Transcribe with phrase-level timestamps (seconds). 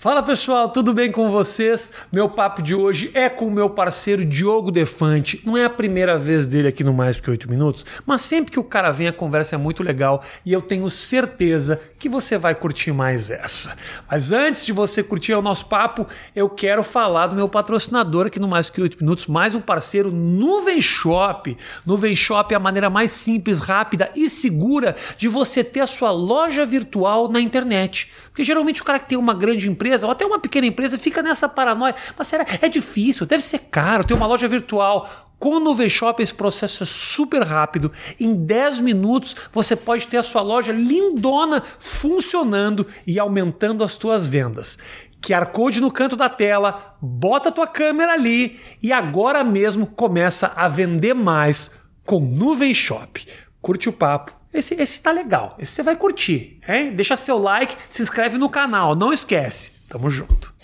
[0.00, 1.92] Fala pessoal, tudo bem com vocês?
[2.10, 5.42] Meu papo de hoje é com o meu parceiro Diogo Defante.
[5.44, 8.58] Não é a primeira vez dele aqui no Mais Que 8 Minutos, mas sempre que
[8.58, 12.54] o cara vem a conversa é muito legal e eu tenho certeza que você vai
[12.54, 13.76] curtir mais essa.
[14.10, 18.40] Mas antes de você curtir o nosso papo, eu quero falar do meu patrocinador aqui
[18.40, 21.54] no Mais Que 8 Minutos, mais um parceiro Nuvem Shop.
[21.84, 26.10] Nuvem Shop é a maneira mais simples, rápida e segura de você ter a sua
[26.10, 28.10] loja virtual na internet.
[28.30, 31.22] Porque geralmente o cara que tem uma grande empresa, ou até uma pequena empresa, fica
[31.22, 31.94] nessa paranoia.
[32.16, 32.46] Mas será?
[32.60, 35.08] É difícil, deve ser caro ter uma loja virtual.
[35.38, 37.90] Com o Nuvem Shop esse processo é super rápido.
[38.18, 44.26] Em 10 minutos você pode ter a sua loja lindona funcionando e aumentando as suas
[44.26, 44.78] vendas.
[45.22, 50.52] QR Code no canto da tela, bota a tua câmera ali e agora mesmo começa
[50.54, 51.70] a vender mais
[52.04, 53.24] com Nuvem Shop.
[53.62, 55.56] Curte o papo esse, esse tá legal.
[55.58, 56.60] Esse você vai curtir.
[56.68, 56.92] Hein?
[56.92, 58.96] Deixa seu like, se inscreve no canal.
[58.96, 59.72] Não esquece.
[59.90, 60.54] Tamo junto.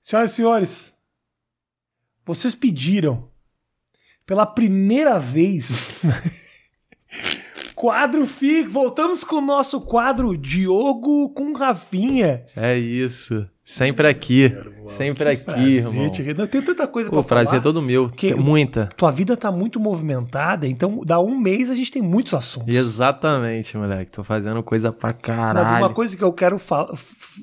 [0.00, 0.94] Senhoras e senhores,
[2.24, 3.30] vocês pediram
[4.24, 6.00] pela primeira vez
[7.76, 8.66] quadro FIC.
[8.66, 12.46] Voltamos com o nosso quadro Diogo com Rafinha.
[12.56, 13.46] É isso.
[13.68, 14.50] Sempre aqui.
[14.86, 16.10] Sempre aqui, prazer, irmão.
[16.38, 17.20] Não tem tanta coisa para falar.
[17.20, 18.08] O prazer é todo meu.
[18.08, 18.86] Tem muita.
[18.96, 22.74] Tua vida tá muito movimentada, então dá um mês a gente tem muitos assuntos.
[22.74, 24.10] Exatamente, moleque.
[24.10, 25.68] Tô fazendo coisa pra caralho.
[25.68, 26.58] Mas uma coisa que eu quero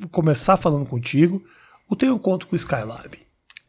[0.09, 1.43] começar falando contigo,
[1.87, 3.19] o teu encontro com o Skylab.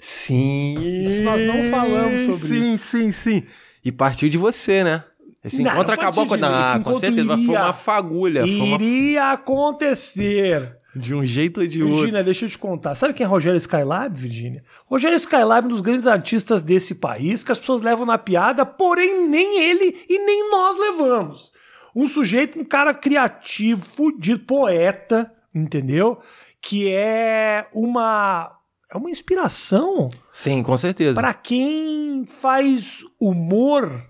[0.01, 0.77] Sim.
[1.03, 2.85] Isso nós não falamos sobre sim, isso.
[2.85, 3.43] Sim, sim, sim.
[3.85, 5.05] E partiu de você, né?
[5.45, 6.35] Esse encontro não acabou com...
[6.43, 8.47] Ah, com certeza, iria, foi uma fagulha.
[8.47, 9.33] Iria uma...
[9.33, 10.79] acontecer.
[10.99, 12.01] De um jeito ou de Virginia, outro.
[12.01, 12.95] Virgínia, deixa eu te contar.
[12.95, 14.65] Sabe quem é Rogério Skylab, Virgínia?
[14.87, 18.65] Rogério Skylab é um dos grandes artistas desse país que as pessoas levam na piada,
[18.65, 21.53] porém nem ele e nem nós levamos.
[21.95, 26.19] Um sujeito, um cara criativo, fudido, poeta, entendeu?
[26.61, 28.53] Que é uma
[28.91, 30.09] é uma inspiração.
[30.33, 31.21] Sim, com certeza.
[31.21, 34.03] Para quem faz humor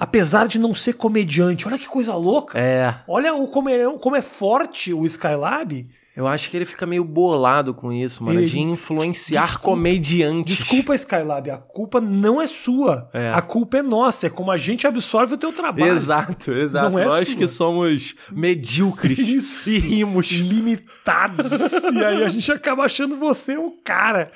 [0.00, 1.68] apesar de não ser comediante.
[1.68, 2.58] Olha que coisa louca.
[2.58, 2.94] É.
[3.06, 5.86] Olha o, como, é, como é forte o Skylab.
[6.16, 8.46] Eu acho que ele fica meio bolado com isso, mano, ele...
[8.46, 10.56] de influenciar desculpa, comediantes.
[10.56, 13.08] Desculpa, Skylab, a culpa não é sua.
[13.12, 13.32] É.
[13.32, 15.92] A culpa é nossa, é como a gente absorve o teu trabalho.
[15.92, 16.90] Exato, exato.
[16.90, 17.36] Não é Nós sua.
[17.36, 19.70] que somos medíocres isso.
[19.70, 20.30] e rimos.
[20.30, 21.52] Limitados.
[21.94, 24.32] e aí a gente acaba achando você o cara.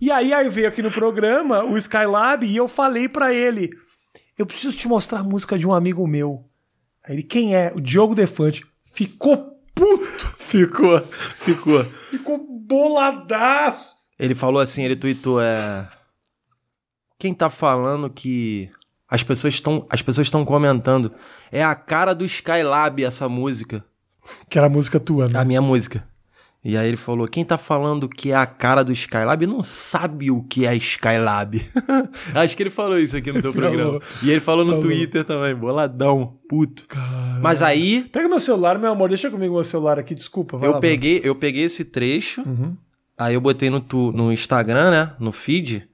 [0.00, 3.70] E aí, aí veio aqui no programa o Skylab e eu falei para ele
[4.36, 6.44] eu preciso te mostrar a música de um amigo meu.
[7.02, 7.72] Aí ele, quem é?
[7.74, 8.64] O Diogo Defante.
[8.84, 10.34] Ficou puto.
[10.38, 11.04] Ficou,
[11.40, 11.84] ficou.
[12.08, 13.96] Ficou boladaço.
[14.16, 15.88] Ele falou assim, ele tweetou, é...
[17.18, 18.70] Quem tá falando que
[19.08, 21.12] as pessoas estão as pessoas estão comentando
[21.50, 23.84] é a cara do Skylab essa música.
[24.48, 25.38] Que era a música tua, né?
[25.38, 26.06] A minha música.
[26.68, 30.32] E aí ele falou: quem tá falando que é a cara do Skylab não sabe
[30.32, 31.62] o que é Skylab.
[32.34, 34.00] Acho que ele falou isso aqui no teu programa.
[34.20, 34.84] E ele falou no falou.
[34.84, 36.84] Twitter também, boladão, puto.
[36.88, 37.38] Caramba.
[37.40, 38.04] Mas aí.
[38.10, 40.58] Pega meu celular, meu amor, deixa comigo meu celular aqui, desculpa.
[40.60, 42.76] eu, lá, peguei, eu peguei esse trecho, uhum.
[43.16, 45.12] aí eu botei no, tu, no Instagram, né?
[45.20, 45.88] No feed.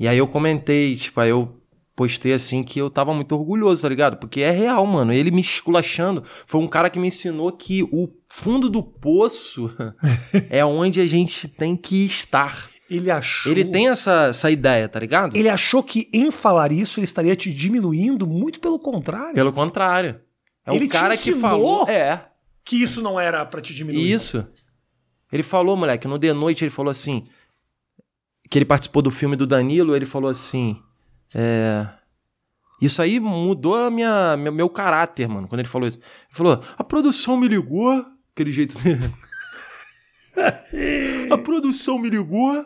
[0.00, 1.54] E aí eu comentei, tipo, aí eu
[1.94, 4.16] postei assim que eu tava muito orgulhoso, tá ligado?
[4.16, 5.12] Porque é real, mano.
[5.12, 6.24] Ele me esculachando.
[6.46, 9.70] Foi um cara que me ensinou que o fundo do poço
[10.50, 12.68] é onde a gente tem que estar.
[12.90, 13.50] Ele achou.
[13.50, 15.36] Ele tem essa, essa ideia, tá ligado?
[15.36, 19.34] Ele achou que em falar isso ele estaria te diminuindo, muito pelo contrário.
[19.34, 20.20] Pelo contrário.
[20.66, 21.88] É ele o cara que falou.
[21.88, 22.26] É.
[22.64, 24.10] Que isso não era para te diminuir.
[24.10, 24.46] Isso.
[25.30, 27.26] Ele falou, moleque, no The Noite ele falou assim.
[28.50, 30.80] Que ele participou do filme do Danilo, ele falou assim.
[31.34, 31.88] É,
[32.80, 35.98] isso aí mudou a minha, meu, caráter, mano, quando ele falou isso.
[35.98, 39.10] Ele falou: a produção me ligou, aquele jeito dele.
[41.30, 42.64] a produção me ligou.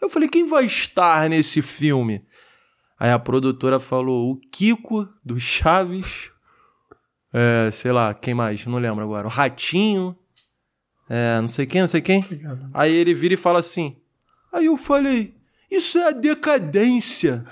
[0.00, 2.24] Eu falei: quem vai estar nesse filme?
[2.98, 6.30] Aí a produtora falou: o Kiko do Chaves.
[7.32, 8.66] É, sei lá, quem mais?
[8.66, 9.26] Não lembro agora.
[9.26, 10.16] O Ratinho.
[11.08, 12.24] É, não sei quem, não sei quem.
[12.72, 13.96] Aí ele vira e fala assim.
[14.52, 15.34] Aí eu falei:
[15.70, 17.44] isso é a decadência.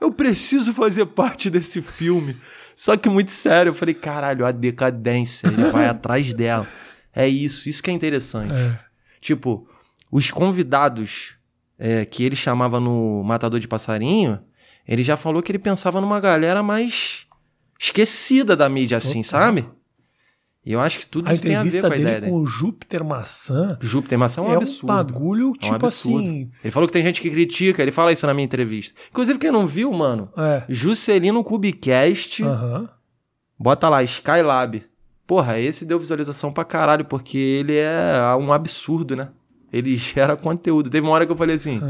[0.00, 2.36] Eu preciso fazer parte desse filme.
[2.74, 6.68] Só que muito sério, eu falei, caralho, a decadência, ele vai atrás dela.
[7.14, 8.52] É isso, isso que é interessante.
[8.52, 8.78] É.
[9.20, 9.66] Tipo,
[10.12, 11.36] os convidados
[11.78, 14.38] é, que ele chamava no Matador de Passarinho,
[14.86, 17.26] ele já falou que ele pensava numa galera mais
[17.78, 19.40] esquecida da mídia, assim, Total.
[19.40, 19.68] sabe?
[20.66, 22.32] E eu acho que tudo a isso tem a ver com a ideia dele.
[22.32, 23.78] com o Júpiter Maçã.
[23.80, 24.92] Júpiter Maçã é um é absurdo.
[24.92, 26.50] um bagulho, tipo é um tipo assim.
[26.64, 28.92] Ele falou que tem gente que critica, ele fala isso na minha entrevista.
[29.08, 30.64] Inclusive, quem não viu, mano, é.
[30.68, 32.42] Juscelino Cubicast.
[32.42, 32.88] Uhum.
[33.56, 34.84] Bota lá, Skylab.
[35.24, 39.28] Porra, esse deu visualização pra caralho, porque ele é um absurdo, né?
[39.72, 40.90] Ele gera conteúdo.
[40.90, 41.80] Teve uma hora que eu falei assim.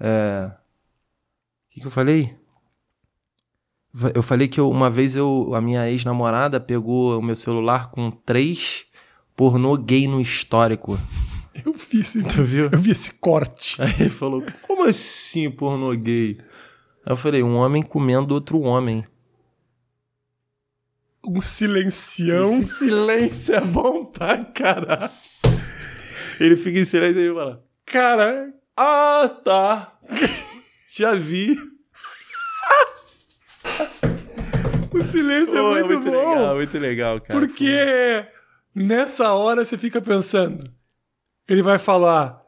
[0.00, 0.50] É.
[0.50, 2.34] O que, que eu falei?
[4.14, 8.10] Eu falei que eu- uma vez eu, a minha ex-namorada pegou o meu celular com
[8.10, 8.84] três
[9.36, 10.98] pornô gay no histórico.
[11.64, 12.68] Eu vi esse, Tu viu?
[12.70, 13.82] eu vi esse corte.
[13.82, 16.38] Aí ele falou, como assim pornô gay?
[17.04, 19.04] Aí eu falei, um homem comendo outro homem.
[21.26, 22.60] Um silencião.
[22.60, 25.10] Esse silêncio é bom pra caralho.
[26.38, 29.98] Ele fica em silêncio e fala, Cara, ah, tá.
[30.92, 31.56] Já vi.
[34.92, 36.10] O silêncio Pô, é muito, bom.
[36.10, 37.38] legal, muito legal, cara.
[37.40, 38.26] Porque
[38.74, 40.70] nessa hora você fica pensando.
[41.48, 42.40] Ele vai falar: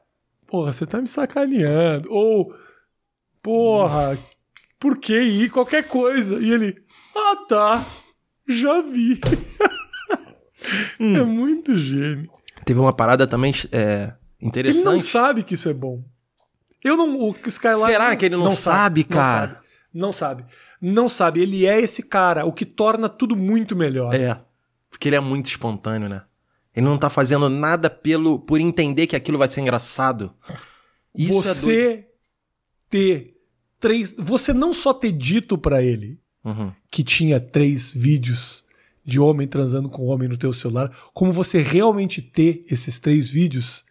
[0.47, 2.09] Porra, você tá me sacaneando.
[2.13, 2.55] Ou,
[3.43, 4.19] Porra,
[4.79, 5.51] por que ir?
[5.51, 6.39] Qualquer coisa.
[6.39, 6.77] E ele:
[7.17, 7.85] Ah, tá.
[8.49, 9.21] Já vi.
[10.99, 11.17] Hum.
[11.17, 12.31] É muito gênio.
[12.65, 14.85] Teve uma parada também é, Ele interessante.
[14.85, 16.05] não sabe que isso é bom.
[16.85, 17.19] Eu não.
[17.19, 17.91] O Skylab.
[17.91, 19.63] Será que ele não sabe, cara?
[19.93, 20.45] Não sabe.
[20.45, 20.45] Não sabe.
[20.81, 24.15] Ele é esse cara, o que torna tudo muito melhor.
[24.15, 24.41] É.
[24.89, 26.23] Porque ele é muito espontâneo, né?
[26.75, 30.33] Ele não tá fazendo nada pelo por entender que aquilo vai ser engraçado.
[31.15, 32.09] Isso é você
[32.89, 33.37] ter
[33.79, 34.15] três.
[34.19, 36.73] Você não só ter dito pra ele Uhum.
[36.91, 38.65] que tinha três vídeos
[39.05, 43.85] de homem transando com homem no teu celular, como você realmente ter esses três vídeos,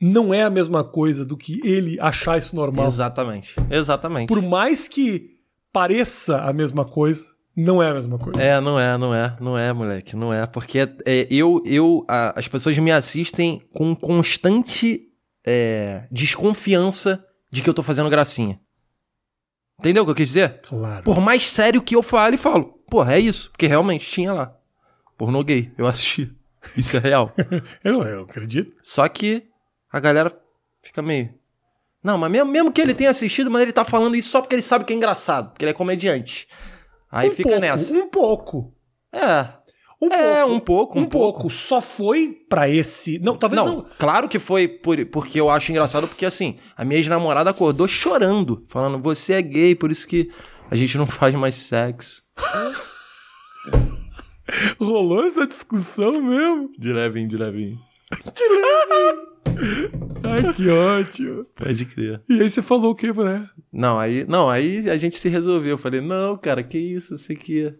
[0.00, 2.86] não é a mesma coisa do que ele achar isso normal.
[2.86, 3.56] Exatamente.
[3.70, 4.28] Exatamente.
[4.28, 5.33] Por mais que
[5.74, 7.26] pareça a mesma coisa,
[7.56, 8.40] não é a mesma coisa.
[8.40, 10.46] É, não é, não é, não é, moleque, não é.
[10.46, 10.88] Porque é,
[11.28, 15.02] eu, eu, a- as pessoas me assistem com constante
[15.44, 18.58] é, desconfiança de que eu tô fazendo gracinha.
[19.80, 20.60] Entendeu o que eu quis dizer?
[20.62, 21.02] Claro.
[21.02, 23.50] Por mais sério que eu fale, falo, porra, é isso.
[23.50, 24.56] Porque realmente tinha lá.
[25.18, 26.32] Pornô gay, eu assisti.
[26.76, 27.34] Isso é real.
[27.84, 28.74] Eu, eu acredito.
[28.82, 29.46] Só que
[29.92, 30.32] a galera
[30.82, 31.34] fica meio.
[32.04, 34.54] Não, mas mesmo, mesmo que ele tenha assistido, mas ele tá falando isso só porque
[34.54, 36.46] ele sabe que é engraçado, porque ele é comediante.
[37.10, 37.92] Aí um fica pouco, nessa.
[37.94, 38.74] Um pouco.
[39.12, 39.48] É.
[40.02, 40.52] Um É, pouco.
[40.54, 41.38] um pouco, Um, um pouco.
[41.40, 41.54] pouco.
[41.54, 43.18] Só foi pra esse.
[43.20, 43.86] Não, talvez Não, não.
[43.98, 48.64] claro que foi por, porque eu acho engraçado, porque assim, a minha ex-namorada acordou chorando,
[48.68, 50.30] falando, você é gay, por isso que
[50.70, 52.22] a gente não faz mais sexo.
[54.78, 56.70] Rolou essa discussão mesmo.
[56.78, 57.78] De levinho, de levinho.
[60.24, 61.44] Ai, que ótimo.
[61.54, 62.20] Pode crer.
[62.28, 63.48] E aí você falou o quê, né?
[63.72, 65.72] Não, aí, não, aí a gente se resolveu.
[65.72, 67.74] Eu falei, não, cara, que isso, isso aqui é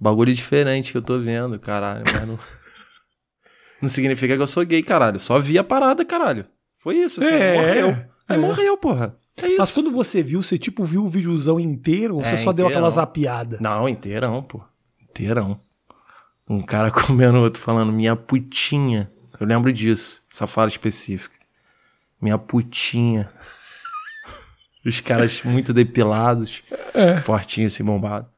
[0.00, 2.38] bagulho diferente que eu tô vendo, caralho, mas não...
[3.82, 5.18] não significa que eu sou gay, caralho.
[5.20, 6.46] Só vi a parada, caralho.
[6.78, 7.88] Foi isso, assim, É, morreu.
[8.28, 8.40] Aí é.
[8.40, 9.16] morreu, porra.
[9.40, 9.56] É isso.
[9.58, 12.66] Mas quando você viu, você tipo viu o videozão inteiro ou você É, só deu
[12.66, 12.90] aquela inteirão.
[13.06, 13.58] zapiada?
[13.60, 14.62] Não, inteirão, pô.
[15.00, 15.60] Inteirão.
[16.48, 19.10] Um cara comendo outro falando, minha putinha.
[19.38, 21.36] Eu lembro disso, essa fala específica.
[22.20, 23.28] Minha putinha.
[24.84, 26.62] Os caras muito depilados,
[26.94, 27.20] É.
[27.20, 28.28] fortinhos assim, bombado.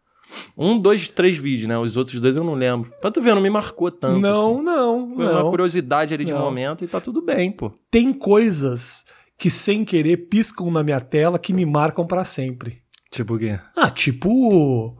[0.56, 1.79] Um, dois, três vídeos, né?
[1.79, 2.93] Os outros dois eu não lembro.
[3.00, 4.19] Pra tu ver, não me marcou tanto.
[4.20, 4.64] não, assim.
[4.64, 5.50] não, Foi uma não.
[5.50, 6.41] curiosidade ali de Não.
[6.41, 7.70] momento e tá tudo bem, pô.
[7.91, 9.05] Tem coisas
[9.38, 12.82] que sem querer piscam na minha tela que me marcam pra sempre.
[13.11, 13.61] Tipo o quê?
[13.76, 14.99] Ah, tipo.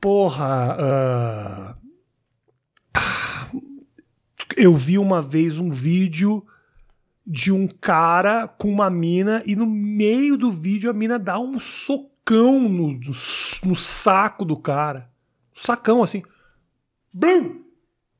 [0.00, 0.76] Porra.
[0.80, 1.76] ah,
[4.56, 6.42] Eu vi uma vez um vídeo
[7.26, 11.60] de um cara com uma mina e no meio do vídeo a mina dá um
[11.60, 13.12] socão no, no,
[13.64, 15.10] no saco do cara.
[15.52, 16.22] Sacão assim.
[17.12, 17.66] Brum!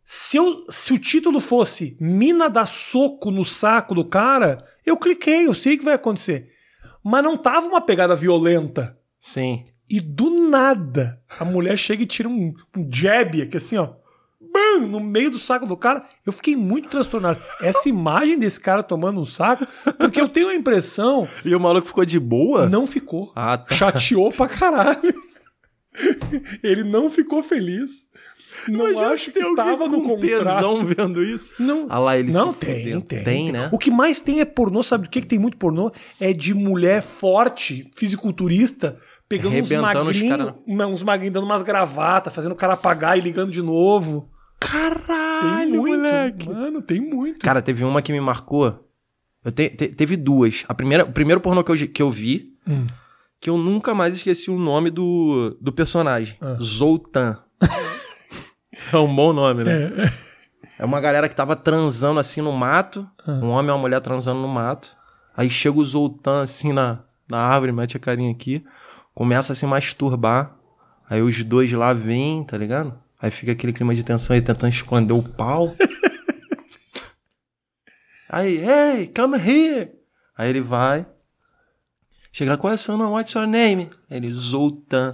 [0.05, 5.49] Se, eu, se o título fosse Mina dá soco no saco do cara, eu cliquei,
[5.49, 6.52] eu sei o que vai acontecer.
[7.02, 8.97] Mas não tava uma pegada violenta.
[9.19, 9.66] Sim.
[9.88, 13.95] E do nada, a mulher chega e tira um, um jab aqui assim, ó.
[14.56, 16.04] Bam, no meio do saco do cara.
[16.25, 17.40] Eu fiquei muito transtornado.
[17.60, 19.66] Essa imagem desse cara tomando um saco,
[19.98, 22.68] porque eu tenho a impressão, E o maluco ficou de boa?
[22.68, 23.32] não ficou.
[23.36, 23.75] Ah, tá.
[23.75, 25.14] Chateou pra caralho.
[26.62, 28.06] Ele não ficou feliz.
[28.68, 31.50] Não Imagina acho que tava no com tesão vendo isso.
[31.58, 33.68] Não, Ah lá, ele não se tem, tem, Tem, né?
[33.72, 35.92] O que mais tem é pornô, sabe do que, que tem muito pornô?
[36.18, 38.98] É de mulher forte, fisiculturista,
[39.28, 43.20] pegando uns magrinhos, cara- uma- uns magrinhos dando umas gravatas, fazendo o cara apagar e
[43.20, 44.28] ligando de novo.
[44.58, 46.48] Tem Caralho, muito, moleque.
[46.48, 47.40] mano, tem muito.
[47.40, 48.88] Cara, teve uma que me marcou.
[49.44, 50.64] Eu te- te- teve duas.
[50.68, 52.86] A primeira, o primeiro pornô que eu, que eu vi, Hum.
[53.40, 56.36] que eu nunca mais esqueci o nome do, do personagem.
[56.40, 56.56] Ah.
[56.60, 57.38] Zoltan.
[58.92, 59.72] é um bom nome, né?
[59.84, 60.26] É.
[60.78, 63.08] É uma galera que tava transando assim no mato.
[63.26, 63.32] Ah.
[63.42, 64.94] Um homem e uma mulher transando no mato.
[65.36, 68.64] Aí chega o Zoltan assim na, na árvore, mete a carinha aqui.
[69.14, 70.56] Começa a se masturbar.
[71.08, 72.98] Aí os dois lá vêm, tá ligado?
[73.26, 75.75] Aí fica aquele clima de tensão aí tentando esconder o pau.
[78.30, 79.90] aí, hey, come here!
[80.38, 81.04] Aí ele vai.
[82.30, 83.11] Chega lá, qual é o seu nome?
[83.11, 83.90] What's your name?
[84.09, 85.11] Aí ele, Zoltan.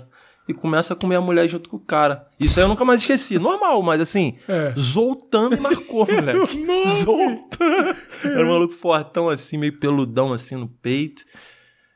[0.46, 2.28] E começa a comer a mulher junto com o cara.
[2.38, 3.38] Isso aí eu nunca mais esqueci.
[3.38, 4.74] Normal, mas assim, É.
[4.78, 6.66] Zoltan me marcou, moleque.
[6.88, 7.96] Zoltan.
[8.24, 11.24] Era um maluco fortão assim, meio peludão assim no peito.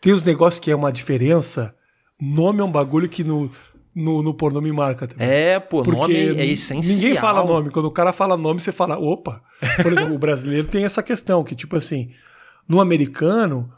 [0.01, 1.75] Tem uns negócios que é uma diferença.
[2.19, 3.51] Nome é um bagulho que no,
[3.97, 5.27] no, no pornô me marca também.
[5.27, 6.95] É, pô, Porque nome é essencial.
[6.95, 7.71] Ninguém fala nome.
[7.71, 9.43] Quando o cara fala nome, você fala, opa.
[9.83, 12.11] Por exemplo, o brasileiro tem essa questão, que, tipo assim,
[12.69, 13.73] no americano,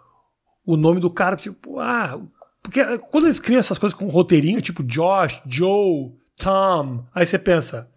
[0.66, 2.20] o nome do cara, tipo, ah.
[2.60, 7.88] Porque quando eles criam essas coisas com roteirinho, tipo Josh, Joe, Tom, aí você pensa,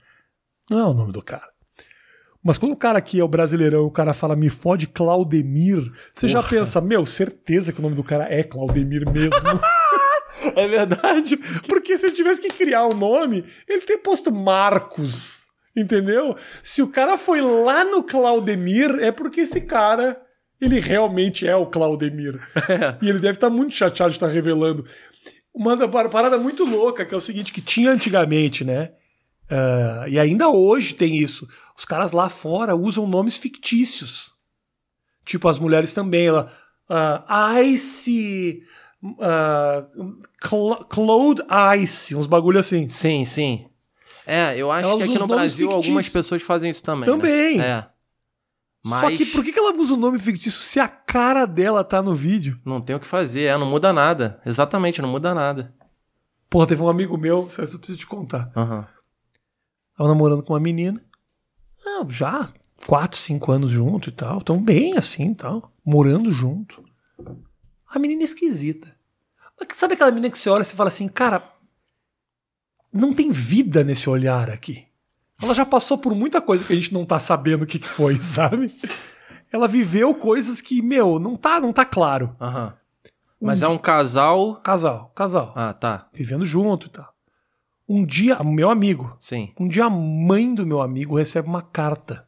[0.69, 1.49] não é o nome do cara.
[2.43, 6.27] Mas quando o cara aqui é o brasileirão, o cara fala me fode Claudemir, você
[6.27, 9.31] já pensa, meu, certeza que o nome do cara é Claudemir mesmo.
[10.55, 11.37] É verdade.
[11.67, 15.47] Porque se ele tivesse que criar um nome, ele teria posto Marcos.
[15.75, 16.35] Entendeu?
[16.61, 20.21] Se o cara foi lá no Claudemir, é porque esse cara,
[20.59, 22.39] ele realmente é o Claudemir.
[23.01, 24.85] E ele deve estar muito chateado de estar revelando.
[25.53, 28.91] Uma da- parada muito louca, que é o seguinte, que tinha antigamente, né?
[29.49, 31.47] Ah, e ainda hoje tem isso.
[31.77, 34.31] Os caras lá fora usam nomes fictícios.
[35.25, 36.27] Tipo, as mulheres também.
[36.27, 36.51] Ela,
[36.89, 38.61] ah, Ice.
[39.19, 39.85] Ah,
[40.43, 41.41] Cl- Cloud
[41.81, 42.15] Ice.
[42.15, 42.87] Uns bagulho assim.
[42.89, 43.67] Sim, sim.
[44.25, 45.85] É, eu acho Ela que aqui no Brasil fictícios.
[45.87, 47.09] algumas pessoas fazem isso também.
[47.09, 47.15] né?
[47.15, 47.59] Também.
[47.61, 47.87] É.
[48.83, 52.01] Mas Só que por que ela usa o nome fictício se a cara dela tá
[52.01, 52.59] no vídeo?
[52.65, 54.41] não tem o que fazer, é, não muda nada.
[54.45, 55.73] Exatamente, não muda nada.
[56.49, 58.51] Porra, teve um amigo meu, isso eu preciso te contar.
[58.55, 58.87] Aham.
[59.95, 60.99] Tava namorando com uma menina.
[61.85, 62.49] Ah, já,
[62.87, 64.41] 4, 5 anos junto e tal.
[64.41, 65.71] Tão bem assim e tal.
[65.85, 66.83] Morando junto.
[67.91, 68.95] A menina é esquisita.
[69.75, 71.43] Sabe aquela menina que você olha e fala assim, cara,
[72.91, 74.87] não tem vida nesse olhar aqui.
[75.41, 77.87] Ela já passou por muita coisa que a gente não tá sabendo o que, que
[77.87, 78.75] foi, sabe?
[79.51, 82.35] Ela viveu coisas que, meu, não tá, não tá claro.
[82.39, 82.73] Aham.
[83.39, 84.57] Mas é um casal.
[84.57, 85.51] Casal, casal.
[85.55, 86.07] Ah, tá.
[86.13, 87.11] Vivendo junto e tal.
[87.89, 89.51] Um dia, meu amigo, Sim.
[89.59, 92.25] um dia a mãe do meu amigo recebe uma carta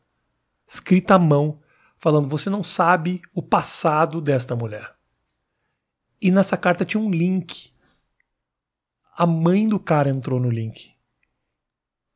[0.68, 1.60] escrita à mão
[2.00, 4.94] falando: "Você não sabe o passado desta mulher".
[6.24, 7.72] E nessa carta tinha um link.
[9.16, 10.92] A mãe do cara entrou no link.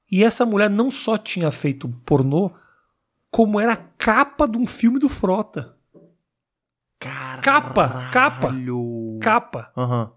[0.10, 2.52] E essa mulher não só tinha feito pornô,
[3.30, 5.76] como era a capa de um filme do Frota.
[7.00, 7.42] Caralho.
[7.44, 8.54] Capa, capa.
[9.22, 9.72] Capa.
[9.76, 10.12] Aham.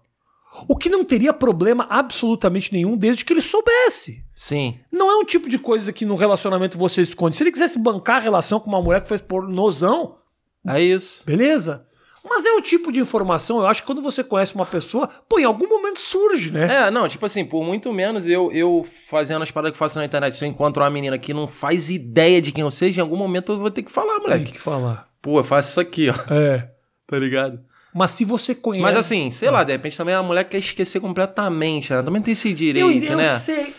[0.67, 4.25] O que não teria problema absolutamente nenhum desde que ele soubesse.
[4.35, 4.79] Sim.
[4.91, 7.35] Não é um tipo de coisa que no relacionamento você esconde.
[7.37, 10.17] Se ele quisesse bancar a relação com uma mulher que fez pornozão,
[10.65, 11.23] É isso.
[11.25, 11.85] beleza.
[12.23, 15.39] Mas é o tipo de informação, eu acho que quando você conhece uma pessoa, pô,
[15.39, 16.87] em algum momento surge, né?
[16.87, 20.05] É, não, tipo assim, por muito menos eu, eu fazendo as paradas que faço na
[20.05, 23.03] internet, se eu encontro uma menina que não faz ideia de quem eu seja, em
[23.03, 24.51] algum momento eu vou ter que falar, Tem moleque.
[24.51, 25.09] que falar.
[25.21, 26.33] Pô, eu faço isso aqui, ó.
[26.33, 26.69] É.
[27.07, 27.59] Tá ligado?
[27.93, 28.81] Mas se você conhece.
[28.83, 31.91] Mas assim, sei lá, de repente também a mulher quer esquecer completamente?
[31.91, 33.25] Ela também tem esse eu, direito, eu né?
[33.25, 33.75] sei.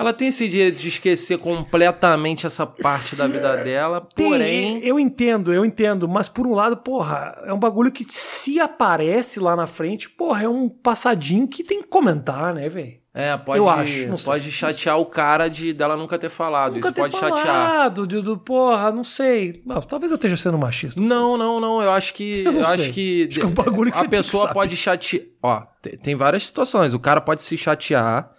[0.00, 4.80] Ela tem esse direito de esquecer completamente essa parte da vida dela, Tem, porém.
[4.82, 9.38] eu entendo, eu entendo, mas por um lado, porra, é um bagulho que se aparece
[9.38, 12.98] lá na frente, porra, é um passadinho que tem que comentar, né, velho?
[13.12, 14.24] É, pode, Eu acho, não sei.
[14.24, 16.74] pode chatear o cara de dela nunca ter falado.
[16.76, 17.44] Nunca Isso ter pode chatear.
[17.44, 19.62] falado, de, do, porra, não sei.
[19.68, 21.00] Ah, talvez eu esteja sendo machista.
[21.00, 21.82] Não, não, não.
[21.82, 22.44] Eu acho que.
[22.46, 23.26] Eu não Eu, acho que.
[23.28, 25.24] Acho que é um bagulho que a tem pessoa pode chatear.
[25.42, 26.94] Ó, tem, tem várias situações.
[26.94, 28.30] O cara pode se chatear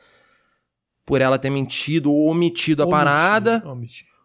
[1.11, 3.61] por ela ter mentido ou omitido a parada.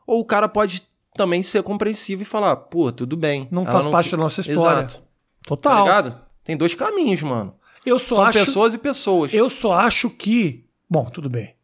[0.07, 0.85] Ou o cara pode
[1.17, 3.49] também ser compreensivo e falar, pô, tudo bem.
[3.51, 4.79] Não faz parte da nossa história.
[4.85, 4.95] Exato.
[4.99, 5.03] Tá
[5.49, 5.83] Total.
[5.83, 6.21] ligado?
[6.45, 7.55] Tem dois caminhos, mano.
[7.85, 9.35] eu só São acho, pessoas e pessoas.
[9.35, 11.57] eu só acho que, bom, tudo bem.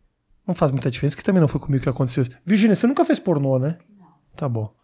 [0.44, 2.26] Não faz muita diferença que também não foi comigo que aconteceu.
[2.44, 3.78] Virginia, você nunca fez pornô, né?
[4.36, 4.74] Tá bom.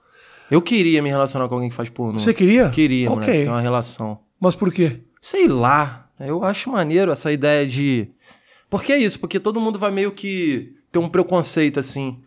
[0.49, 2.16] Eu queria me relacionar com alguém que faz pornô.
[2.21, 2.71] Você queria?
[2.71, 3.23] Queria, Ok.
[3.26, 4.21] moleque, ter uma relação.
[4.38, 5.00] Mas por quê?
[5.21, 6.09] Sei lá.
[6.21, 8.09] Eu acho maneiro essa ideia de.
[8.70, 9.18] Por que isso?
[9.18, 12.18] Porque todo mundo vai meio que ter um preconceito assim.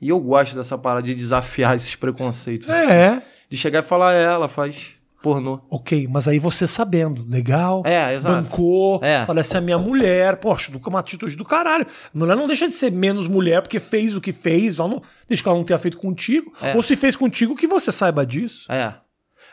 [0.00, 2.68] E eu gosto dessa parada de desafiar esses preconceitos.
[2.70, 2.90] assim.
[2.92, 3.22] É.
[3.50, 5.60] De chegar e falar, é, ela faz pornô.
[5.68, 8.34] Ok, mas aí você sabendo, legal, É, exato.
[8.42, 9.24] bancou, É.
[9.26, 11.84] fala, essa é a minha mulher, poxa, nunca uma atitude do caralho.
[12.14, 15.02] A mulher não deixa de ser menos mulher porque fez o que fez, ela não,
[15.28, 16.76] desde que ela não tenha feito contigo, É.
[16.76, 18.70] ou se fez contigo, que você saiba disso.
[18.70, 18.94] É.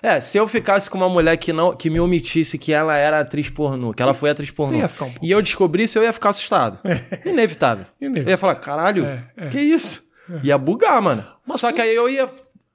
[0.03, 3.19] É, se eu ficasse com uma mulher que não que me omitisse que ela era
[3.21, 6.29] atriz pornô, que ela foi atriz pornô, um pouco- e eu descobrisse, eu ia ficar
[6.29, 6.77] assustado.
[7.25, 7.85] Inevitável.
[7.99, 8.23] Inevitável.
[8.27, 9.47] Eu ia falar, caralho, É, é.
[9.49, 10.03] que isso?
[10.43, 11.25] Ia bugar, mano.
[11.45, 12.27] Mas Só que aí eu ia.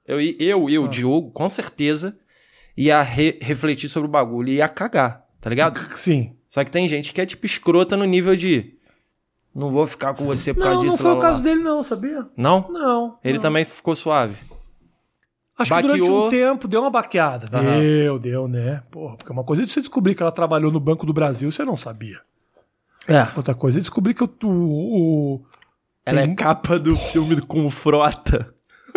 [0.07, 0.87] Eu, eu, eu Ah.
[0.87, 2.17] Diogo, com certeza,
[2.75, 5.79] ia re- refletir sobre o bagulho e ia cagar, tá ligado?
[5.97, 6.35] Sim.
[6.47, 8.73] Só que tem gente que é tipo escrota no nível de.
[9.53, 11.01] Não vou ficar com você por Não, causa não disso.
[11.01, 11.43] foi lá, o caso lá.
[11.43, 12.25] dele, não, sabia?
[12.37, 12.69] Não?
[12.69, 13.19] Não.
[13.23, 13.41] Ele não.
[13.41, 14.35] também ficou suave.
[15.61, 16.27] Acho que durante baqueou.
[16.27, 17.47] um tempo deu uma baqueada.
[17.57, 17.79] Aham.
[17.79, 18.83] Deu, deu, né?
[18.91, 21.63] Porra, porque uma coisa é você descobrir que ela trabalhou no Banco do Brasil, você
[21.65, 22.19] não sabia.
[23.07, 23.27] É.
[23.35, 24.29] Outra coisa é descobrir que o.
[24.43, 24.47] o,
[25.35, 25.45] o-
[26.05, 28.53] Ela Tem- é capa do filme com Frota.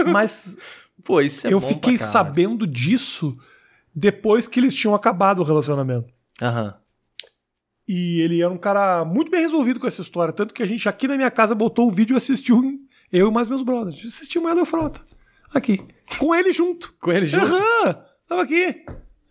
[0.07, 0.57] Mas
[1.05, 3.37] Pô, isso é eu fiquei sabendo disso
[3.95, 6.13] depois que eles tinham acabado o relacionamento.
[6.41, 6.75] Aham.
[7.87, 10.33] E ele era um cara muito bem resolvido com essa história.
[10.33, 12.63] Tanto que a gente aqui na minha casa botou o vídeo e assistiu
[13.13, 13.99] eu e mais meus brothers.
[14.05, 15.01] Assistimos ela e o Frota.
[15.53, 15.81] Aqui.
[16.19, 16.95] Com ele junto.
[17.01, 17.45] Com ele junto?
[17.47, 17.97] Aham.
[18.29, 18.85] Tava aqui.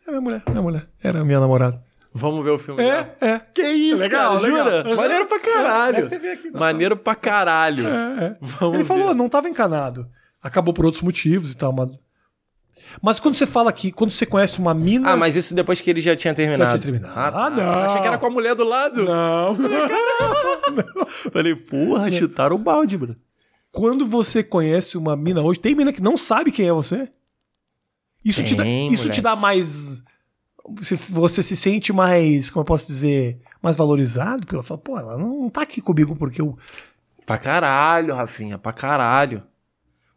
[0.06, 0.88] É minha mulher, minha mulher.
[1.02, 1.82] Era minha namorada.
[2.14, 3.16] Vamos ver o filme dela.
[3.20, 3.40] É, é.
[3.54, 4.66] Que isso, Legal, cara, legal.
[4.66, 4.90] jura?
[4.90, 4.96] Uhum.
[4.96, 6.10] Maneiro pra caralho.
[6.10, 6.60] TV aqui, nossa.
[6.60, 7.88] Maneiro pra caralho.
[7.88, 7.92] É,
[8.26, 8.38] é.
[8.40, 8.88] Vamos Ele ver.
[8.88, 10.08] falou, não tava encanado.
[10.42, 12.00] Acabou por outros motivos e tal, mas.
[13.02, 15.12] Mas quando você fala aqui, quando você conhece uma mina.
[15.12, 16.70] Ah, mas isso depois que ele já tinha terminado.
[16.72, 17.14] Já tinha terminado.
[17.18, 17.46] Ah, tá.
[17.46, 17.72] Ah, não.
[17.72, 19.04] Achei que era com a mulher do lado.
[19.06, 19.56] Não.
[21.32, 23.16] Falei, porra, chutaram o balde, bro.
[23.74, 27.10] Quando você conhece uma mina hoje, tem mina que não sabe quem é você.
[28.24, 30.04] Isso, te, dá, Tem, isso te dá mais.
[30.78, 34.46] Você, você se sente mais, como eu posso dizer, mais valorizado?
[34.46, 36.56] Pela fala, pô, ela não tá aqui comigo porque eu.
[37.26, 39.42] Pra caralho, Rafinha, pra caralho.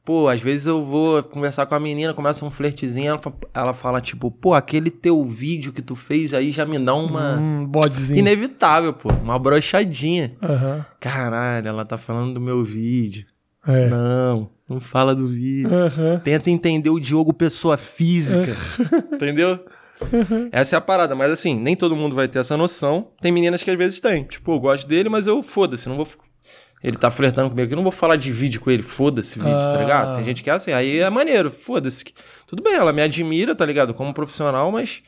[0.04, 3.20] Pô, às vezes eu vou conversar com a menina, começa um flertezinho, ela,
[3.54, 7.38] ela fala, tipo, pô, aquele teu vídeo que tu fez aí já me dá uma.
[7.38, 8.18] Um bodezinho.
[8.18, 9.08] Inevitável, pô.
[9.08, 10.36] Uma brochadinha.
[10.42, 10.84] Aham.
[11.00, 13.26] Caralho, ela tá falando do meu vídeo.
[13.66, 13.88] É.
[13.88, 15.70] Não, não fala do vídeo.
[16.22, 18.52] Tenta entender o Diogo pessoa física.
[19.12, 19.58] entendeu?
[20.52, 23.08] Essa é a parada, mas assim, nem todo mundo vai ter essa noção.
[23.20, 24.24] Tem meninas que às vezes tem.
[24.24, 26.06] Tipo, eu gosto dele, mas eu foda-se, não vou.
[26.84, 29.74] Ele tá flertando comigo, eu não vou falar de vídeo com ele, foda-se vídeo, tá
[29.74, 29.80] Ah.
[29.80, 30.14] ligado?
[30.16, 32.04] Tem gente que é assim, aí é maneiro, foda-se.
[32.46, 33.94] Tudo bem, ela me admira, tá ligado?
[33.94, 35.02] Como profissional, mas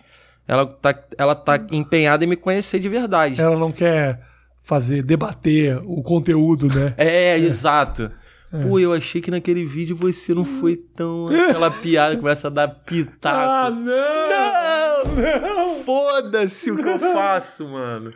[0.48, 3.40] ela tá, ela tá empenhada em me conhecer de verdade.
[3.40, 4.20] Ela não quer
[4.64, 6.94] fazer, debater o conteúdo, né?
[6.96, 8.10] É, exato.
[8.50, 11.28] Pô, eu achei que naquele vídeo você não foi tão.
[11.28, 13.36] Aquela piada começa a dar pitaco.
[13.36, 15.14] Ah, não!
[15.14, 15.82] Não!
[15.84, 18.12] Foda-se o que eu faço, mano.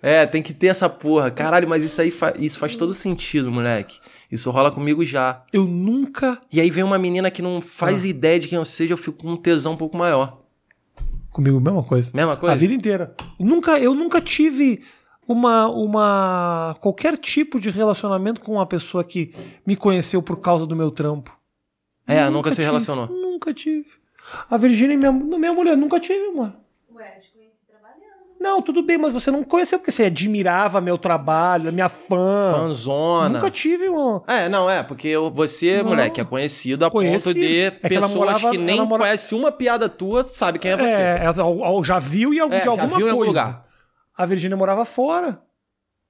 [0.00, 1.30] É, tem que ter essa porra.
[1.30, 3.98] Caralho, mas isso aí fa- isso faz todo sentido, moleque.
[4.32, 5.42] Isso rola comigo já.
[5.52, 6.40] Eu nunca.
[6.50, 9.18] E aí vem uma menina que não faz ideia de quem eu seja, eu fico
[9.22, 10.40] com um tesão um pouco maior.
[11.30, 12.10] Comigo, mesma coisa.
[12.14, 12.54] Mesma coisa?
[12.54, 13.14] A vida inteira.
[13.38, 14.82] Nunca, eu nunca tive
[15.26, 16.76] uma, uma.
[16.80, 19.34] qualquer tipo de relacionamento com uma pessoa que
[19.66, 21.36] me conheceu por causa do meu trampo.
[22.06, 23.06] É, nunca, se tive, relacionou.
[23.08, 23.86] Nunca tive.
[24.50, 26.54] A Virgínia, minha, minha mulher, nunca tive, mano.
[26.94, 28.04] Ué, eu te conheci trabalhando.
[28.40, 32.52] Não, tudo bem, mas você não conheceu porque você admirava meu trabalho, minha fã.
[32.54, 33.28] Fanzona.
[33.30, 34.22] Nunca tive, mano.
[34.26, 35.90] É, não, é, porque eu- você, Não.
[35.90, 37.34] moleque, é conhecido a Conhecido.
[37.34, 40.72] ponto de É que pessoas morava- que nem mora- conhecem uma piada tua, sabe quem
[40.72, 41.00] é você.
[41.00, 43.10] É, ela já viu e É, de já alguma viu em coisa.
[43.12, 43.63] algum lugar.
[44.16, 45.40] A Virgínia morava fora.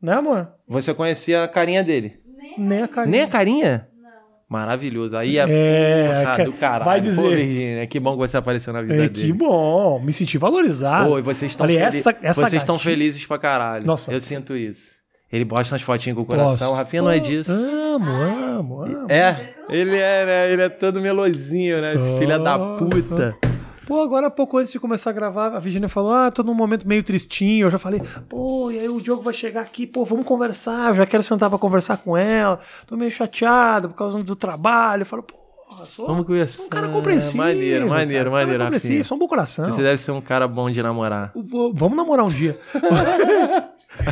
[0.00, 0.48] Né, amor?
[0.68, 2.18] Você conhecia a carinha dele.
[2.58, 3.10] Nem, a carinha.
[3.10, 3.88] Nem a carinha?
[4.02, 4.10] Não.
[4.48, 5.16] Maravilhoso.
[5.16, 6.84] Aí é, É, porra que- do caralho.
[6.84, 7.22] vai dizer.
[7.22, 9.26] Pô, Virgínia, que bom que você apareceu na vida É, dele.
[9.28, 9.98] que bom.
[10.00, 11.08] Me senti valorizado.
[11.08, 13.86] Pô, e vocês estão Falei, feli- essa- essa vocês estão felizes pra caralho.
[13.86, 14.12] Nossa.
[14.12, 14.92] Eu sinto isso.
[15.32, 16.70] Ele posta umas fotinhas com o coração.
[16.72, 17.50] O Rafinha não é Pô, disso.
[17.50, 19.06] Amo, amo, amo.
[19.10, 20.52] É, ele é, né?
[20.52, 21.94] Ele é todo melosinho, né?
[21.94, 23.36] Esse Sou, filho da puta.
[23.86, 26.54] Pô, agora há pouco antes de começar a gravar, a Virginia falou: Ah, tô num
[26.54, 27.66] momento meio tristinho.
[27.66, 30.88] Eu já falei: Pô, e aí o Diogo vai chegar aqui, pô, vamos conversar.
[30.90, 32.60] Eu já quero sentar pra conversar com ela.
[32.86, 35.02] Tô meio chateado por causa do trabalho.
[35.02, 35.34] Eu falo: Pô,
[35.86, 36.62] sou Vamos conversar.
[36.64, 37.38] um cara compreensível.
[37.44, 38.30] Maneiro, maneiro, cara.
[38.30, 39.70] maneiro, Cara compreensível, sou um bom coração.
[39.70, 41.32] Você deve ser um cara bom de namorar.
[41.36, 42.58] Vou- Vamos namorar um dia.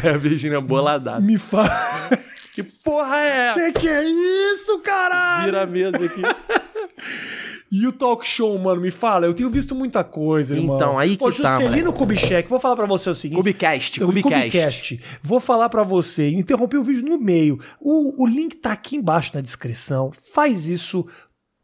[0.02, 1.20] Aí a Virgínia boladaça.
[1.20, 1.68] Me fala.
[2.54, 3.60] Que porra é essa?
[3.72, 5.46] que que é isso, caralho?
[5.46, 6.20] Vira a mesa aqui.
[7.74, 9.24] E o talk show, mano, me fala.
[9.24, 10.76] Eu tenho visto muita coisa, irmão.
[10.76, 13.38] Então, aí que Ô, tá, Juscelino Kubitschek, vou falar pra você o seguinte.
[13.38, 14.50] Cubicast, O Cubicast.
[14.50, 15.00] Cubicast.
[15.22, 17.58] Vou falar pra você, interrompi o vídeo no meio.
[17.80, 20.12] O, o link tá aqui embaixo na descrição.
[20.34, 21.06] Faz isso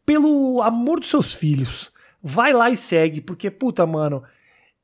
[0.07, 1.93] pelo amor dos seus filhos.
[2.23, 4.23] Vai lá e segue, porque, puta, mano,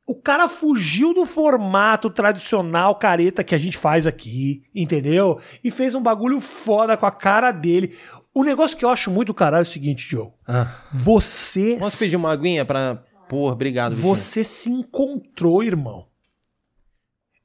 [0.07, 5.41] o cara fugiu do formato tradicional careta que a gente faz aqui, entendeu?
[5.63, 7.97] E fez um bagulho foda com a cara dele.
[8.35, 10.29] O negócio que eu acho muito caralho é o seguinte, Joe.
[10.47, 12.97] Ah, Você posso pedir uma aguinha pra...
[13.29, 14.15] Porra, obrigado, Virgínia.
[14.17, 16.07] você se encontrou, irmão.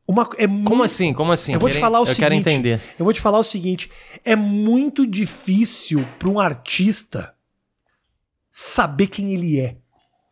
[0.07, 1.13] Uma, é Como muito- assim?
[1.13, 1.53] Como assim?
[1.53, 2.19] Eu vou te falar o Eu seguinte.
[2.21, 2.81] quero entender.
[2.97, 3.91] Eu vou te falar o seguinte:
[4.25, 7.33] é muito difícil para um artista
[8.51, 9.77] saber quem ele é.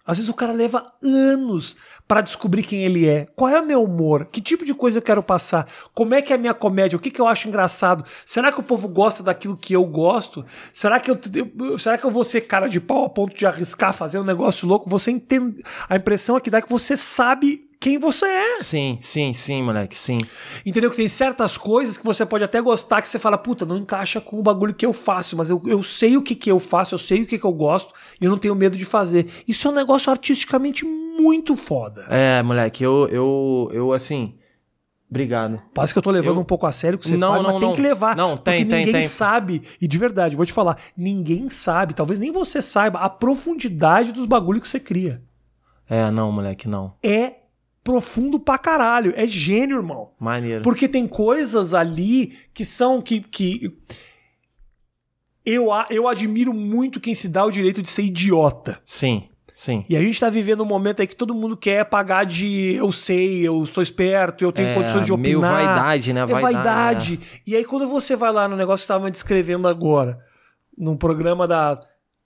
[0.07, 3.27] Às vezes o cara leva anos para descobrir quem ele é.
[3.35, 4.25] Qual é o meu humor?
[4.31, 5.67] Que tipo de coisa eu quero passar?
[5.93, 6.95] Como é que é a minha comédia?
[6.95, 8.05] O que, que eu acho engraçado?
[8.25, 10.45] Será que o povo gosta daquilo que eu gosto?
[10.71, 11.19] Será que eu,
[11.77, 14.67] será que eu vou ser cara de pau a ponto de arriscar fazer um negócio
[14.67, 14.89] louco?
[14.89, 15.61] Você entende?
[15.89, 18.57] A impressão é que dá que você sabe quem você é.
[18.57, 20.17] Sim, sim, sim, moleque, sim.
[20.65, 20.91] Entendeu?
[20.91, 24.19] Que tem certas coisas que você pode até gostar, que você fala, puta, não encaixa
[24.19, 26.95] com o bagulho que eu faço, mas eu, eu sei o que, que eu faço,
[26.95, 29.27] eu sei o que, que eu gosto e eu não tenho medo de fazer.
[29.47, 32.05] Isso é um negócio artisticamente muito foda.
[32.09, 34.35] É, moleque, eu, eu, eu assim.
[35.09, 35.61] Obrigado.
[35.73, 37.41] Parece que eu tô levando Eu- um pouco a sério o que você Não, faz,
[37.41, 37.75] não, mas tem não.
[37.75, 38.17] que levar.
[38.17, 39.07] Não, tem, porque tem, ninguém tem.
[39.07, 44.11] sabe, e de verdade, vou te falar, ninguém sabe, talvez nem você saiba, a profundidade
[44.11, 45.21] dos bagulhos que você cria.
[45.89, 46.93] É, não, moleque, não.
[47.01, 47.46] É
[47.91, 49.13] profundo pra caralho.
[49.15, 50.11] É gênio, irmão.
[50.19, 50.61] Maneiro.
[50.61, 53.21] Porque tem coisas ali que são que.
[53.21, 53.71] que...
[55.45, 58.81] Eu, eu admiro muito quem se dá o direito de ser idiota.
[58.85, 59.85] Sim, sim.
[59.87, 62.91] E a gente tá vivendo um momento aí que todo mundo quer pagar de eu
[62.91, 65.21] sei, eu sou esperto, eu tenho É, condições de opinar.
[65.29, 66.21] meio vaidade, né?
[66.21, 66.53] É Vaidade,
[67.15, 67.19] vaidade.
[67.47, 70.19] E aí quando você vai lá no negócio que você tava me descrevendo agora,
[70.77, 71.79] num programa da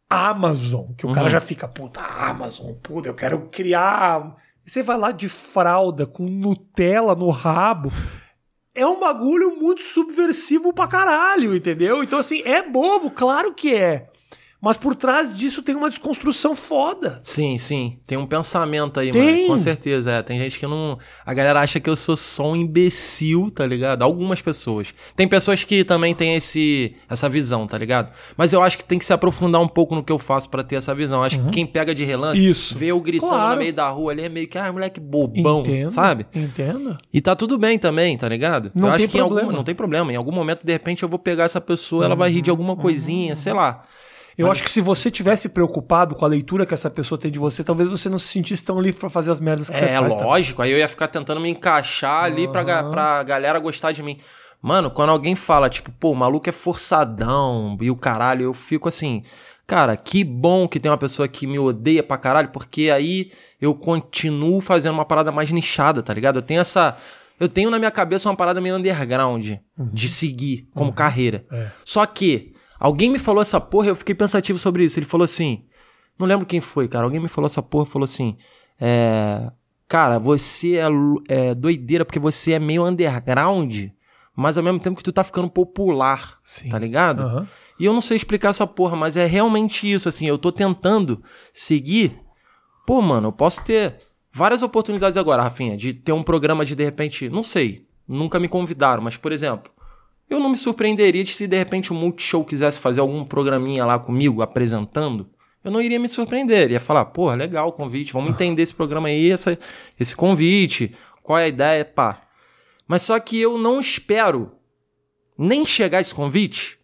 [0.10, 1.30] Amazon, que o cara Uhum.
[1.30, 4.36] já fica, puta, Amazon, puta, eu quero criar.
[4.66, 7.92] E você vai lá de fralda com Nutella no rabo.
[8.74, 12.04] É um bagulho muito subversivo pra caralho, entendeu?
[12.04, 14.11] Então, assim, é bobo, claro que é.
[14.62, 17.20] Mas por trás disso tem uma desconstrução foda.
[17.24, 17.98] Sim, sim.
[18.06, 19.22] Tem um pensamento aí, Tem.
[19.22, 19.48] mano.
[19.48, 20.22] Com certeza, é.
[20.22, 21.00] Tem gente que não.
[21.26, 24.04] A galera acha que eu sou só um imbecil, tá ligado?
[24.04, 24.94] Algumas pessoas.
[25.16, 28.14] Tem pessoas que também têm esse, essa visão, tá ligado?
[28.38, 30.62] Mas eu acho que tem que se aprofundar um pouco no que eu faço pra
[30.64, 31.24] ter essa visão.
[31.24, 32.52] Acho que quem pega de relance, Uhum.
[32.52, 32.78] Isso.
[32.78, 33.54] vê eu gritando Claro.
[33.54, 35.90] no meio da rua ali, é meio que, ah, moleque bobão, Entendo.
[35.90, 36.28] sabe?
[36.36, 36.98] Entenda.
[37.12, 38.72] E tá tudo bem também, tá ligado?
[38.76, 39.48] Não eu tem acho que em problema.
[39.48, 40.14] algum, não tem problema.
[40.14, 42.54] Em algum momento, de repente, eu vou pegar essa pessoa, ela vai rir de Uhum.
[42.54, 43.84] alguma coisinha, sei lá.
[44.38, 47.38] Eu acho que se você tivesse preocupado com a leitura que essa pessoa tem de
[47.38, 49.98] você, talvez você não se sentisse tão livre pra fazer as merdas que você É,
[50.00, 50.16] faz.
[50.16, 50.24] tá?
[50.26, 50.62] lógico.
[50.62, 54.18] Aí eu ia ficar tentando me encaixar ali pra, ga- pra galera gostar de mim.
[54.62, 58.88] Mano, quando alguém fala, tipo, pô, o maluco é forçadão e o caralho, eu fico
[58.88, 59.24] assim,
[59.68, 63.74] cara, que bom que tem uma pessoa que me odeia pra caralho, porque aí eu
[63.74, 66.38] continuo fazendo uma parada mais nichada, tá ligado?
[66.38, 66.96] Eu tenho essa.
[67.40, 71.44] Eu tenho na minha cabeça uma parada meio underground de seguir como carreira.
[71.52, 71.68] É.
[71.84, 72.51] Só que
[72.82, 74.98] alguém me falou essa porra eu fiquei pensativo sobre isso.
[75.00, 75.66] Ele falou assim.
[76.20, 77.06] Não lembro quem foi, cara.
[77.06, 78.36] Alguém me falou essa porra falou assim.
[78.80, 79.52] É.
[79.88, 80.88] Cara, você é,
[81.28, 83.90] é doideira porque você é meio underground,
[84.36, 86.38] mas ao mesmo tempo que tu tá ficando popular.
[86.42, 86.70] Sim.
[86.70, 87.24] Tá ligado?
[87.24, 87.48] Aham.
[87.78, 90.28] E eu não sei explicar essa porra, mas é realmente isso, assim.
[90.28, 92.16] Eu tô tentando seguir.
[92.86, 94.00] Pô, mano, eu posso ter
[94.32, 97.30] várias oportunidades agora, Rafinha, de ter um programa de de repente.
[97.30, 97.86] Não sei.
[98.08, 99.72] Nunca me convidaram, mas, por exemplo,
[100.32, 104.00] eu não me surpreenderia de se de repente o Multishow quisesse fazer algum programinha lá
[104.00, 105.30] comigo, apresentando.
[105.62, 106.72] Eu não iria me surpreender.
[106.72, 109.60] Ia falar, porra, legal o convite, vamos entender esse programa aí, essa,
[110.00, 112.22] esse convite, qual é a ideia, pá.
[112.88, 114.54] Mas só que eu não espero
[115.38, 116.80] nem chegar esse convite,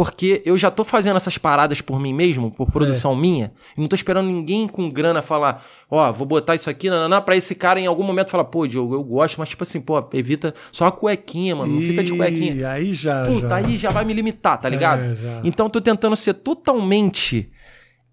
[0.00, 3.86] porque eu já tô fazendo essas paradas por mim mesmo, por produção minha, e não
[3.86, 7.78] tô esperando ninguém com grana falar, ó, vou botar isso aqui, nananã, pra esse cara
[7.78, 10.90] em algum momento falar, pô, Diogo, eu gosto, mas tipo assim, pô, evita só a
[10.90, 12.70] cuequinha, mano, não fica de cuequinha.
[12.70, 13.24] Aí já.
[13.24, 13.56] Puta, já.
[13.56, 15.02] aí já vai me limitar, tá ligado?
[15.02, 17.50] É, então eu tô tentando ser totalmente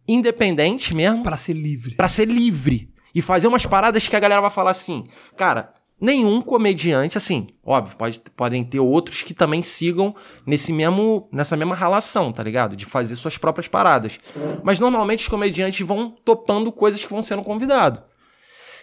[0.05, 1.95] independente mesmo, Pra ser livre.
[1.95, 6.41] Pra ser livre e fazer umas paradas que a galera vai falar assim, cara, nenhum
[6.41, 12.31] comediante assim, óbvio, pode, podem ter outros que também sigam nesse mesmo nessa mesma relação,
[12.31, 12.75] tá ligado?
[12.75, 14.19] De fazer suas próprias paradas.
[14.63, 18.01] Mas normalmente os comediantes vão topando coisas que vão sendo convidados.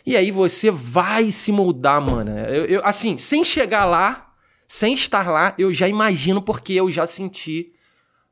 [0.06, 2.30] E aí você vai se moldar, mano.
[2.48, 4.32] Eu, eu- assim, sem chegar lá,
[4.66, 7.72] sem estar lá, eu já imagino porque eu já senti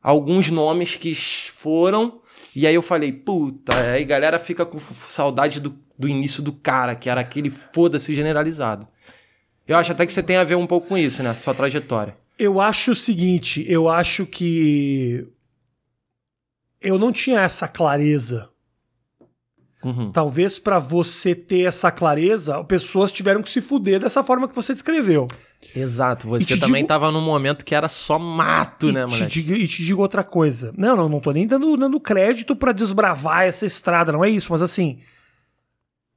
[0.02, 2.20] alguns nomes que foram.
[2.54, 6.52] E aí eu falei, puta, aí a galera fica com saudade do, do início do
[6.52, 8.86] cara, que era aquele foda-se generalizado.
[9.66, 11.32] Eu acho até que você tem a ver um pouco com isso, né?
[11.34, 12.16] Sua trajetória.
[12.38, 15.26] Eu acho o seguinte, eu acho que
[16.80, 18.50] eu não tinha essa clareza.
[19.82, 20.12] Uhum.
[20.12, 24.72] Talvez pra você ter essa clareza, pessoas tiveram que se fuder dessa forma que você
[24.72, 25.26] descreveu.
[25.74, 26.28] Exato.
[26.28, 29.84] Você também digo- tava num momento que era só mato, e, né, digo, e te
[29.84, 30.72] digo outra coisa.
[30.76, 34.48] Não, não, não tô nem dando, dando crédito pra desbravar essa estrada, não é isso,
[34.50, 34.98] mas assim,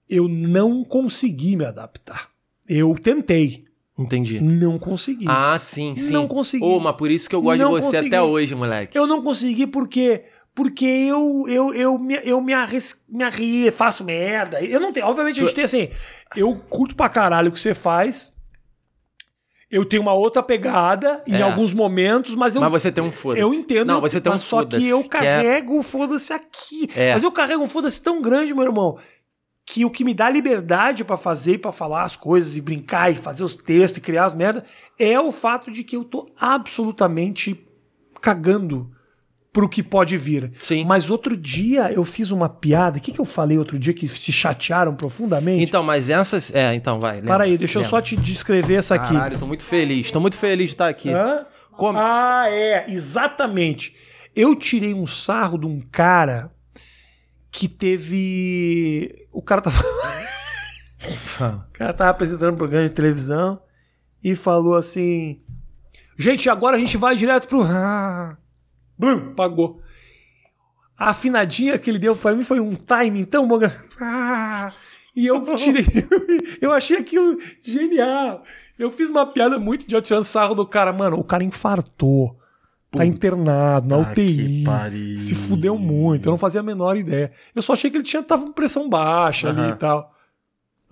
[0.09, 2.29] eu não consegui me adaptar.
[2.67, 3.65] Eu tentei,
[3.97, 4.39] Entendi.
[4.41, 5.25] não consegui.
[5.27, 6.11] Ah, sim, sim.
[6.11, 6.63] Não consegui.
[6.63, 8.07] Ô, mas por isso que eu gosto Não de você consegui.
[8.07, 8.97] até hoje, moleque.
[8.97, 14.03] Eu não consegui porque porque eu eu, eu, me, eu me, arris, me arri, faço
[14.03, 14.61] merda.
[14.63, 15.89] Eu não tenho, obviamente a gente tem assim,
[16.35, 18.33] eu curto pra caralho o que você faz.
[19.75, 21.41] Eu tenho uma outra pegada em É.
[21.41, 23.41] alguns momentos, mas eu Mas você tem um foda-se.
[23.41, 26.89] eu entendo, Não, você tem um só que eu é- carrego o foda-se aqui.
[26.95, 27.13] É.
[27.13, 28.97] Mas eu carrego um foda-se tão grande, meu irmão,
[29.65, 33.11] que o que me dá liberdade pra fazer e pra falar as coisas e brincar
[33.11, 34.63] e fazer os textos e criar as merdas
[34.97, 37.59] é o fato de que eu tô absolutamente
[38.21, 38.89] cagando
[39.55, 40.51] pro que pode vir.
[40.59, 40.83] Sim.
[40.83, 42.97] Mas outro dia eu fiz uma piada.
[42.97, 45.63] O que, que eu falei outro dia que se chatearam profundamente?
[45.63, 46.53] Então, mas essas.
[46.53, 47.15] É, então vai.
[47.15, 47.89] lembra, Para aí, deixa eu lembra.
[47.89, 49.13] só te descrever essa aqui.
[49.13, 50.11] Caralho, tô muito feliz.
[50.11, 51.09] Tô muito feliz de estar aqui.
[51.09, 51.45] Hã?
[51.71, 51.97] Como?
[51.97, 53.95] Ah, é, exatamente.
[54.35, 56.51] Eu tirei um sarro de um cara
[57.49, 59.25] que teve.
[59.31, 59.77] O cara tava.
[61.69, 63.61] o cara tava apresentando um programa de televisão
[64.21, 65.39] e falou assim:
[66.17, 67.63] Gente, agora a gente vai direto pro.
[68.97, 69.81] Blum, pagou.
[70.97, 73.59] A afinadinha que ele deu pra mim foi um timing tão bom.
[74.01, 74.71] Ah.
[75.15, 75.85] E eu tirei.
[76.61, 78.43] eu achei aquilo genial.
[78.77, 80.91] Eu fiz uma piada muito idiota tirando sarro do cara.
[80.93, 82.37] Mano, o cara infartou.
[82.91, 84.63] Tá internado na UTI.
[85.17, 86.27] Se fudeu muito.
[86.27, 87.31] Eu não fazia a menor ideia.
[87.53, 89.69] Eu só achei que ele tinha tava com pressão baixa ali Aham.
[89.71, 90.14] e tal.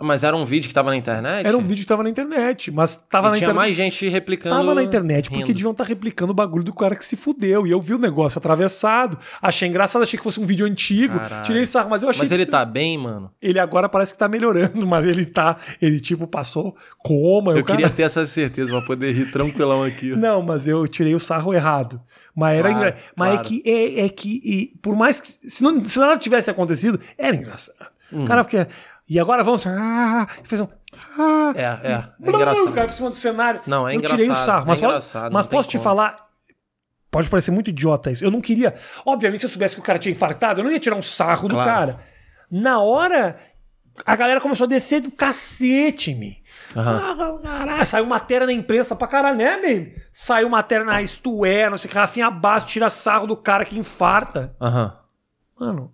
[0.04, 1.48] Mas era um vídeo que tava na internet?
[1.48, 3.56] Era um vídeo que tava na internet, mas tava E na tinha internet.
[3.66, 4.56] mais gente replicando.
[4.56, 5.54] Tava na internet, porque rindo.
[5.54, 7.66] deviam estar replicando o bagulho do cara que se fudeu.
[7.66, 9.18] E eu vi o negócio atravessado.
[9.42, 11.18] Achei engraçado, achei que fosse um vídeo antigo.
[11.18, 11.44] Caralho.
[11.44, 12.22] Tirei sarro, mas eu achei.
[12.24, 13.32] Mas ele tá bem, mano.
[13.42, 15.58] Ele agora parece que tá melhorando, mas ele tá.
[15.82, 17.54] Ele, tipo, passou coma.
[17.54, 20.12] Eu cara- queria ter essa certeza pra poder rir tranquilão aqui.
[20.18, 22.02] Não, mas eu tirei o sarro errado.
[22.36, 22.96] Mas era Claro.
[23.16, 23.46] Mas claro.
[23.46, 25.30] é que, é, é que e por mais que.
[25.50, 27.94] Se, não, se nada tivesse acontecido, era engraçado.
[28.12, 28.66] O cara, porque.
[29.10, 29.66] E agora vamos.
[29.68, 30.68] Ah, fez um.
[31.18, 32.04] Ah, É, é.
[32.22, 32.70] É engraçado.
[32.70, 33.62] O cara por cima do cenário.
[33.68, 34.64] Não, é eu tirei o engraçado, sarro.
[34.64, 35.84] é Mas, po- engraçado, mas posso te como.
[35.84, 36.28] falar.
[37.12, 38.24] Pode parecer muito idiota isso.
[38.26, 38.74] Eu não queria.
[39.06, 41.48] Obviamente, se eu soubesse que o cara tinha infartado, eu não ia tirar um sarro
[41.48, 41.70] do Claro.
[41.70, 42.00] cara.
[42.50, 43.38] Na hora,
[44.06, 46.38] a galera começou a descer do cacete em mim.
[46.76, 47.16] Aham.
[47.20, 50.02] Ah, caralho, saiu matéria na imprensa pra caralho, né, baby?
[50.12, 53.64] Saiu matéria na Isto É, não sei o que, Rafinha Basso tira sarro do cara
[53.66, 54.56] que infarta.
[54.60, 54.98] Aham.
[55.60, 55.94] Mano,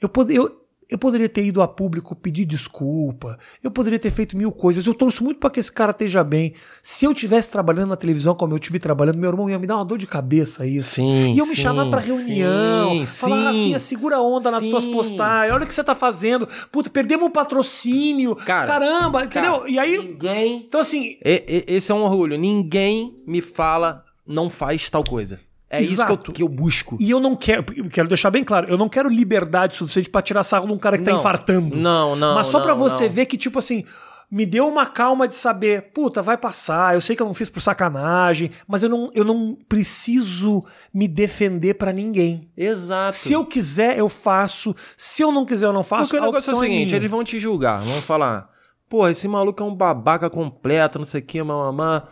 [0.00, 0.61] eu, pod eu,
[0.92, 4.92] eu poderia ter ido a público pedir desculpa, eu poderia ter feito mil coisas, eu
[4.92, 6.52] torço muito pra que esse cara esteja bem.
[6.82, 9.76] Se eu tivesse trabalhando na televisão como eu tive trabalhando, meu irmão ia me dar
[9.76, 10.96] uma dor de cabeça isso.
[10.96, 11.32] Sim.
[11.32, 13.44] E eu me sim, chamar pra reunião, Sim, falar, sim.
[13.46, 14.70] Rafinha, segura a onda nas Sim.
[14.70, 16.46] tuas postagens, olha o que você tá fazendo.
[16.70, 18.36] Puta, perdemos um patrocínio.
[18.36, 19.60] Cara, caramba, entendeu?
[19.60, 20.64] Cara, e aí, Ninguém.
[20.68, 22.36] então assim, esse é um orgulho.
[22.36, 25.40] Ninguém me fala, não faz tal coisa.
[25.74, 26.32] É isso que eu, Exato.
[26.32, 26.98] que eu busco.
[27.00, 30.20] E eu não quero, eu quero deixar bem claro, eu não quero liberdade suficiente pra
[30.20, 31.18] tirar sarro de um cara que tá Não.
[31.18, 31.74] infartando.
[31.74, 32.34] Não, não.
[32.34, 33.10] Mas só pra você não.
[33.10, 33.82] ver que, tipo assim,
[34.30, 37.48] me deu uma calma de saber, puta, vai passar, eu sei que eu não fiz
[37.48, 42.50] por sacanagem, mas eu não, eu não preciso me defender pra ninguém.
[42.56, 43.16] Exato.
[43.16, 44.74] Se eu quiser, eu faço.
[44.96, 46.10] Se eu não quiser, eu não faço.
[46.10, 46.96] Porque o negócio é o opção seguinte, minha.
[46.96, 48.50] eles vão te julgar, vão falar,
[48.88, 52.04] porra, esse maluco é um babaca completo, não sei o que, mamamá.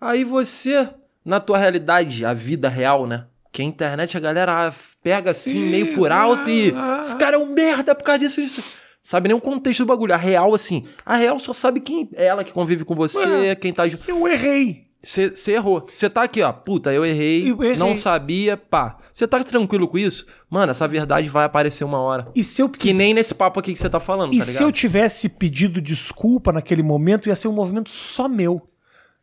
[0.00, 0.88] Aí você,
[1.24, 3.24] na tua realidade, a vida real, né?
[3.50, 6.72] Que a internet a galera pega assim, meio por Isso, alto e.
[6.74, 8.62] ah, Esse cara é um merda por causa disso, disso.
[9.02, 10.14] Sabe nem o contexto do bagulho.
[10.14, 10.84] A real, assim.
[11.04, 13.54] A real só sabe quem é ela que convive com você, Ué.
[13.56, 13.82] quem tá.
[13.86, 14.86] Eu errei.
[15.02, 15.84] Você errou.
[15.92, 16.52] Você tá aqui, ó.
[16.52, 17.76] Puta, eu errei, Eu errei.
[17.76, 18.98] Não sabia, pá.
[19.12, 20.24] Você tá tranquilo com isso?
[20.48, 22.28] Mano, essa verdade vai aparecer uma hora.
[22.36, 24.44] E se eu Que quis- nem nesse papo aqui que você tá falando, E tá
[24.44, 28.62] se eu tivesse pedido desculpa naquele momento, ia ser um movimento só meu.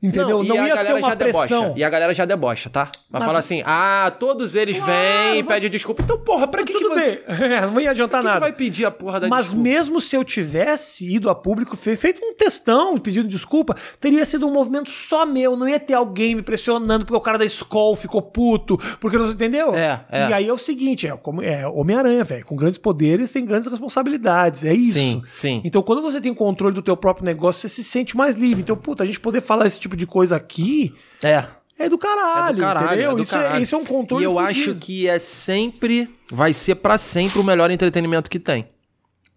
[0.01, 0.41] Entendeu?
[0.43, 1.61] Não, e a ia ser galera uma já pressão.
[1.63, 1.73] debocha.
[1.79, 2.83] E a galera já debocha, tá?
[3.09, 6.01] Vai Mas- falar assim: ah, todos eles Claro, vêm e mas- pedem desculpa.
[6.01, 7.19] Então, porra, pra que, que, Tudo vai, bem.
[7.51, 8.39] É, não ia adiantar que, que nada.
[8.39, 9.63] vai pedir a porra da Mas desculpa?
[9.69, 14.47] mesmo se eu tivesse ido a público, fe- feito um textão pedindo desculpa, teria sido
[14.47, 15.57] um movimento só meu.
[15.57, 19.29] Não ia ter alguém me pressionando porque o cara da escola ficou puto, porque não
[19.29, 19.75] entendeu?
[19.75, 20.29] É, é.
[20.29, 21.09] E aí é o seguinte: é,
[21.43, 22.45] é Homem-Aranha, velho.
[22.45, 24.63] Com grandes poderes tem grandes responsabilidades.
[24.63, 24.97] É isso.
[24.97, 25.61] Sim, sim.
[25.65, 28.61] Então, quando você tem controle do teu próprio negócio, você se sente mais livre.
[28.61, 31.45] Então, puta, a gente poder falar esse tipo de coisa aqui É.
[31.77, 33.11] é do caralho, É do caralho, entendeu?
[33.11, 33.63] é do isso, É, caralho.
[33.63, 34.49] isso é um controle E eu fudido.
[34.49, 38.69] acho que é sempre, vai ser pra sempre o melhor entretenimento que tem.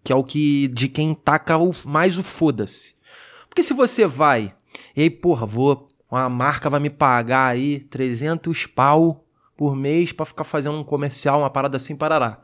[0.03, 2.93] Que é o que, de quem taca o, mais o foda-se.
[3.47, 4.53] Porque se você vai,
[4.95, 9.23] e aí, porra, vou, uma marca vai me pagar aí 300 pau
[9.55, 12.39] por mês pra ficar fazendo um comercial, uma parada assim, parará.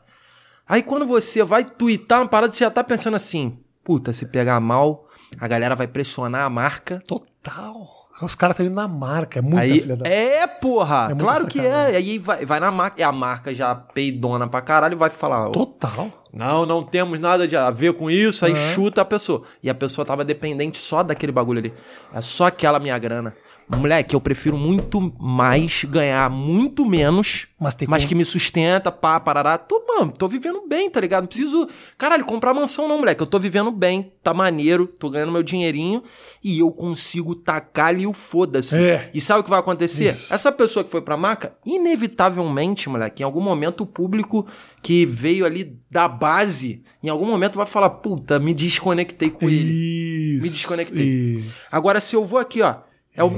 [0.66, 4.58] Aí quando você vai twittar uma parada, você já tá pensando assim, puta, se pegar
[4.60, 7.02] mal, a galera vai pressionar a marca.
[7.06, 7.99] Total.
[8.22, 10.08] Os caras estão indo na marca, é muita Aí, filha da...
[10.08, 11.08] é, porra!
[11.10, 11.92] É claro que é.
[11.92, 15.48] E aí vai, vai na marca, e a marca já peidona pra caralho vai falar:
[15.48, 16.10] "Ô, Total.
[16.32, 18.72] Não, não temos nada de a ver com isso, aí Aham.
[18.74, 19.42] chuta a pessoa.
[19.62, 21.74] E a pessoa tava dependente só daquele bagulho ali.
[22.14, 23.34] É só aquela minha grana.
[23.76, 29.20] Moleque, eu prefiro muito mais ganhar muito menos, Mas tem mas que me sustenta, pá,
[29.20, 29.56] parará.
[29.56, 31.22] Tô, mano, tô vivendo bem, tá ligado?
[31.22, 33.22] Não preciso, caralho, comprar mansão não, moleque.
[33.22, 36.02] Eu tô vivendo bem, tá maneiro, tô ganhando meu dinheirinho
[36.42, 38.76] e eu consigo tacar ali o foda-se.
[38.76, 39.08] É.
[39.14, 40.08] E sabe o que vai acontecer?
[40.08, 40.34] Isso.
[40.34, 44.46] Essa pessoa que foi pra marca, inevitavelmente, moleque, em algum momento o público
[44.82, 50.36] que veio ali da base, em algum momento vai falar, puta, me desconectei com ele.
[50.36, 50.42] Isso.
[50.42, 51.06] Me desconectei.
[51.06, 51.54] Isso.
[51.70, 52.76] Agora, se eu vou aqui, ó,
[53.20, 53.30] é o.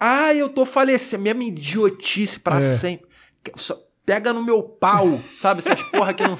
[0.00, 1.22] Ah, eu tô falecendo.
[1.22, 2.60] Mesma idiotice pra É.
[2.60, 3.06] sempre.
[3.56, 5.06] só pega no meu pau,
[5.38, 5.60] sabe?
[5.60, 6.38] Essas porra que não.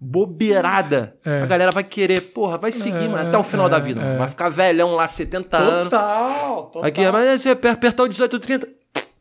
[0.00, 1.16] Bobeirada.
[1.24, 1.42] É.
[1.42, 4.00] A galera vai querer, porra, vai seguir mano, até o final é, da vida.
[4.00, 4.14] mano.
[4.14, 4.18] é.
[4.18, 5.90] Vai ficar velhão lá, 70 anos.
[5.90, 6.84] Total, total.
[6.84, 8.68] Aqui, mas você aper- apertar o 18, 30.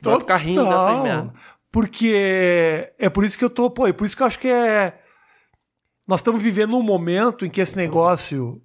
[0.01, 0.85] Vai ficar rindo Total.
[0.87, 1.33] dessas merda.
[1.71, 4.47] Porque é por isso que eu tô, pô, é por isso que eu acho que
[4.47, 4.99] é.
[6.07, 8.59] Nós estamos vivendo um momento em que esse negócio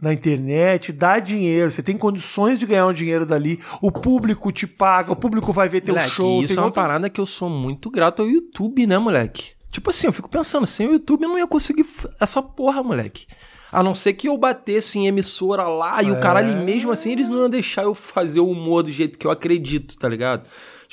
[0.00, 4.66] na internet dá dinheiro, você tem condições de ganhar um dinheiro dali, o público te
[4.66, 6.42] paga, o público vai ver teu Moleque, show.
[6.42, 9.50] isso é uma outra- parada que eu sou muito grato ao YouTube, né, moleque?
[9.70, 11.86] Tipo assim, eu fico pensando, sem o YouTube eu não ia conseguir
[12.18, 13.26] essa porra, moleque.
[13.70, 16.18] A não ser que eu batesse em emissora lá e o É.
[16.18, 19.24] caralho, e mesmo assim eles não iam deixar eu fazer o humor do jeito que
[19.26, 20.44] eu acredito, tá ligado?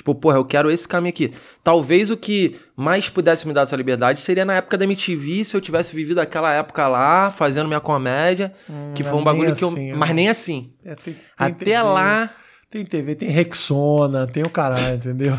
[0.07, 1.33] Tipo, porra, eu quero esse caminho aqui.
[1.61, 5.53] Talvez o que mais pudesse me dar essa liberdade seria na época da MTV, se
[5.55, 8.53] eu tivesse vivido aquela época lá, fazendo minha comédia,
[8.95, 9.67] que foi um bagulho que eu.
[9.67, 10.15] assim, Mas né?
[10.15, 10.71] nem assim.
[10.85, 12.29] É, tem- tem Até TV, lá.
[12.69, 15.33] Tem TV, tem Rexona, tem o caralho, entendeu?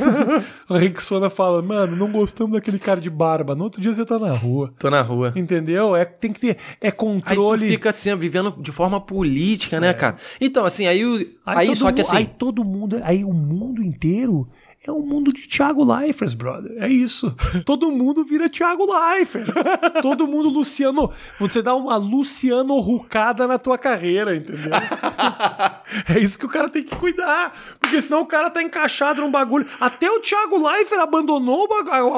[0.70, 3.54] a Rexona fala, mano, não gostamos daquele cara de barba.
[3.54, 4.72] No outro dia você tá na rua.
[4.78, 5.34] Tô na rua.
[5.36, 5.94] Entendeu?
[5.94, 6.56] É, tem que ter.
[6.80, 7.66] É Aí controle.
[7.66, 10.16] tu fica assim, vivendo de forma política, né, cara?
[10.40, 12.16] Então, assim, aí, o- aí, todo só que assim.
[12.16, 13.00] Aí todo mundo.
[13.04, 14.48] Aí o mundo inteiro
[14.84, 16.72] é o mundo de Thiago Leifert, brother.
[16.82, 17.32] É isso.
[17.64, 19.46] Todo mundo vira Thiago Leifert.
[20.02, 21.12] todo mundo Luciano.
[21.38, 24.72] Você dá uma Luciano Rucada na tua carreira, entendeu?
[26.12, 27.56] é isso que o cara tem que cuidar.
[27.80, 29.68] Porque senão o cara tá encaixado num bagulho.
[29.78, 31.68] Até o Thiago Leifert abandonou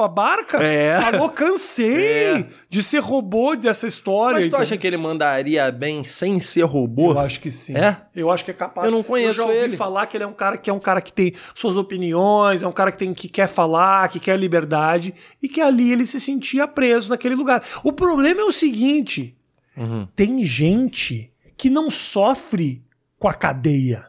[0.03, 0.63] a barca.
[0.63, 0.99] É.
[1.03, 2.47] Falou, cansei É.
[2.75, 4.41] de ser robô dessa história.
[4.41, 7.13] Mas tu acha que ele mandaria bem sem ser robô?
[7.13, 7.77] Eu acho que sim.
[7.77, 7.99] É?
[8.17, 8.85] Eu acho que é capaz.
[8.85, 9.77] Eu não conheço Eu já ouvi ele.
[9.77, 12.67] falar que ele é um cara que é um cara que tem suas opiniões, é
[12.67, 16.19] um cara que tem que quer falar, que quer liberdade e que ali ele se
[16.21, 17.63] sentia preso naquele lugar.
[17.85, 19.37] O problema é o seguinte,
[19.77, 20.09] Uhum.
[20.17, 22.83] tem gente que não sofre
[23.21, 24.07] com a cadeia.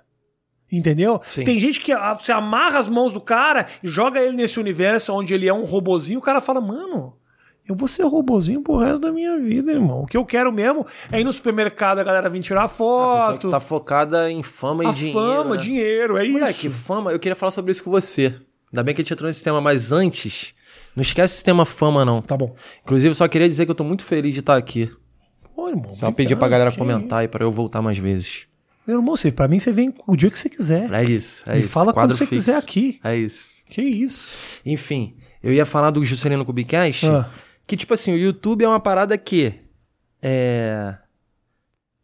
[0.71, 1.21] Entendeu?
[1.27, 1.43] Sim.
[1.43, 5.13] Tem gente que ah, você amarra as mãos do cara e joga ele nesse universo
[5.13, 7.13] onde ele é um robozinho, o cara fala, mano,
[7.67, 10.01] eu vou ser robozinho pro resto da minha vida, irmão.
[10.03, 13.39] O que eu quero mesmo é ir no supermercado, a galera vir tirar A foto.
[13.39, 15.19] que tá focada em fama e a dinheiro.
[15.19, 15.61] fama, né?
[15.61, 16.77] dinheiro, é Moleque, isso.
[16.77, 18.33] fama, eu queria falar sobre isso com você.
[18.71, 20.53] Ainda bem que a gente entrou nesse tema, mas antes,
[20.95, 22.21] não esquece esse tema fama, não.
[22.21, 22.55] Tá bom.
[22.83, 24.91] Inclusive, só queria dizer que eu tô muito feliz de estar aqui.
[25.55, 28.47] Pô, irmão, Só pedir pra galera que comentar aí pra eu voltar mais vezes.
[28.85, 30.91] Meu irmão, você, pra mim você vem o dia que você quiser.
[30.93, 31.69] É isso, é Me isso.
[31.69, 32.45] fala quando Quadro você fixo.
[32.45, 32.99] quiser aqui.
[33.03, 33.63] É isso.
[33.69, 34.35] Que isso.
[34.65, 37.29] Enfim, eu ia falar do Juscelino Kubicast, Ah.
[37.67, 39.53] Que tipo assim, o YouTube é uma parada que
[40.21, 40.95] é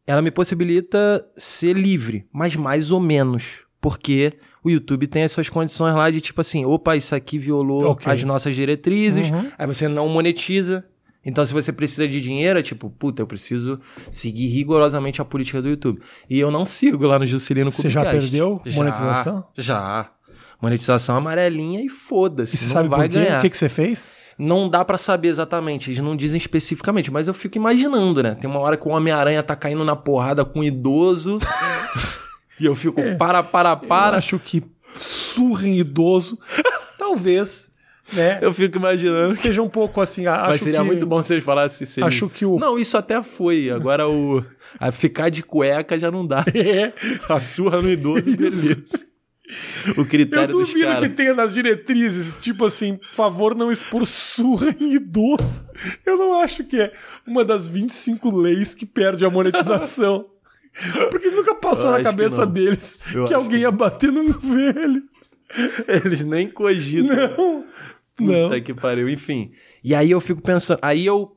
[0.07, 5.47] ela me possibilita ser livre, mas mais ou menos, porque o YouTube tem as suas
[5.47, 8.11] condições lá de tipo assim, opa, isso aqui violou Ok.
[8.11, 9.51] as nossas diretrizes, Uhum.
[9.57, 10.85] aí você não monetiza.
[11.23, 15.61] Então, se você precisa de dinheiro, é tipo, puta, eu preciso seguir rigorosamente a política
[15.61, 16.01] do YouTube.
[16.27, 19.43] E eu não sigo lá no Juscelino Você já perdeu Já, monetização?
[19.55, 20.09] Já.
[20.59, 22.57] Monetização amarelinha e foda-se.
[22.57, 23.23] Você não sabe vai por quê?
[23.23, 23.37] ganhar.
[23.37, 24.17] O que, que você fez?
[24.43, 28.33] Não dá pra saber exatamente, eles não dizem especificamente, mas eu fico imaginando, né?
[28.33, 31.37] Tem uma hora que o Homem-Aranha tá caindo na porrada com um idoso.
[32.59, 34.17] e eu fico, para, para, Eu para.
[34.17, 34.63] acho que
[34.99, 36.39] surra em idoso,
[36.97, 37.69] talvez,
[38.11, 38.39] né?
[38.41, 39.35] Eu fico imaginando.
[39.35, 40.85] Seja um pouco assim, acho mas seria que...
[40.85, 41.85] muito bom se eles falassem.
[41.85, 43.69] Se ele- Acho que o- Não, isso até foi.
[43.69, 44.43] Agora o.
[44.79, 46.43] A ficar de cueca já não dá.
[46.55, 46.91] É.
[47.29, 48.83] A surra no idoso, beleza.
[49.97, 54.75] O critério Eu duvido que tenha nas diretrizes, tipo assim, por favor, não expor surra
[54.79, 55.65] em idoso.
[56.05, 56.93] Eu não acho que é
[57.25, 60.25] uma das 25 leis que perde a monetização.
[61.11, 62.51] Porque nunca passou Eu na que cabeça não.
[62.51, 65.03] deles Eu que alguém ia bater num velho.
[66.05, 67.13] Eles nem cogitam.
[67.15, 67.65] Não.
[68.15, 68.61] Puta Não.
[68.61, 69.09] que pariu.
[69.09, 69.51] Enfim.
[69.83, 70.79] E aí eu fico pensando.
[70.81, 71.35] Aí eu.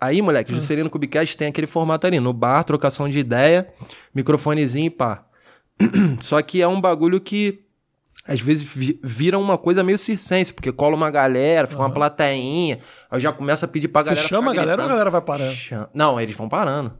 [0.00, 3.68] Aí, moleque, o Juscelino Kubicast tem aquele formato ali, no bar, trocação de ideia,
[4.12, 5.24] microfonezinho e pá.
[6.20, 7.60] Só que é um bagulho que
[8.26, 12.78] às vezes vi- vira uma coisa meio circense, porque cola uma galera, fica uma plateinha,
[13.10, 14.28] aí já começa a pedir pra Você galera.
[14.28, 15.52] chama a galera ou a galera vai parando?
[15.54, 16.92] Chama- Não, eles vão parando.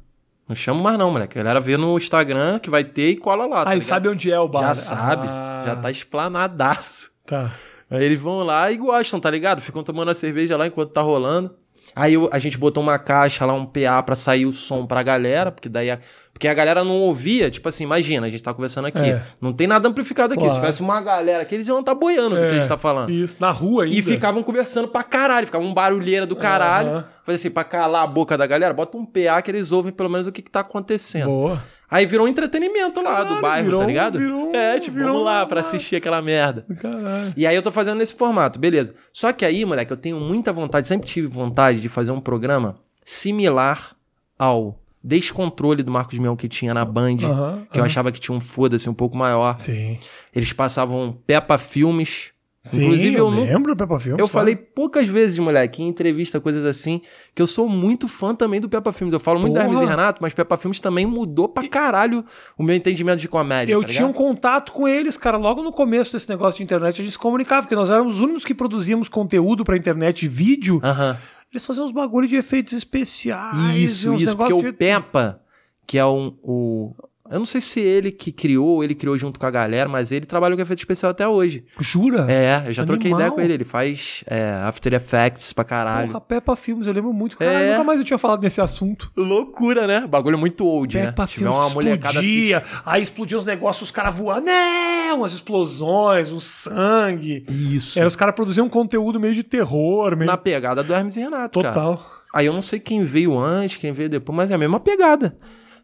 [0.49, 1.38] Não chamo mais não, moleque.
[1.38, 3.64] A galera vê no Instagram que vai ter e cola lá.
[3.64, 3.88] tá Ah, ligado?
[3.88, 4.61] sabem onde é o bar.
[4.61, 7.11] Já sabe, Ah, já tá explanadaço.
[7.25, 7.53] Tá.
[7.88, 9.61] Aí eles vão lá e gostam, tá ligado?
[9.61, 11.55] Ficam tomando a cerveja lá enquanto tá rolando.
[11.94, 15.02] Aí eu- a gente botou uma caixa lá, um PA pra sair o som pra
[15.02, 15.99] galera, porque daí a,
[16.32, 18.99] porque a galera não ouvia, tipo assim, imagina, a gente tá conversando aqui.
[19.11, 19.22] É.
[19.40, 20.40] Não tem nada amplificado aqui.
[20.43, 20.55] Claro.
[20.55, 23.11] Se tivesse uma galera aqui, eles iam estar boiando do que a gente tá falando.
[23.11, 23.97] Isso, na rua ainda.
[23.97, 26.88] E ficavam conversando pra caralho, ficava um barulheira do caralho.
[26.88, 27.05] Aham.
[27.24, 30.09] Fazia assim, pra calar a boca da galera, bota um PA que eles ouvem pelo
[30.09, 31.26] menos o que, que tá acontecendo.
[31.26, 31.62] Boa.
[31.93, 34.18] Aí virou um entretenimento lá Caralho, do bairro, virou tá ligado?
[34.18, 36.64] virou é, tipo, virou vamos lá pra assistir aquela merda.
[36.80, 37.34] Caralho.
[37.36, 38.95] E aí eu tô fazendo nesse formato, beleza.
[39.12, 42.76] Só que aí, moleque, eu tenho muita vontade, sempre tive vontade de fazer um programa
[43.05, 43.95] similar
[44.38, 47.18] ao Descontrole do Marcos Mion que tinha na Band,
[47.70, 49.59] que eu achava que tinha um foda-se um pouco maior.
[49.59, 49.99] Sim.
[50.34, 52.32] Eles passavam Peppa Filmes
[52.73, 54.21] Inclusive, eu eu não- lembro Peppa Filmes.
[54.21, 54.33] Eu claro.
[54.33, 57.01] falei poucas vezes, moleque, em entrevista, coisas assim,
[57.35, 59.13] que eu sou muito fã também do Peppa Filmes.
[59.13, 59.73] Eu falo muito da Porra.
[59.73, 62.25] Hermes e Renato, mas Peppa Filmes também mudou pra caralho
[62.57, 63.73] o meu entendimento de comédia.
[63.73, 67.01] Eu tá tinha um contato com eles, cara, logo no começo desse negócio de internet,
[67.01, 70.81] a gente se comunicava, porque nós éramos os únicos que produzíamos conteúdo pra internet, vídeo.
[70.85, 71.19] Aham.
[71.53, 73.77] Eles faziam uns bagulho de efeitos especiais.
[73.77, 75.41] Isso, isso, porque negócios o Peppa,
[75.87, 76.95] que é um, o...
[77.33, 80.12] Eu não sei se ele que criou, ou ele criou junto com a galera, mas
[80.12, 81.64] ele trabalha com efeito especial até hoje.
[81.80, 82.26] Jura?
[82.30, 83.20] É, eu já troquei Animal.
[83.20, 83.55] ideia com ele.
[83.55, 86.09] Ele faz é, After Effects pra caralho.
[86.09, 87.37] Porra, Peppa Filmes, eu lembro muito.
[87.39, 87.70] Caralho, É.
[87.72, 89.11] nunca mais eu tinha falado nesse assunto.
[89.16, 90.07] Loucura, né?
[90.07, 91.26] Bagulho muito old, Peppa né?
[91.28, 95.12] Tiver Filmes uma molecada explodia, assist- aí explodia os negócios, os caras voando, né?
[95.14, 97.45] Umas explosões, um sangue.
[97.49, 97.99] Isso.
[97.99, 100.30] Era, os caras produziam um conteúdo meio de terror, meio...
[100.30, 101.74] Na pegada do Hermes e Renato, cara.
[101.74, 102.12] Total.
[102.35, 105.37] Aí eu não sei quem veio antes, quem veio depois, mas é a mesma pegada.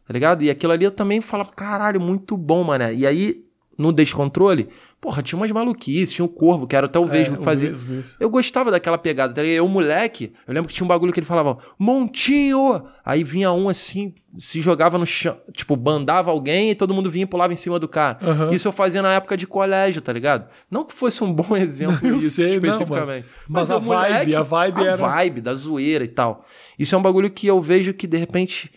[0.09, 0.43] Tá ligado?
[0.43, 2.93] E aquilo ali eu também falava, caralho, muito bom, mané.
[2.95, 3.45] E aí,
[3.77, 4.69] no descontrole,
[5.01, 7.71] porra, tinha umas maluquices, tinha o Corvo, que era até o Vesgo que o fazia.
[8.19, 9.59] Eu gostava daquela pegada, tá ligado?
[9.59, 12.83] Eu, moleque, eu lembro que tinha um bagulho que ele falava, Montinho!
[13.05, 17.23] Aí vinha um assim, se jogava no chão, tipo, bandava alguém e todo mundo vinha
[17.25, 18.19] e pulava em cima do cara.
[18.23, 18.51] Aham.
[18.51, 20.49] Isso eu fazia na época de colégio, tá ligado?
[20.71, 23.27] Não que fosse um bom exemplo Eu isso, sei, não, especificamente.
[23.49, 26.45] mas- mas a o vibe- a vibe era- vibe da zoeira e tal.
[26.79, 28.71] Isso é um bagulho que eu vejo que, de repente,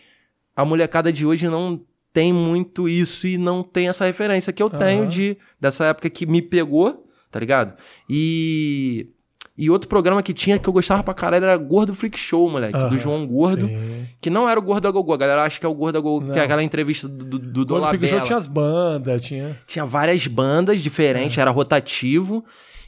[0.56, 1.80] a molecada de hoje não
[2.14, 5.08] tem muito isso e não tem essa referência que eu tenho Aham.
[5.10, 7.74] de dessa época que me pegou, tá ligado?
[8.10, 9.08] E
[9.58, 12.78] e outro programa que tinha que eu gostava pra caralho era Gordo Freak Show, moleque,
[12.78, 14.06] do Aham, João Gordo, sim.
[14.20, 16.02] que não era o Gordo a Gogô, a galera acha que é o Gordo a
[16.02, 19.22] Gogô, que é aquela entrevista do, do, do Quando fica o show tinha as bandas,
[19.22, 19.58] tinha...
[19.68, 21.42] Tinha várias bandas diferentes, É.
[21.42, 22.44] era rotativo.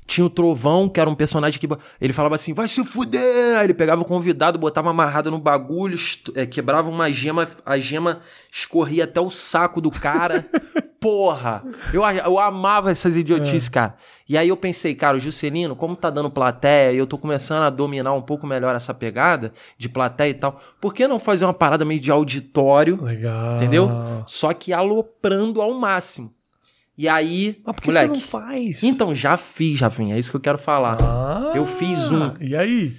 [0.05, 1.67] Tinha o Trovão, que era um personagem que
[1.99, 3.57] ele falava assim, vai se fuder!
[3.57, 5.97] Aí ele pegava o convidado, botava amarrado no bagulho,
[6.35, 8.19] é, quebrava uma gema, a gema
[8.51, 10.45] escorria até o saco do cara.
[10.99, 11.63] Porra!
[11.93, 13.71] Eu, eu amava essas idiotices, É.
[13.71, 13.95] cara.
[14.27, 17.63] E aí eu pensei, cara, o Juscelino, como tá dando plateia e eu tô começando
[17.63, 21.43] a dominar um pouco melhor essa pegada de plateia e tal, por que não fazer
[21.43, 23.03] uma parada meio de auditório?
[23.03, 23.57] Legal.
[23.57, 23.89] Entendeu?
[24.25, 26.33] Só que aloprando ao máximo.
[26.97, 28.83] E aí, Mas por que moleque, você não faz?
[28.83, 30.97] então já fiz, Rafinha, é isso que eu quero falar.
[31.01, 32.35] Ah, eu fiz um.
[32.39, 32.95] E aí?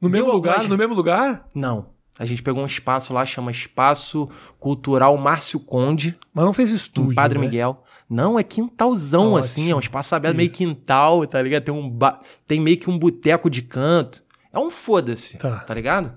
[0.00, 0.50] No Deu mesmo lugar?
[0.54, 1.46] algumas- No mesmo lugar?
[1.54, 1.92] Não.
[2.18, 6.74] A gente pegou um espaço lá, chama Espaço Cultural Márcio Conde, Mas não fez em
[6.74, 7.44] estúdio, Padre né?
[7.46, 7.82] Miguel.
[8.10, 9.36] Não, é quintalzão, Ótimo.
[9.38, 11.62] assim, é um espaço aberto, meio quintal, tá ligado?
[11.62, 12.20] Tem, um ba...
[12.46, 14.22] Tem meio que um boteco de canto.
[14.52, 15.58] É um foda-se, Tá.
[15.60, 15.72] tá.
[15.72, 16.12] ligado?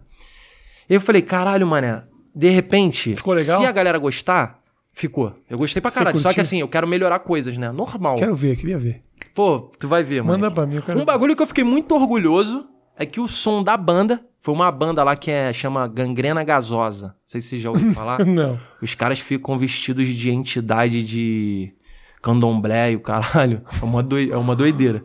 [0.89, 2.03] Eu falei, caralho, mané,
[2.35, 3.61] de repente, Ficou legal?
[3.61, 4.59] se a galera gostar,
[4.95, 5.35] ficou.
[5.47, 6.17] Eu gostei pra Você caralho.
[6.19, 7.71] Só que assim, eu quero melhorar coisas, né?
[7.71, 8.15] Normal.
[8.15, 9.03] Quero ver, queria ver.
[9.35, 10.39] Pô, tu vai ver, mano.
[10.39, 12.65] Manda pra mim, eu quero Um bagulho que eu fiquei muito orgulhoso
[12.97, 17.07] é que o som da banda foi uma banda lá que é, chama Gangrena Gasosa.
[17.07, 18.25] Não sei se vocês já ouviram falar.
[18.25, 18.57] Não.
[18.81, 21.73] Os caras ficam vestidos de entidade de
[22.21, 23.61] candomblé e o caralho.
[23.81, 25.03] É uma, doi- é uma doideira.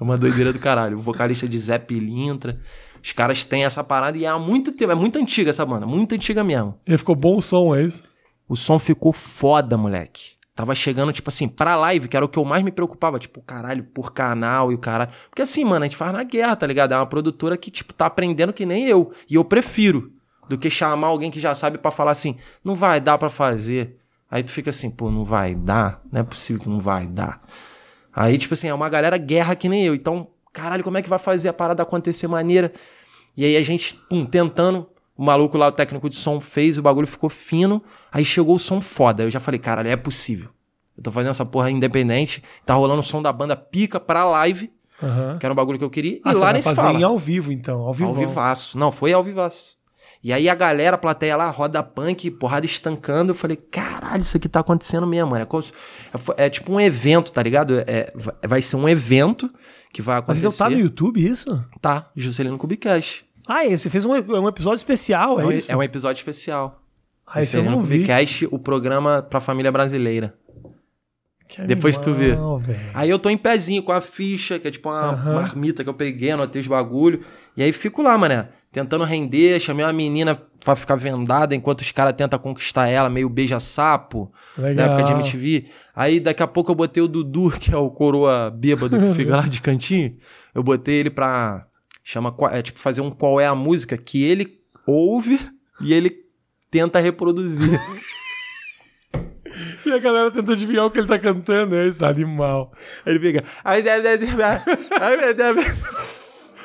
[0.00, 0.98] É uma doideira do caralho.
[0.98, 2.58] O vocalista de Zé Pilintra.
[3.02, 4.90] Os caras têm essa parada e é há muito tempo.
[4.92, 5.84] É muito antiga essa banda.
[5.86, 6.74] Muito antiga mesmo.
[6.86, 8.02] E ficou bom o som, é isso?
[8.48, 10.34] O som ficou foda, moleque.
[10.54, 13.18] Tava chegando, tipo assim, pra live, que era o que eu mais me preocupava.
[13.18, 15.10] Tipo, caralho, por canal e o caralho.
[15.28, 16.92] Porque assim, mano, a gente faz na guerra, tá ligado?
[16.92, 19.12] É uma produtora que, tipo, tá aprendendo que nem eu.
[19.28, 20.12] E eu prefiro
[20.48, 23.96] do que chamar alguém que já sabe pra falar assim, não vai dar pra fazer.
[24.30, 26.00] Aí tu fica assim, pô, não vai dar?
[26.10, 27.42] Não é possível que não vai dar.
[28.12, 29.94] Aí, tipo assim, é uma galera guerra que nem eu.
[29.94, 32.72] Então, caralho, como é que vai fazer a parada acontecer maneira?
[33.36, 34.88] E aí a gente, pum, tentando.
[35.16, 37.82] O maluco lá, o técnico de som, fez, o bagulho ficou fino.
[38.14, 39.24] Aí chegou o som foda.
[39.24, 40.48] Eu já falei, caralho, é possível.
[40.96, 42.42] Eu tô fazendo essa porra independente.
[42.64, 44.70] Tá rolando o som da banda pica pra live,
[45.02, 45.36] Aham.
[45.38, 46.20] que era um bagulho que eu queria.
[46.24, 46.96] Ah, e lá vai nem se fala.
[46.98, 47.80] em ao vivo, então.
[47.80, 48.10] Ao vivo.
[48.10, 48.78] Ao vivaço.
[48.78, 49.76] Não, foi ao vivaço.
[50.22, 53.32] E aí a galera, a plateia lá, roda punk, porrada estancando.
[53.32, 55.44] Eu falei, caralho, isso aqui tá acontecendo mesmo, mano.
[55.44, 57.80] É, é, é tipo um evento, tá ligado?
[57.86, 58.12] É,
[58.46, 59.50] vai- ser um evento
[59.92, 60.46] que vai Mas acontecer.
[60.46, 61.60] então tá no YouTube isso?
[61.80, 63.26] Tá, Juscelino Kubicast.
[63.46, 65.72] Ah, é, você fez um, um episódio especial, é, É um, isso?
[65.72, 66.80] é um episódio especial.
[67.26, 67.94] Ah, esse eu Juscelino não vi.
[67.98, 70.34] Kubicast, o programa pra família brasileira.
[71.48, 72.32] Que Depois tu vê.
[72.32, 72.80] animal, velho.
[72.94, 75.34] Aí eu tô em pezinho com a ficha, que é tipo uma Aham.
[75.34, 77.20] marmita que eu peguei, anotei os bagulho.
[77.56, 79.60] E aí fico lá, mané, tentando render.
[79.60, 84.84] Chamei uma menina pra ficar vendada enquanto os caras tentam conquistar ela, meio beija-sapo, na
[84.84, 85.66] época de MTV.
[85.94, 89.36] Aí daqui a pouco eu botei o Dudu, que é o coroa bêbado que fica
[89.36, 90.16] lá de cantinho.
[90.54, 91.66] Eu botei ele pra.
[92.02, 92.34] Chama.
[92.52, 95.38] É tipo fazer um qual é a música que ele ouve
[95.80, 96.23] e ele
[96.74, 97.80] tenta reproduzir.
[99.86, 102.04] E a galera tenta adivinhar o que ele tá cantando, é isso?
[102.04, 102.72] Animal.
[103.06, 103.44] Ele fica.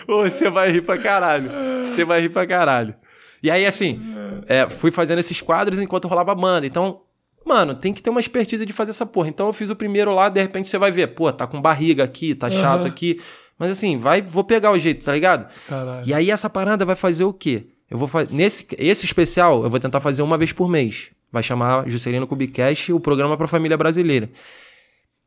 [0.07, 1.51] Ô, Você vai rir pra caralho.
[1.85, 2.95] Você vai rir pra caralho.
[3.43, 4.01] E aí, assim,
[4.47, 6.65] é, fui fazendo esses quadros enquanto rolava a banda.
[6.65, 7.01] Então,
[7.45, 9.27] Mano, tem que ter uma expertise de fazer essa porra.
[9.29, 12.03] Então eu fiz o primeiro lá, de repente você vai ver, pô, tá com barriga
[12.03, 12.87] aqui, tá chato Aham.
[12.87, 13.19] aqui.
[13.57, 15.47] Mas assim, vai, vou pegar o jeito, tá ligado?
[15.67, 16.07] Caralho.
[16.07, 17.67] E aí essa parada vai fazer o quê?
[17.89, 18.33] Eu vou fazer.
[18.33, 21.09] Nesse esse especial, eu vou tentar fazer uma vez por mês.
[21.31, 24.29] Vai chamar Juscelino Kubicast, o programa pra família brasileira.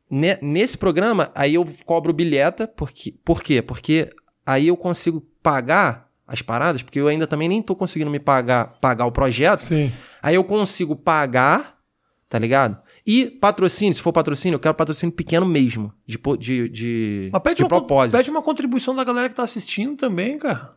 [0.09, 3.61] Ne- Nesse programa, aí eu cobro bilheta, porque, por quê?
[3.61, 4.09] Porque
[4.45, 8.73] aí eu consigo pagar as paradas, porque eu ainda também nem tô conseguindo me pagar,
[8.79, 9.59] pagar o projeto.
[9.59, 9.91] Sim.
[10.21, 11.77] Aí eu consigo pagar,
[12.29, 12.77] tá ligado?
[13.05, 17.55] E patrocínio, se for patrocínio, eu quero patrocínio pequeno mesmo, de, de, de, Mas pede
[17.57, 18.17] de uma, propósito.
[18.17, 20.73] pede uma contribuição da galera que tá assistindo também, cara.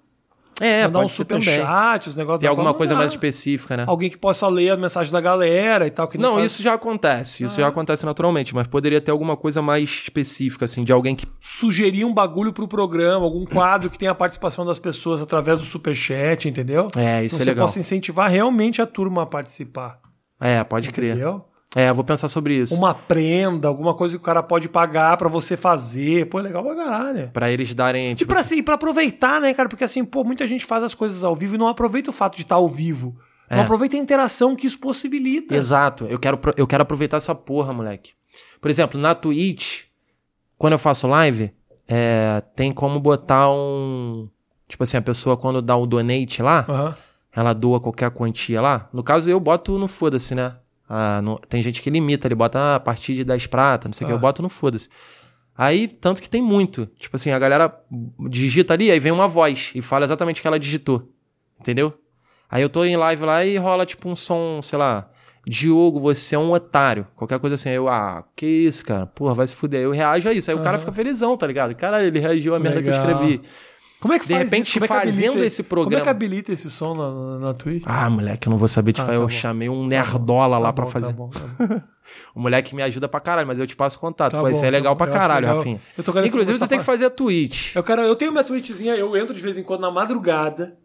[0.60, 1.54] É, Mandar um pode ser super também.
[1.60, 3.84] chat, os negócios Tem alguma coisa mais específica, né?
[3.86, 6.08] Alguém que possa ler a mensagem da galera e tal.
[6.08, 7.44] Que Não, faz- isso já acontece.
[7.44, 7.64] Isso Ah.
[7.64, 11.26] já acontece naturalmente, mas poderia ter alguma coisa mais específica, assim, de alguém que.
[11.40, 15.64] Sugerir um bagulho pro programa, algum quadro que tenha a participação das pessoas através do
[15.66, 16.86] superchat, entendeu?
[16.96, 17.66] É, isso então é você legal.
[17.66, 19.98] possa incentivar realmente a turma a participar.
[20.40, 21.12] É, pode crer.
[21.16, 21.44] Entendeu?
[21.78, 22.74] É, eu vou pensar sobre isso.
[22.74, 26.26] Uma prenda, alguma coisa que o cara pode pagar pra você fazer.
[26.30, 27.30] Pô, é legal pra caralho.
[27.34, 28.12] Pra eles darem.
[28.12, 29.68] E Tipo, pra, assim, pra aproveitar, né, cara?
[29.68, 32.34] Porque assim, pô, muita gente faz as coisas ao vivo e não aproveita o fato
[32.36, 33.14] de estar ao vivo.
[33.50, 33.60] Não É.
[33.60, 35.54] aproveita a interação que isso possibilita.
[35.54, 36.06] Exato.
[36.06, 38.12] Eu quero, eu quero aproveitar essa porra, moleque.
[38.58, 39.82] Por exemplo, na Twitch,
[40.56, 41.52] quando eu faço live,
[41.86, 44.28] é, tem como botar um.
[44.66, 46.94] Tipo assim, a pessoa quando dá o donate lá, Aham.
[47.34, 48.88] ela doa qualquer quantia lá.
[48.94, 50.54] No caso, eu boto no foda-se, né?
[50.88, 53.92] Ah, no- tem gente que limita, ele bota ah, a partir de 10 prata, não
[53.92, 54.16] sei o que, Ah.
[54.16, 54.88] eu boto no foda-se.
[55.58, 56.86] Aí, tanto que tem muito.
[56.98, 57.74] Tipo assim, a galera
[58.28, 61.10] digita ali, aí vem uma voz e fala exatamente o que ela digitou.
[61.58, 61.94] Entendeu?
[62.50, 65.08] Aí eu tô em live lá e rola tipo um som, sei lá,
[65.48, 67.06] Diogo, você é um otário.
[67.16, 67.70] Qualquer coisa assim.
[67.70, 69.06] Aí eu, ah, que isso, cara?
[69.06, 69.78] Porra, vai se fuder.
[69.80, 70.50] Aí eu reajo a isso.
[70.50, 71.74] Aí o cara fica felizão, tá ligado?
[71.74, 73.08] Caralho, ele reagiu à merda que eu Legal.
[73.22, 73.40] escrevi.
[74.00, 74.72] Como é que De faz repente, isso?
[74.74, 77.38] Como é que fazendo habilita- esse Como é que programa- habilita esse som na, na,
[77.46, 77.84] na Twitch?
[77.86, 79.16] Ah, moleque, eu não vou saber te Ah, falar.
[79.16, 79.28] tá eu bom.
[79.30, 81.06] chamei um nerdola lá Tá pra bom, fazer.
[81.06, 81.80] Tá bom, tá bom.
[82.36, 84.30] O moleque me ajuda pra caralho, mas eu te passo contato.
[84.32, 85.56] Tá Pô, isso é legal tá pra caralho, legal.
[85.56, 85.80] Rafinha.
[86.24, 89.34] Inclusive, tu tem que fazer a Twitch Eu, quero, eu tenho minha Twitchzinha, eu entro
[89.34, 90.76] de vez em quando na madrugada,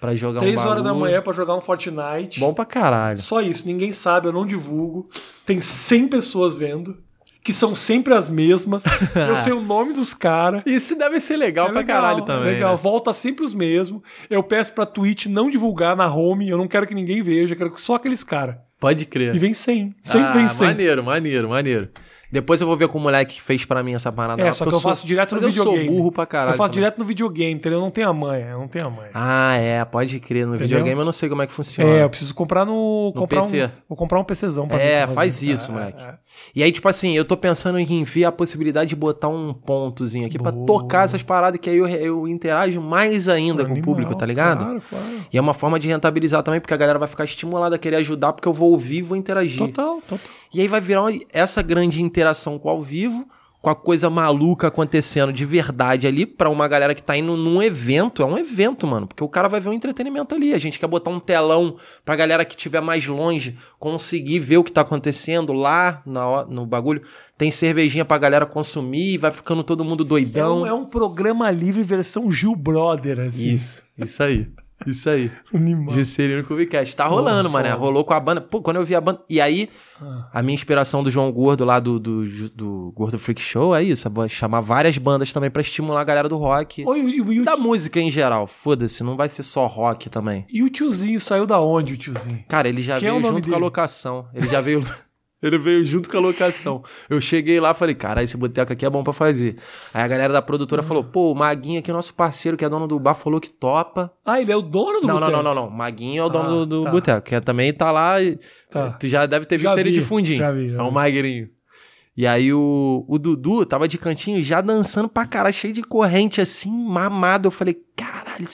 [0.00, 2.38] pra jogar três um horas da manhã pra jogar um Fortnite.
[2.38, 3.18] Bom pra caralho.
[3.18, 5.08] Só isso, ninguém sabe, eu não divulgo.
[5.44, 6.96] Tem 100 pessoas vendo,
[7.48, 8.84] que são sempre as mesmas.
[9.16, 10.62] eu sei o nome dos caras.
[10.66, 12.50] Isso deve ser legal É pra caralho também.
[12.50, 12.76] É legal, né?
[12.76, 14.02] volta sempre os mesmos.
[14.28, 17.56] Eu peço pra Twitch não divulgar na home, eu não quero que ninguém veja, eu
[17.56, 18.56] quero só aqueles caras.
[18.78, 19.34] Pode crer.
[19.34, 20.66] E vem 100, sempre ah, vem 100.
[20.66, 21.88] Maneiro, maneiro, maneiro.
[22.30, 24.42] Depois eu vou ver com o moleque que fez pra mim essa parada.
[24.42, 25.78] É, lá, só que eu sou- faço direto no mas videogame.
[25.86, 26.52] Eu sou burro pra caralho.
[26.52, 26.82] eu faço também.
[26.84, 27.78] direto no videogame, entendeu?
[27.78, 29.10] Eu não tenho a manha, eu não tenho a manha.
[29.14, 30.44] Ah, é, pode crer.
[30.46, 30.68] No Entendeu?
[30.68, 31.88] videogame eu não sei como é que funciona.
[31.90, 33.06] É, eu preciso comprar no.
[33.06, 33.64] No comprar PC.
[33.64, 35.14] Um, vou comprar um PCzão pra É, pra fazer.
[35.14, 36.02] faz isso, É, moleque.
[36.02, 36.14] é.
[36.54, 40.26] E aí, tipo assim, eu tô pensando em ver a possibilidade de botar um pontozinho
[40.26, 40.66] aqui pra Boa.
[40.66, 44.64] tocar essas paradas, que aí eu, eu interajo mais ainda com o público, tá ligado?
[44.64, 45.04] Claro, claro.
[45.32, 47.96] E é uma forma de rentabilizar também, porque a galera vai ficar estimulada a querer
[47.96, 49.58] ajudar, porque eu vou ouvir e vou interagir.
[49.58, 50.18] Total, total.
[50.52, 53.28] E aí vai virar uma- essa grande interação com o ao vivo,
[53.60, 57.60] com a coisa maluca acontecendo de verdade ali, pra uma galera que tá indo num
[57.60, 58.22] evento.
[58.22, 60.54] É um evento, mano, porque o cara vai ver um entretenimento ali.
[60.54, 61.74] A gente quer botar um telão
[62.04, 66.64] pra galera que estiver mais longe conseguir ver o que tá acontecendo lá na, no
[66.64, 67.02] bagulho.
[67.36, 70.60] Tem cervejinha pra galera consumir, vai ficando todo mundo É doidão.
[70.62, 73.48] um, é um programa livre versão Gil Brother, assim.
[73.48, 74.46] Isso, isso aí.
[74.86, 75.30] Isso aí.
[75.52, 75.94] Animal.
[75.94, 76.94] Juscelino Kubicast.
[76.96, 77.74] Tá rolando, foda.
[77.74, 78.40] Rolou com a banda.
[78.40, 79.20] Pô, quando eu vi a banda.
[79.28, 79.68] E aí,
[80.00, 80.28] Ah.
[80.32, 84.08] a minha inspiração do João Gordo lá do, do, do Gordo Freak Show é isso.
[84.08, 86.82] Vou chamar várias bandas também pra estimular a galera do rock.
[86.82, 88.46] E, e, o, Da música em geral.
[88.46, 90.44] Foda-se, não vai ser só rock também.
[90.52, 92.44] e o tiozinho saiu da onde, o tiozinho?
[92.48, 93.64] Cara, ele já Quem é veio nome junto com a dele?
[93.64, 94.26] locação.
[94.32, 94.84] Ele já veio.
[95.40, 96.82] Ele veio junto com a locação.
[97.08, 99.56] Eu cheguei lá e falei, cara, esse boteco aqui é bom pra fazer.
[99.94, 102.88] Aí a galera da produtora falou, pô, o Maguinho aqui, nosso parceiro, que é dono
[102.88, 104.12] do bar, falou que topa.
[104.24, 105.42] Ah, ele é o dono do Não, não, boteco?
[105.44, 105.70] não, não, não.
[105.70, 106.90] Maguinho é o Ah, dono do, do tá.
[106.90, 108.20] boteco, que é- também tá lá.
[108.20, 108.36] e-
[108.68, 108.90] Tá.
[108.92, 110.38] Tu já deve ter Já visto ele vi, de fundinho.
[110.40, 110.94] já vi, já é um vi.
[110.94, 111.48] magrinho.
[112.16, 116.40] E aí o, o Dudu tava de cantinho já dançando pra caralho, cheio de corrente
[116.40, 117.46] assim, mamado.
[117.46, 118.44] Eu falei, caralho.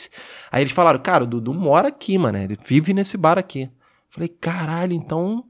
[0.52, 2.36] Aí eles falaram, cara, o Dudu mora aqui, mano.
[2.36, 3.62] Ele vive nesse bar aqui.
[3.62, 3.70] Eu
[4.10, 5.44] falei, caralho, então.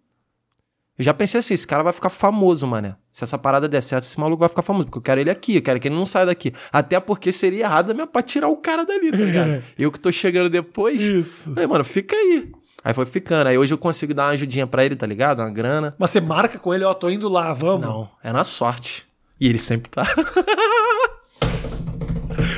[0.96, 2.94] Eu já pensei assim, esse cara vai ficar famoso, mano.
[3.10, 4.86] Se essa parada der certo, esse maluco vai ficar famoso.
[4.86, 6.52] Porque eu quero ele aqui, eu quero que ele não saia daqui.
[6.72, 9.64] Até porque seria errado mesmo pra tirar o cara dali, tá ligado?
[9.76, 11.02] eu que tô chegando depois.
[11.02, 11.52] Isso.
[11.52, 12.48] Falei, mano, fica aí.
[12.84, 13.48] Aí foi ficando.
[13.48, 15.40] Aí hoje eu consigo dar uma ajudinha pra ele, tá ligado?
[15.40, 15.96] Uma grana.
[15.98, 17.84] Mas você marca com ele, ó, tô indo lá, vamos?
[17.84, 19.04] Não, é na sorte.
[19.40, 20.06] E ele sempre tá.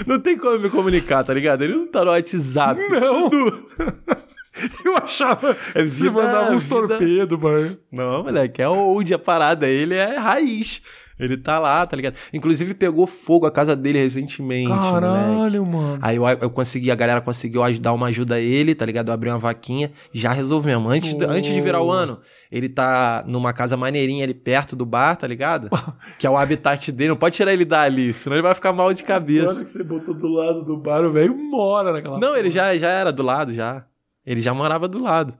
[0.06, 1.64] não tem como me comunicar, tá ligado?
[1.64, 2.82] Ele não tá no WhatsApp.
[2.90, 3.30] Não.
[4.84, 7.76] Eu achava É que vida- mandava uns vida- torpedos, mano.
[7.92, 9.66] Não, moleque, é old a parada.
[9.68, 10.80] Ele é raiz.
[11.18, 12.14] Ele tá lá, tá ligado?
[12.30, 14.90] Inclusive pegou fogo a casa dele recentemente, moleque.
[14.92, 15.98] Caralho, mano.
[16.02, 19.08] Aí eu, eu consegui, a galera conseguiu dar uma ajuda a ele, tá ligado?
[19.08, 20.92] Eu abri uma vaquinha, já resolvemos.
[20.92, 22.20] Antes, de- antes de virar o ano,
[22.52, 25.70] ele tá numa casa maneirinha ali perto do bar, tá ligado?
[26.18, 28.92] que é o habitat dele, não pode tirar ele dali, senão ele vai ficar mal
[28.92, 29.64] de cabeça.
[29.64, 32.90] que você botou do lado do bar, o velho mora naquela Não, ele já, já
[32.90, 33.86] era do lado, já.
[34.26, 35.34] Ele já morava do lado.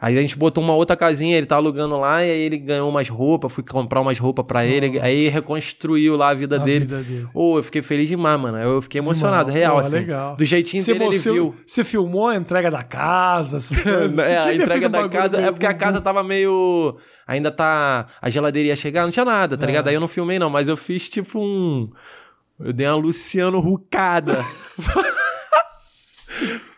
[0.00, 2.90] Aí a gente botou uma outra casinha, ele tá alugando lá, e aí ele ganhou
[2.90, 6.80] umas roupas, fui comprar umas roupas pra ele, aí reconstruiu lá a vida a dele.
[6.80, 7.28] vida dele.
[7.32, 8.58] Ô, eu fiquei feliz demais, mano.
[8.58, 9.92] Eu fiquei emocionado, real, pô, assim.
[9.98, 10.34] legal.
[10.34, 11.54] Do jeitinho Você, dele, ele você- viu.
[11.64, 13.58] você filmou a entrega da casa?
[13.58, 14.18] essas coisas?
[14.18, 15.36] É, a entrega da casa.
[15.36, 16.96] meio É porque a casa tava meio.
[17.24, 18.08] Ainda tá.
[18.20, 19.66] A geladeira ia chegar, não tinha nada, tá É.
[19.68, 19.86] ligado?
[19.86, 21.88] Aí eu não filmei, não, mas eu fiz tipo um.
[22.58, 24.44] Eu dei uma Luciano Rucada.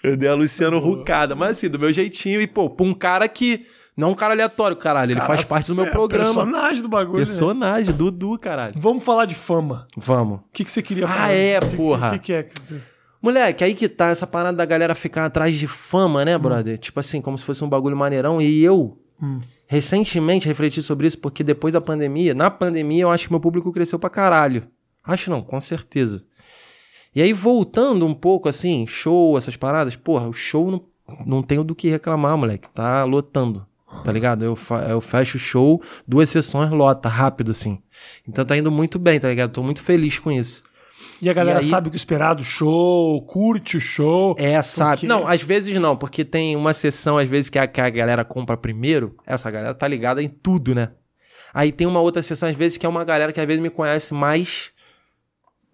[0.04, 1.34] eu dei uma Luciano Rucada.
[1.34, 2.40] Mas assim, do meu jeitinho.
[2.40, 3.66] E, pô, pra um cara que.
[3.96, 5.12] Não um cara aleatório, caralho.
[5.12, 6.24] Ele Cara, faz parte do meu é, programa.
[6.24, 7.20] personagem do bagulho.
[7.20, 7.24] né?
[7.26, 8.74] Personagem, Dudu, caralho.
[8.76, 9.86] Vamos falar de fama.
[9.96, 10.38] Vamos.
[10.40, 11.30] O que, que você queria Ah, falar?
[11.32, 12.08] é, O que- porra.
[12.08, 12.48] O que, que é?
[13.22, 16.76] Moleque, aí que tá essa parada da galera ficar atrás de fama, né, brother?
[16.76, 18.42] Tipo assim, como se fosse um bagulho maneirão.
[18.42, 19.40] E eu, Hum.
[19.68, 23.72] recentemente, refleti sobre isso, porque depois da pandemia, na pandemia, eu acho que meu público
[23.72, 24.66] cresceu pra caralho.
[25.04, 26.24] Acho não, com certeza.
[27.14, 30.84] E aí, voltando um pouco, assim, show, essas paradas, porra, o show não,
[31.26, 32.68] não tenho do que reclamar, moleque.
[32.74, 33.66] Tá lotando.
[34.04, 34.44] Tá ligado?
[34.44, 34.58] Eu,
[34.88, 37.78] eu fecho o show, duas sessões, lota, rápido, assim.
[38.26, 39.52] Então tá indo muito bem, tá ligado?
[39.52, 40.64] Tô muito feliz com isso.
[41.22, 44.34] E a galera E aí- sabe o que esperar do show, curte o show.
[44.36, 44.96] É, sabe?
[45.02, 47.88] Porque- Não, às vezes não, porque tem uma sessão, às vezes, que a, que a
[47.88, 49.14] galera compra primeiro.
[49.24, 50.90] Essa galera tá ligada em tudo, né?
[51.54, 53.70] Aí tem uma outra sessão, às vezes, que é uma galera que às vezes me
[53.70, 54.70] conhece mais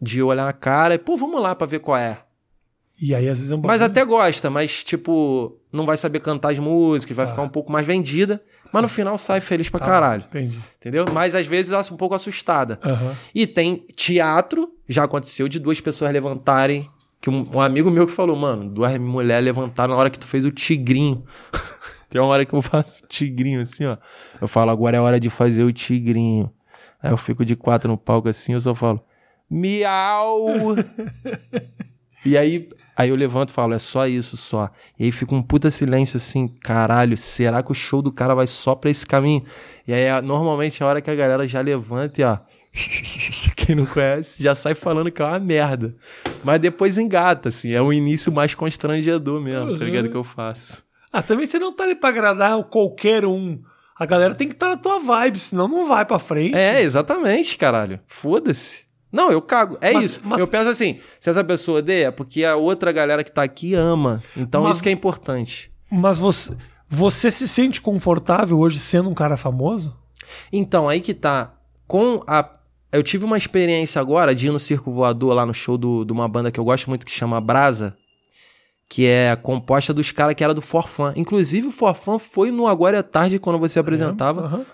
[0.00, 2.18] de olhar na cara e, pô, vamos lá pra ver qual é.
[3.02, 6.52] E aí, às vezes, é um Mas até gosta, mas, tipo, não vai saber cantar
[6.52, 7.30] as músicas, vai Tá.
[7.32, 10.24] ficar um pouco mais vendida, mas no final sai feliz pra caralho.
[10.28, 10.60] Entendi.
[10.78, 11.06] Entendeu?
[11.10, 12.78] Mas às vezes um pouco assustada.
[12.84, 13.14] Aham.
[13.34, 16.90] E tem teatro, já aconteceu de duas pessoas levantarem.
[17.22, 20.26] Que um, um amigo meu que falou, mano, duas mulheres levantaram na hora que tu
[20.26, 21.24] fez o tigrinho.
[22.10, 23.96] tem uma hora que eu faço o tigrinho assim, ó.
[24.40, 26.50] Eu falo, agora é hora de fazer o tigrinho.
[27.02, 29.02] Aí eu fico de quatro no palco assim, eu só falo,
[29.50, 30.76] miau!
[32.24, 34.70] e aí, aí eu levanto e falo, é só isso, só.
[34.98, 38.46] E aí fica um puta silêncio assim, caralho, será que o show do cara vai
[38.46, 39.44] só pra esse caminho?
[39.86, 42.38] E aí, normalmente, é a hora que a galera já levanta e, ó,
[43.56, 45.94] quem não conhece já sai falando que é uma merda.
[46.44, 47.72] Mas depois engata, assim.
[47.72, 50.08] É o início mais constrangedor mesmo, tá ligado?
[50.08, 50.84] Que eu faço.
[51.12, 53.60] Ah, também você não tá ali pra agradar qualquer um.
[53.98, 56.54] A galera tem que estar na tua vibe, senão não vai pra frente.
[56.56, 58.00] É, exatamente, caralho.
[58.06, 58.86] Foda-se.
[59.12, 59.76] Não, eu cago.
[59.80, 60.20] É Mas- isso.
[60.24, 63.42] mas- Eu penso assim: se essa pessoa odeia, é porque a outra galera que tá
[63.42, 64.22] aqui ama.
[64.36, 65.70] Então Mas- isso que é importante.
[65.90, 66.56] Mas você,
[66.88, 69.96] você se sente confortável hoje sendo um cara famoso?
[70.52, 71.54] Então, aí que tá.
[71.86, 72.48] Com a.
[72.92, 76.12] Eu tive uma experiência agora de ir no Circo Voador lá no show do- de
[76.12, 77.96] uma banda que eu gosto muito que chama Brasa.
[78.88, 81.12] Que é composta dos caras que era do Forfã.
[81.16, 84.42] Inclusive, o Forfã foi no Agora é Tarde quando você apresentava.
[84.46, 84.66] Aham.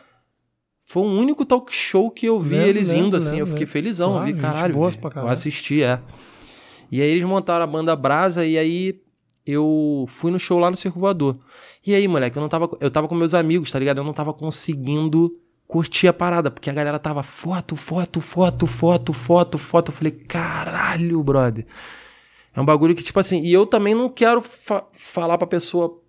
[0.88, 3.26] Foi o único talk show que eu vi Lembro, eles lembro, indo, assim.
[3.30, 4.12] lembro, eu fiquei felizão.
[4.12, 4.74] Claro, eu vi, caralho.
[4.74, 4.96] boa vi.
[4.98, 5.32] pra eu caralho.
[5.32, 6.00] assisti, é.
[6.92, 9.00] E aí eles montaram a banda Brasa e aí
[9.44, 11.36] eu fui no show lá no Circo Voador.
[11.84, 12.70] E aí, moleque, eu não tava.
[12.80, 13.98] Eu tava com meus amigos, tá ligado?
[13.98, 19.12] Eu não tava conseguindo curtir a parada, porque a galera tava foto, foto, foto, foto,
[19.12, 19.90] foto, foto.
[19.90, 21.66] Eu falei, caralho, brother.
[22.54, 26.00] É um bagulho que, tipo assim, e eu também não quero fa- falar pra pessoa,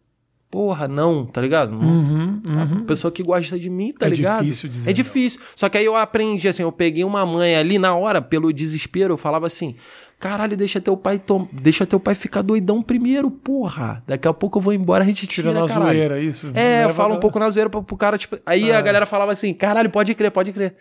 [0.49, 1.71] porra, não, tá ligado?
[1.71, 2.79] Não- Uhum, uhum.
[2.83, 4.43] a pessoa que gosta de mim, tá É ligado?
[4.43, 4.93] difícil dizer É não.
[4.93, 5.39] difícil.
[5.55, 9.13] Só que aí eu aprendi, assim, eu peguei uma mãe ali na hora, pelo desespero,
[9.13, 9.75] eu falava assim:
[10.19, 11.47] caralho, deixa teu pai tom...
[11.51, 14.03] deixa teu pai ficar doidão primeiro, porra.
[14.07, 15.97] Daqui a pouco eu vou embora, a gente tira, Tira na caralho.
[15.97, 16.51] zoeira, isso.
[16.53, 18.37] É, eu falo um pouco na zoeira pro, pro cara, tipo.
[18.45, 18.79] Aí Ah.
[18.79, 20.75] a galera falava assim: caralho, pode crer, pode crer.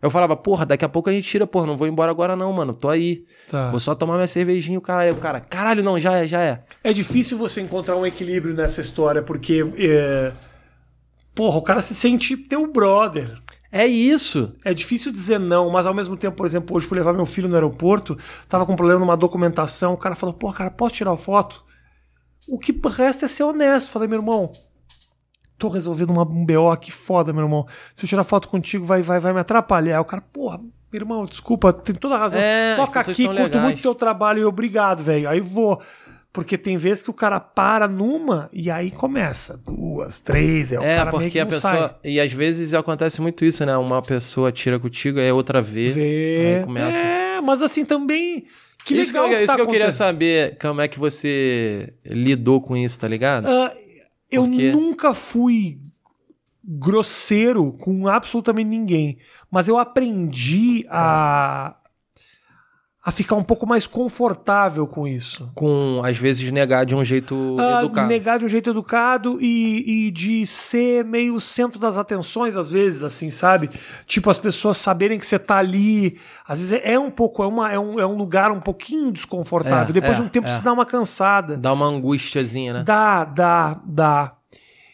[0.00, 2.52] Eu falava, porra, daqui a pouco a gente tira, porra, não vou embora agora não,
[2.52, 3.24] mano, tô aí.
[3.50, 3.68] Tá.
[3.68, 6.60] Vou só tomar minha cervejinha, o cara, o cara, caralho, não, já é, já é.
[6.84, 9.64] É difícil você encontrar um equilíbrio nessa história, porque.
[9.76, 10.30] é,
[11.38, 13.38] Porra, o cara se sente teu brother.
[13.70, 14.56] É isso.
[14.64, 17.48] É difícil dizer não, mas ao mesmo tempo, por exemplo, hoje fui levar meu filho
[17.48, 18.18] no aeroporto,
[18.48, 21.64] tava com problema numa documentação, o cara falou, pô, cara, posso tirar foto?
[22.48, 23.92] O que resta é ser honesto.
[23.92, 24.50] Falei, meu irmão,
[25.56, 27.68] tô resolvendo uma, um BO aqui foda, meu irmão.
[27.94, 30.00] Se eu tirar foto contigo, vai, vai, vai me atrapalhar.
[30.00, 32.40] O cara, porra, meu irmão, desculpa, tem toda a razão.
[32.40, 33.62] É, Toca aqui, curto legais.
[33.62, 35.28] muito teu trabalho e obrigado, velho.
[35.28, 35.80] Aí vou.
[36.32, 39.58] Porque tem vezes que o cara para numa e aí começa.
[39.66, 41.72] Duas, três, é o É, cara meio porque que a não pessoa.
[41.72, 41.94] sai.
[42.04, 43.76] E às vezes acontece muito isso, né?
[43.76, 45.88] Uma pessoa tira contigo, aí a outra vê.
[45.90, 46.56] Vê.
[46.58, 46.98] Aí começa.
[46.98, 48.44] É, mas assim também.
[48.84, 50.98] Que isso legal que eu, que isso tá que eu queria saber, como é que
[50.98, 53.46] você lidou com isso, tá ligado?
[53.48, 53.72] Ah,
[54.30, 54.70] eu Por quê?
[54.70, 55.78] nunca fui
[56.62, 59.18] grosseiro com absolutamente ninguém.
[59.50, 61.74] Mas eu aprendi a.
[63.08, 65.50] a ficar um pouco mais confortável com isso.
[65.54, 68.06] Com, às vezes, negar de um jeito Ah, educado.
[68.06, 73.02] negar de um jeito educado e, e de ser meio centro das atenções, às vezes,
[73.02, 73.70] assim, sabe?
[74.06, 76.18] Tipo, as pessoas saberem que você tá ali.
[76.46, 79.10] Às vezes é, é um pouco, é, uma, é, um, é um lugar um pouquinho
[79.10, 79.88] desconfortável.
[79.88, 80.50] É, Depois é, de um tempo é.
[80.54, 81.56] você dá uma cansada.
[81.56, 82.82] Dá uma angustiazinha, né?
[82.84, 84.32] Dá, dá, dá.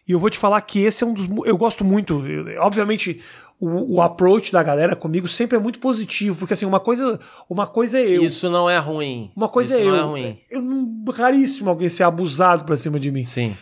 [0.06, 1.26] E eu vou te falar que esse é um dos.
[1.46, 2.24] Eu gosto muito.
[2.26, 3.20] eu- obviamente,
[3.61, 7.66] o, o approach da galera comigo sempre é muito positivo, porque assim, uma coisa, uma
[7.66, 8.22] coisa é eu.
[8.24, 9.30] Isso não é ruim.
[9.36, 9.92] Uma coisa Isso é eu.
[9.92, 10.38] não é ruim.
[10.50, 13.24] Eu não- raríssimo alguém ser abusado pra cima de mim.
[13.24, 13.57] Sim.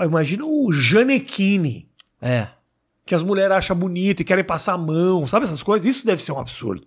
[0.00, 1.88] Imagina o Janequine,
[2.22, 2.48] É.
[3.04, 5.86] que as mulheres acham bonito e querem passar a mão, sabe essas coisas?
[5.96, 6.86] Isso deve ser um absurdo.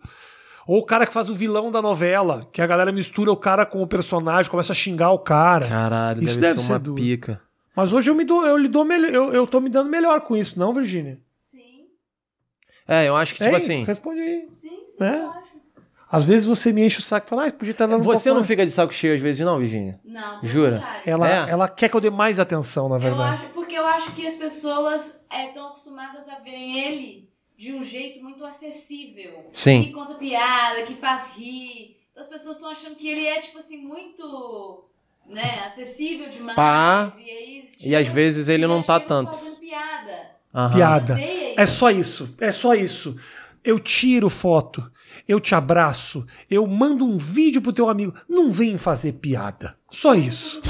[0.67, 3.65] Ou o cara que faz o vilão da novela, que a galera mistura o cara
[3.65, 5.67] com o personagem, começa a xingar o cara.
[5.67, 6.95] Caralho, Isso deve, deve ser ser uma duro.
[7.01, 7.41] pica.
[7.75, 10.21] Mas hoje eu me dou, eu lhe dou melhor, eu, eu tô me dando melhor
[10.21, 11.17] com isso, não, Virgínia?
[12.93, 13.55] É, eu acho que, tipo Hein?
[13.57, 13.83] assim.
[13.83, 14.47] Responde aí.
[14.53, 15.15] sim, sim, É?
[15.23, 15.51] eu acho.
[16.13, 18.27] Às vezes você me enche o saco e fala, ah, podia estar dando um Você
[18.29, 19.97] não mais." fica de saco cheio às vezes, não, Virginia?
[20.03, 20.83] Não, Jura?
[21.05, 21.49] Ela, É?
[21.49, 23.45] ela quer que eu dê mais atenção, na Eu verdade.
[23.45, 28.21] acho, porque eu acho que as pessoas estão acostumadas a verem ele de um jeito
[28.21, 29.45] muito acessível.
[29.53, 29.83] Sim.
[29.83, 31.95] Que conta piada, que faz rir.
[32.11, 34.83] Então as pessoas estão achando que ele é, tipo assim, muito
[35.27, 36.57] né, acessível demais.
[36.57, 37.13] Pá.
[37.17, 39.37] E, aí, E às vezes ele não tá tanto.
[39.37, 40.31] fazendo piada.
[40.53, 40.75] Aham.
[40.75, 41.19] Piada.
[41.55, 43.15] É só isso, é só isso.
[43.63, 44.89] Eu tiro foto,
[45.27, 48.13] eu te abraço, eu mando um vídeo pro teu amigo.
[48.27, 49.75] Não vem fazer piada.
[49.89, 50.61] Só isso.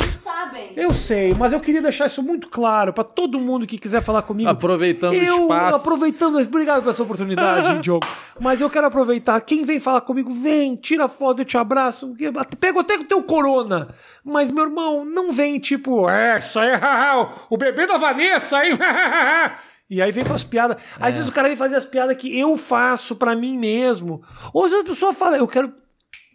[0.76, 4.22] Eu sei, mas eu queria deixar isso muito claro pra todo mundo que quiser falar
[4.22, 4.49] comigo.
[4.49, 5.78] Aproveitando o espaço.
[5.78, 8.05] aproveitando, obrigado por essa oportunidade, Diogo.
[8.39, 9.39] Mas eu quero aproveitar.
[9.41, 12.15] Quem vem falar comigo, vem, tira foto, eu te abraço.
[12.59, 13.89] Pego até com o teu corona.
[14.24, 16.72] Mas, meu irmão, não vem tipo, é, isso aí,
[17.49, 18.74] o bebê da Vanessa, hein?
[19.91, 20.78] E aí vem com as piadas.
[20.78, 21.05] É.
[21.05, 24.24] Às vezes o cara vem fazer as piadas que eu faço pra mim mesmo.
[24.53, 25.74] Ou às vezes a pessoa fala, eu quero.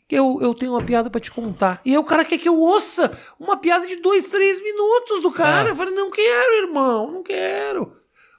[0.08, 1.80] Eu, eu tenho uma piada pra te contar.
[1.84, 5.32] E aí o cara quer que eu ouça uma piada de dois, três minutos do
[5.32, 5.68] cara.
[5.68, 5.72] É.
[5.72, 7.96] Eu falei, não quero, irmão, não quero.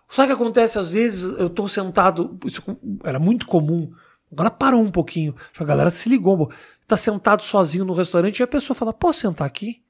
[0.09, 0.80] Sabe o que acontece?
[0.80, 2.63] Às vezes eu tô sentado, isso
[3.03, 3.91] era muito comum.
[4.32, 5.36] Agora parou um pouquinho.
[5.59, 6.49] A galera se ligou.
[6.88, 9.82] Tá sentado sozinho no restaurante e a pessoa fala: Posso sentar aqui?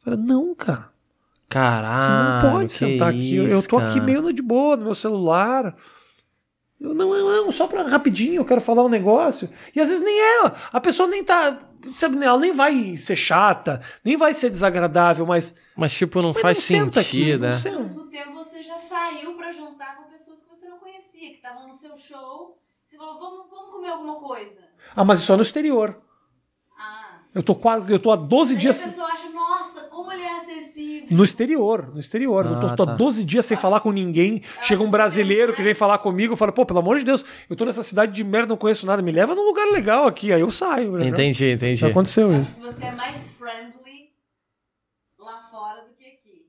[0.00, 0.90] Eu falei, não, cara.
[1.48, 2.42] Você Caralho.
[2.46, 3.36] não pode sentar aqui.
[3.36, 4.04] Eu- eu isso, tô aqui cara.
[4.04, 5.76] meio de boa no meu celular.
[6.82, 9.48] Eu, não, não, não, só pra rapidinho, eu quero falar um negócio.
[9.74, 10.52] E às vezes nem é.
[10.72, 11.56] A pessoa nem tá.
[11.96, 15.54] Sabe, ela nem vai ser chata, nem vai ser desagradável, mas.
[15.76, 17.76] Mas, tipo, não mas faz não senta aqui, sentido, não né?
[17.76, 21.36] Ao mesmo tempo, você já saiu pra jantar com pessoas que você não conhecia, que
[21.36, 22.58] estavam no seu show.
[22.84, 24.58] Você falou, vamos, vamos comer alguma coisa.
[24.94, 25.96] Ah, mas isso é no exterior.
[26.76, 27.20] Ah.
[27.32, 27.92] Eu tô quase.
[27.92, 28.82] Eu tô há 12 Aí a dias.
[28.82, 31.06] pessoa acha, nossa, como ele é acessível.
[31.16, 32.44] No exterior, no exterior.
[32.46, 32.92] eu tô, Ah, tô tá.
[32.92, 34.42] há 12 dias sem falar com ninguém.
[34.60, 37.54] Chega um brasileiro que vem falar comigo, eu falo, pô, pelo amor de Deus, eu
[37.56, 40.32] tô nessa cidade de merda, não conheço nada, me leva num lugar legal aqui.
[40.32, 40.92] Aí eu saio.
[40.92, 41.06] né?
[41.08, 41.76] Entendi, entendi.
[41.76, 42.50] Já aconteceu isso.
[42.60, 44.10] Você é mais friendly
[45.18, 46.46] lá fora do que aqui.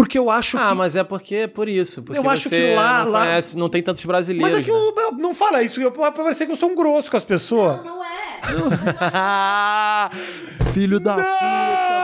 [0.00, 0.74] Porque eu acho Ah, que.
[0.76, 2.02] mas é porque é por isso.
[2.02, 4.58] Porque Eu acho você que lá- não lá- conhece, não tem tantos Mas brasileiros.
[4.58, 7.10] é que eu, eu- não fala isso, eu, vai parecer que eu sou um grosso
[7.10, 7.76] com as pessoas.
[7.84, 8.40] Não, não é.
[10.72, 11.24] Filho da puta,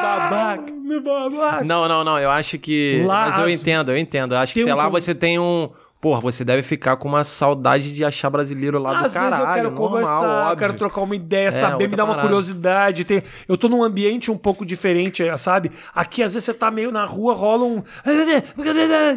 [0.02, 0.72] babaca.
[0.72, 1.64] Não, babaca.
[1.64, 2.18] Não, não, não.
[2.18, 3.02] Eu acho que.
[3.06, 4.34] Lá mas eu as- entendo, eu entendo.
[4.34, 5.70] Eu acho que, sei um lá, você tem um.
[5.98, 9.30] Porra, você deve ficar com uma saudade de achar brasileiro lá do Às caralho.
[9.36, 10.56] vezes eu quero normal, conversar, eu óbvio.
[10.58, 12.28] quero trocar uma ideia, É, saber, me dar uma parada.
[12.28, 13.04] curiosidade.
[13.04, 13.22] Tem...
[13.48, 15.72] Eu tô num ambiente um pouco diferente, sabe?
[15.94, 17.82] Aqui, às vezes, você tá meio na rua, rola um.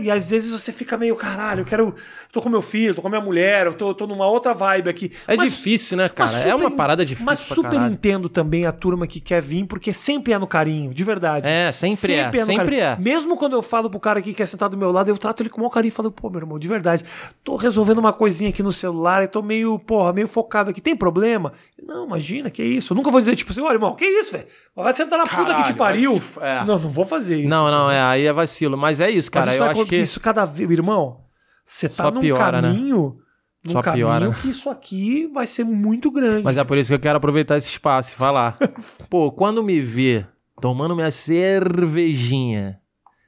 [0.02, 1.94] E às vezes você fica meio, caralho, eu quero.
[2.32, 5.12] Tô com meu filho, tô com minha mulher, eu tô, tô numa outra vibe aqui.
[5.28, 6.30] É Mas- difícil, né, cara?
[6.32, 7.92] mas é super uma en- parada difícil Mas super caralho.
[7.92, 11.48] entendo também a turma que quer vir, porque sempre é no carinho, de verdade.
[11.48, 12.82] É, sempre é, no sempre carinho.
[12.82, 12.98] é.
[13.00, 15.42] Mesmo quando eu falo pro cara aqui que é sentado do meu lado, eu trato
[15.42, 17.04] ele com o maior carinho e falo, pô, meu irmão, de verdade,
[17.44, 20.82] tô resolvendo uma coisinha aqui no celular e tô meio, porra, meio focado aqui.
[20.82, 21.54] Tem problema?
[21.82, 22.94] Não, imagina, que isso.
[22.94, 24.46] Eu nunca vou dizer, tipo assim, olha, irmão, que isso, velho?
[24.76, 26.22] Vai sentar na puta que Caralho, te pariu.
[26.22, 26.60] se é.
[26.64, 27.50] Não, não vou fazer isso.
[27.50, 28.78] Não, não, é, aí é vacilo.
[28.78, 29.56] Mas é isso, Mas cara.
[29.56, 29.96] isso eu acho que.
[29.96, 31.28] isso cada vez, irmão,
[31.72, 32.70] você tá Só num piora, né?
[32.70, 33.18] caminho,
[33.64, 34.36] num Só caminho piora, né?
[34.42, 36.44] que isso aqui vai ser muito grande.
[36.44, 38.58] Mas é por isso que eu quero aproveitar esse espaço e falar.
[39.10, 40.26] Pô, quando me vê
[40.60, 42.80] tomando minha cervejinha,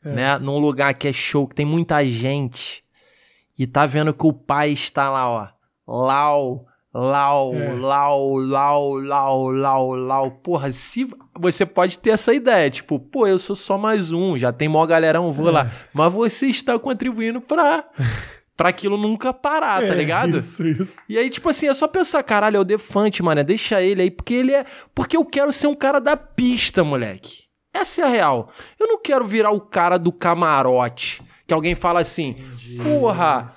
[0.04, 0.10] É.
[0.16, 2.84] né, num lugar que é show, que tem muita gente,
[3.58, 5.48] e tá vendo que o pai está lá, ó,
[5.88, 7.74] lau, lau, É.
[7.74, 10.32] lau, lau, lau, lau, lau.
[10.32, 11.08] Porra, se
[11.42, 14.86] você pode ter essa ideia, tipo, pô, eu sou só mais um, já tem mó
[14.86, 15.52] galerão, vou É.
[15.52, 15.72] lá.
[15.94, 17.84] Mas você está contribuindo pra...
[18.56, 20.38] Pra aquilo nunca parar, tá É, ligado?
[20.38, 20.94] Isso, isso.
[21.10, 24.12] E aí, tipo assim, é só pensar, caralho, é o Defante, mano, deixa ele aí,
[24.12, 24.66] porque ele é.
[24.94, 27.46] Porque eu quero ser um cara da pista, moleque.
[27.74, 28.52] Essa é a real.
[28.80, 31.24] Eu não quero virar o cara do camarote.
[31.48, 32.36] Que alguém fala assim,
[32.84, 33.56] porra,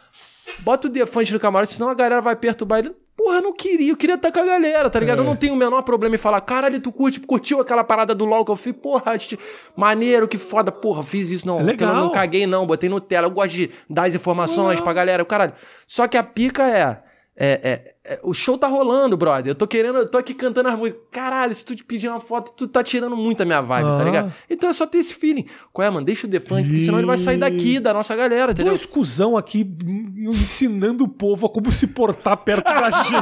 [0.60, 2.94] bota o Defante no camarote, senão a galera vai perturbar ele.
[3.16, 5.18] Porra, eu não queria, eu queria estar com a galera, tá ligado?
[5.18, 5.20] É.
[5.20, 8.24] Eu não tenho o menor problema em falar, caralho, tu curte, curtiu aquela parada do
[8.24, 8.74] LOL que eu fiz?
[8.74, 9.38] Porra, acho-
[9.76, 11.60] maneiro, que foda, porra, fiz isso, não.
[11.60, 11.94] É legal.
[11.94, 13.26] Eu não caguei, não, botei no tela.
[13.28, 15.52] Eu gosto de dar as informações pra galera, caralho.
[15.86, 17.03] Só que a pica é.
[17.36, 19.50] É, é- é, o show tá rolando, brother.
[19.50, 21.02] Eu tô querendo, eu tô aqui cantando as músicas.
[21.10, 23.96] Caralho, se tu te pedir uma foto, tu tá tirando muito a minha vibe, Ah.
[23.96, 24.32] tá ligado?
[24.48, 25.46] Então é só ter esse feeling.
[25.72, 26.04] Qual é, mano?
[26.04, 28.72] Deixa o defante, porque senão ele vai sair daqui, da nossa galera, entendeu?
[28.74, 29.66] Dois cuzão aqui
[30.18, 33.14] ensinando o povo a como se portar perto da gente.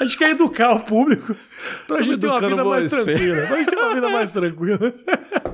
[0.00, 1.34] A gente quer educar o público
[1.86, 3.04] pra gente ter uma vida mais você.
[3.04, 3.46] tranquila.
[3.46, 4.94] Pra gente ter uma vida mais tranquila.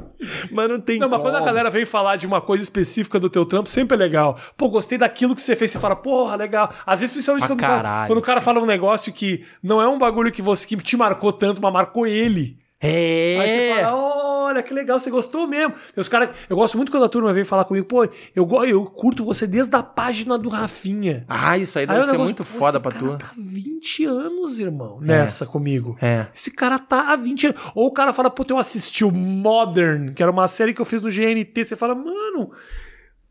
[0.50, 3.30] Mas não tem Não, mas quando a galera vem falar de uma coisa específica do
[3.30, 4.38] teu trampo, sempre é legal.
[4.56, 5.70] Pô, gostei daquilo que você fez.
[5.70, 6.72] Você fala, porra, legal.
[6.86, 9.80] Às vezes, principalmente Pra quando, o cara- quando o cara fala um negócio que não
[9.80, 12.58] é um bagulho que você que te marcou tanto, mas marcou ele.
[12.82, 13.84] Aí você É.
[13.84, 15.72] fala, olha, que legal, você gostou mesmo.
[15.94, 18.04] Tem os cara, eu gosto muito quando a turma vem falar comigo, pô,
[18.34, 21.24] eu, eu curto você desde a página do Rafinha.
[21.28, 23.18] Ah, isso aí Aí deve ser negócio, muito pô, foda esse pra cara tu.
[23.18, 25.96] tá há 20 anos, irmão, nessa comigo.
[26.00, 26.26] É.
[26.34, 27.60] Esse cara tá há 20 anos.
[27.74, 30.86] Ou o cara fala, puta, eu assisti o Modern, que era uma série que eu
[30.86, 31.64] fiz no GNT.
[31.64, 32.50] Você fala, mano,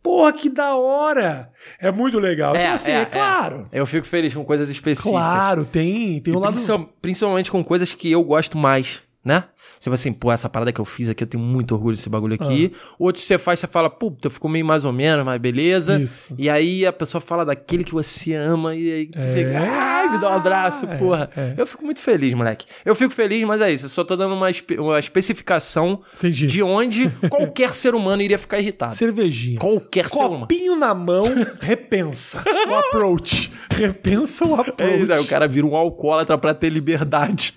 [0.03, 1.49] porra, que da hora.
[1.79, 2.55] É muito legal.
[2.55, 3.67] então, assim, é, claro.
[3.71, 5.11] Eu fico feliz com coisas específicas.
[5.11, 6.53] Claro, tem, tem E um lado...
[6.53, 9.45] principal- principalmente com coisas que eu gosto mais, né?
[9.79, 12.09] Você vai assim, pô, essa parada que eu fiz aqui, eu tenho muito orgulho desse
[12.09, 12.73] bagulho aqui.
[12.97, 15.99] Outros você faz, você fala, puta, ficou meio mais ou menos, mas beleza.
[16.01, 16.33] Isso.
[16.37, 19.35] E aí a pessoa fala daquele que você ama e aí É.
[19.35, 21.29] fica, ai, me dá um abraço, É, porra.
[21.35, 21.53] é.
[21.57, 22.65] Eu fico muito feliz, moleque.
[22.83, 23.85] Eu fico feliz, mas é isso.
[23.85, 26.47] Eu só tô dando uma, espe- uma especificação Entendi.
[26.47, 28.95] de onde qualquer ser humano iria ficar irritado.
[28.95, 29.59] Cervejinha.
[29.59, 30.39] Qualquer ser humano.
[30.41, 31.23] Copinho na mão,
[31.61, 33.51] repensa o approach.
[33.69, 35.03] Repensa o É approach.
[35.03, 37.53] isso, aí o cara vira um alcoólatra pra ter liberdade.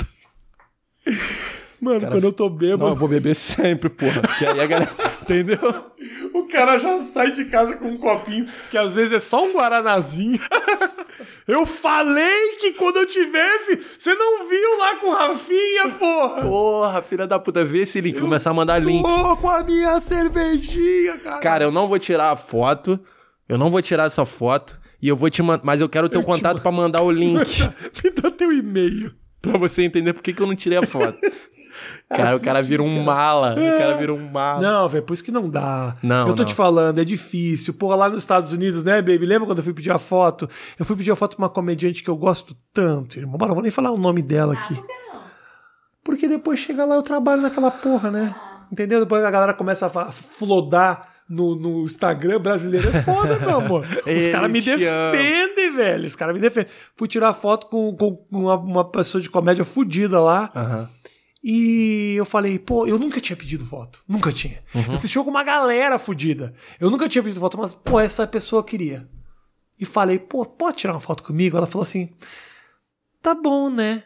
[1.82, 4.20] Mano, quando eu tô bêbado, Não, eu vou beber sempre, porra.
[4.22, 4.92] Porque aí a galera.
[5.22, 5.58] Entendeu?
[6.32, 9.52] o cara já sai de casa com um copinho, que às vezes é só um
[9.52, 10.38] guaranazinho.
[11.46, 16.42] Eu falei que quando eu tivesse, você não viu lá com Rafinha, porra.
[16.42, 18.18] Porra, filha da puta, vê esse link.
[18.20, 19.02] Começar a mandar link.
[19.02, 21.40] Tô com a minha cervejinha, cara.
[21.40, 22.98] Cara, eu não vou tirar a foto.
[23.48, 24.78] Eu não vou tirar essa foto.
[25.00, 25.62] E eu vou te mandar.
[25.64, 27.60] Mas eu quero o teu Eu contato pra mandar o link.
[28.02, 29.12] Me dá teu e-mail.
[29.40, 31.18] pra você entender por que, que eu não tirei a foto.
[32.08, 33.52] Cara, o cara vira um mala.
[33.52, 34.60] O cara vira um mala.
[34.60, 35.96] Não, velho, por isso que não dá.
[36.02, 36.48] Não, Eu tô não.
[36.48, 37.72] te falando, é difícil.
[37.74, 39.24] Porra, lá nos Estados Unidos, né, baby?
[39.26, 40.48] Lembra quando eu fui pedir a foto?
[40.78, 43.38] Eu fui pedir a foto pra uma comediante que eu gosto tanto, irmão.
[43.38, 44.74] Bora, não vou nem falar o nome dela aqui.
[44.74, 45.22] que não?
[46.04, 48.34] Porque depois chega lá eu trabalho naquela porra, né?
[48.70, 49.00] Entendeu?
[49.00, 52.88] Depois a galera começa a flodar no, no Instagram brasileiro.
[52.90, 53.86] É foda, meu amor.
[54.06, 54.76] Os caras me ama.
[55.12, 56.06] defendem, velho.
[56.06, 56.70] Os caras me defendem.
[56.96, 60.50] Fui tirar foto com, com uma, uma pessoa de comédia fudida lá.
[60.54, 60.88] Aham.
[61.44, 64.02] E eu falei, pô, eu nunca tinha pedido foto.
[64.06, 64.62] Nunca tinha.
[64.74, 64.92] Uhum.
[64.92, 66.54] Eu fiz show com uma galera fudida.
[66.78, 69.08] Eu nunca tinha pedido foto, mas, pô, essa pessoa queria.
[69.80, 71.56] E falei, pô, pode tirar uma foto comigo?
[71.56, 72.10] Ela falou assim,
[73.20, 74.04] tá bom, né?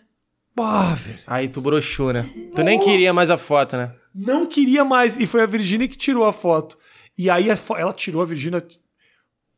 [0.55, 0.65] Pô,
[0.95, 1.19] velho.
[1.27, 2.23] Aí tu broxou, né?
[2.55, 3.95] Tu nem queria mais a foto, né?
[4.15, 5.19] Não queria mais.
[5.21, 6.79] E foi a Virgínia que tirou a foto.
[7.19, 8.67] E aí a fo- ela tirou a Virgínia.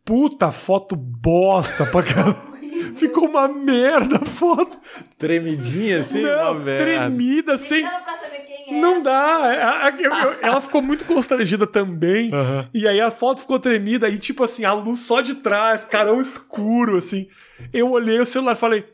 [0.04, 2.48] Puta foto bosta pra caramba.
[2.98, 4.78] Ficou uma merda a foto.
[5.18, 6.22] Tremidinha assim?
[6.22, 6.84] Não, uma merda.
[6.84, 7.82] tremida, sem.
[7.82, 8.80] dava pra saber quem é.
[8.80, 9.92] Não dá.
[9.98, 12.32] Eu- Ela ficou muito constrangida também.
[12.32, 12.68] Aham.
[12.74, 16.20] E aí a foto ficou tremida e, tipo assim, a luz só de trás, carão
[16.20, 17.28] escuro, assim.
[17.72, 18.84] Eu olhei o celular e falei: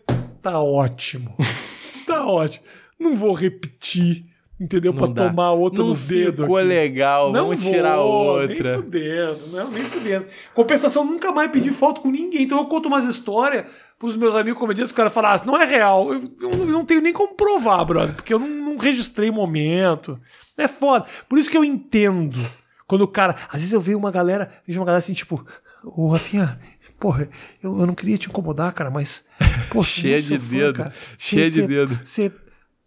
[0.43, 1.37] tá ótimo.
[2.07, 2.65] tá ótimo.
[2.99, 4.25] Não vou repetir,
[4.61, 4.93] entendeu?
[4.93, 5.29] Não pra dá.
[5.29, 6.41] tomar outra Não nos dedos.
[6.45, 6.67] ficou aqui.
[6.69, 7.33] legal.
[7.33, 8.77] Vamos vou, tirar Nem outra.
[8.77, 10.27] fudendo, não, nem fudendo.
[10.55, 12.43] Compensação, nunca mais pedi foto com ninguém.
[12.43, 13.67] Então eu conto umas histórias
[13.99, 16.13] pros meus amigos comediantes, os caras falam, ah, não é real.
[16.13, 19.31] Eu, eu não- eu não tenho nem como provar, brother, porque eu não, não registrei
[19.31, 20.21] momento.
[20.57, 21.07] É foda.
[21.29, 22.39] Por isso que eu entendo.
[22.87, 23.35] Quando o cara.
[23.49, 25.45] Às vezes eu vejo uma galera, vejo uma galera assim, tipo,
[25.83, 26.59] ô Rafinha.
[27.01, 27.29] Porra,
[27.63, 29.27] eu, eu não queria te incomodar, cara, mas.
[29.71, 30.77] Pô, Cheia de fã, dedo.
[30.77, 30.93] cara.
[31.19, 31.99] Cheia de dedo.
[32.05, 32.31] Você.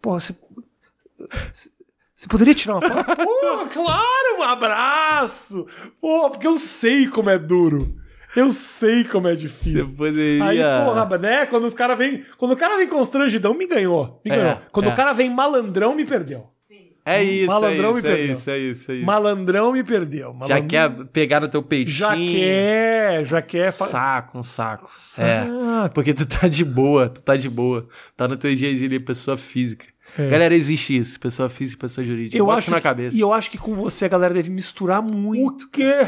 [0.01, 0.36] Porra, você.
[2.15, 3.05] Você poderia tirar uma foto?
[3.15, 5.65] Pô, claro, um abraço!
[6.01, 7.95] Pô, porque eu sei como é duro.
[8.36, 9.86] Eu sei como é difícil.
[9.86, 10.43] Você poderia.
[10.45, 11.45] Aí, porra, né?
[11.47, 12.23] Quando os caras vêm.
[12.38, 14.21] Quando o cara vem constrangidão, me ganhou.
[14.23, 14.61] Me É, ganhou.
[14.71, 14.93] Quando é.
[14.93, 16.47] o cara vem malandrão, me perdeu.
[17.09, 18.36] É isso, Malandrão é me isso, é perdeu.
[18.36, 19.05] isso, é isso, é isso.
[19.05, 20.28] Malandrão me perdeu.
[20.28, 21.95] Já Malandrão- quer pegar no teu peitinho.
[21.95, 23.71] Já quer, já quer.
[23.71, 24.88] Saco, um saco.
[24.89, 25.25] Saco.
[25.86, 25.89] É.
[25.93, 27.88] Porque tu tá de boa, tu tá de boa.
[28.17, 29.86] Tá no teu dia a dia ali, pessoa física.
[30.18, 30.28] É.
[30.30, 31.20] Galera, existe isso.
[31.20, 32.38] Pessoa física, pessoa jurídica.
[32.38, 33.15] Eu Bota acho isso na que- cabeça.
[33.18, 35.65] E eu acho que com você a galera deve misturar muito.
[35.65, 36.07] O quê?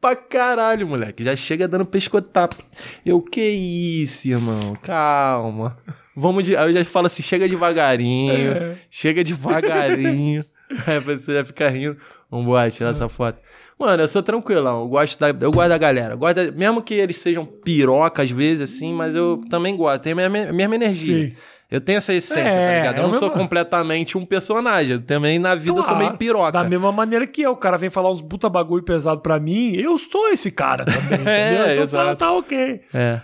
[0.00, 1.24] Pra caralho, moleque.
[1.24, 2.56] Já chega dando pescotapo.
[3.04, 4.76] Eu, que isso, irmão?
[4.82, 5.76] Calma.
[6.16, 6.56] Vamos de.
[6.56, 8.52] Aí eu já falo assim: chega devagarinho.
[8.52, 8.76] É.
[8.90, 10.44] Chega devagarinho.
[10.86, 11.96] Aí a pessoa já fica rindo.
[12.30, 13.40] Vambora, tirar essa foto.
[13.78, 14.82] Mano, eu sou tranquilão.
[14.82, 16.14] Eu gosto da, eu gosto da galera.
[16.14, 20.02] Eu gosto da- mesmo que eles sejam piroca às vezes, assim, mas eu também gosto.
[20.02, 21.28] Tem a mesma, a mesma energia.
[21.28, 21.34] Sim.
[21.70, 22.96] Eu tenho essa essência, É, tá ligado?
[22.96, 24.92] Eu é não o sou mesmo- completamente um personagem.
[24.92, 26.52] Eu Também na vida eu sou meio piroca.
[26.52, 27.52] Da mesma maneira que eu.
[27.52, 31.02] O cara vem falar uns puta bagulho pesado pra mim, eu sou esse cara também,
[31.20, 31.64] entendeu?
[31.64, 32.16] então tá, exato.
[32.16, 32.80] tá ok.
[32.94, 33.20] É.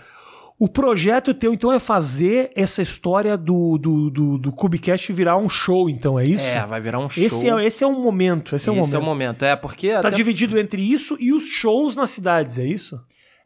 [0.57, 5.49] O projeto teu, então, é fazer essa história do, do, do, do Cubicast virar um
[5.49, 6.45] show, então, é isso?
[6.45, 7.21] É, vai virar um show.
[7.21, 8.95] esse, é, esse é um momento, esse é um Esse momento.
[8.95, 9.43] é o momento.
[9.43, 12.97] É, porque Tá até dividido entre isso e os shows nas cidades, é isso?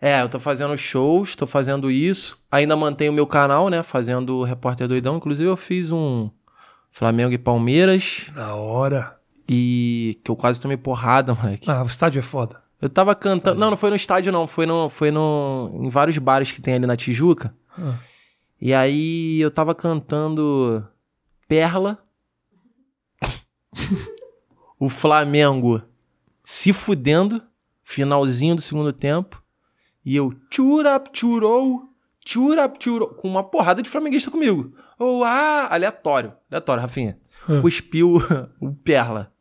[0.01, 2.41] É, eu tô fazendo shows, tô fazendo isso.
[2.49, 3.83] Ainda mantenho o meu canal, né?
[3.83, 5.17] Fazendo Repórter Doidão.
[5.17, 6.29] Inclusive, eu fiz um
[6.89, 8.27] Flamengo e Palmeiras.
[8.33, 9.17] Da hora.
[9.47, 11.69] E que eu quase tomei porrada, moleque.
[11.69, 12.61] Ah, o estádio é foda.
[12.81, 13.59] Eu tava cantando.
[13.59, 14.47] Não, não foi no estádio, não.
[14.47, 14.89] Foi no.
[14.89, 15.69] Foi no.
[15.73, 17.53] Em vários bares que tem ali na Tijuca.
[17.77, 17.95] Ah.
[18.61, 20.87] E aí eu tava cantando
[21.45, 22.01] Perla.
[24.79, 25.81] o Flamengo
[26.45, 27.41] se fudendo.
[27.83, 29.43] Finalzinho do segundo tempo.
[30.09, 31.87] E eu churap churou.
[32.25, 33.09] Churap churou.
[33.09, 34.73] Com uma porrada de flamenguista comigo.
[34.97, 36.33] Oh, ah, aleatório.
[36.49, 37.19] Aleatório, Rafinha.
[37.47, 37.61] Ah.
[37.61, 38.17] Cuspiu
[38.59, 39.31] o Perla.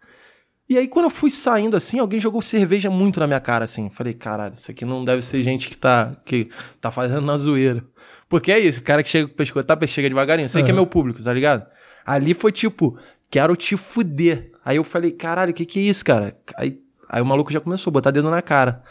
[0.68, 3.88] E aí, quando eu fui saindo assim, alguém jogou cerveja muito na minha cara, assim.
[3.88, 6.50] Falei, caralho, isso aqui não deve ser gente que tá, que
[6.82, 7.82] tá fazendo na zoeira.
[8.28, 10.50] Porque é isso, o cara que chega com o pescoço, chega devagarinho.
[10.50, 11.66] Sei que é meu público, tá ligado?
[12.04, 12.98] Ali foi tipo,
[13.30, 14.52] quero te fuder.
[14.62, 16.36] Aí eu falei, caralho, o que que é isso, cara?
[16.58, 18.84] Aí, aí o maluco já começou a botar dedo na cara.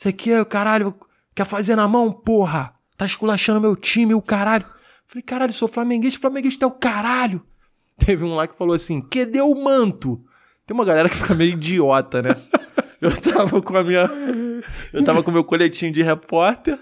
[0.00, 0.94] Isso aqui é o caralho,
[1.34, 2.72] quer fazer na mão, porra?
[2.96, 4.64] Tá esculachando meu time, o caralho.
[5.06, 7.44] Falei, caralho, sou flamenguista, flamenguista é o caralho.
[8.00, 10.24] Teve um lá que falou assim, que deu o manto?
[10.66, 12.30] Tem uma galera que fica meio idiota, né?
[12.98, 14.08] Eu tava com a minha.
[14.90, 16.78] Eu tava com o meu coletinho de repórter.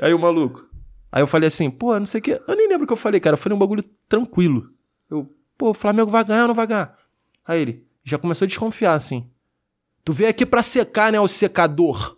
[0.00, 0.66] Aí o maluco.
[1.10, 2.32] Aí eu falei assim, pô, não sei o que.
[2.46, 3.32] Eu nem lembro o que eu falei, cara.
[3.32, 4.70] Eu falei um bagulho tranquilo.
[5.10, 6.94] Eu, pô, o Flamengo vai ganhar ou não vai ganhar?
[7.46, 9.26] Aí ele já começou a desconfiar, assim.
[10.08, 12.16] Tu veio aqui pra secar, né, o secador.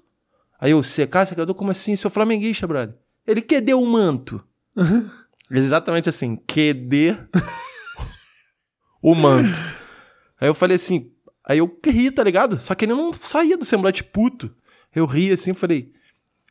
[0.61, 1.57] Aí eu, secar, secador?
[1.57, 1.97] Como assim?
[1.97, 2.95] Seu flamenguista, brother.
[3.26, 4.41] Ele, que deu o manto?
[5.51, 7.18] Exatamente assim, QD
[9.03, 9.59] o manto.
[10.41, 11.11] Aí eu falei assim,
[11.45, 12.61] aí eu ri, tá ligado?
[12.61, 14.55] Só que ele não saía do semblante puto.
[14.95, 15.91] Eu ri assim, falei,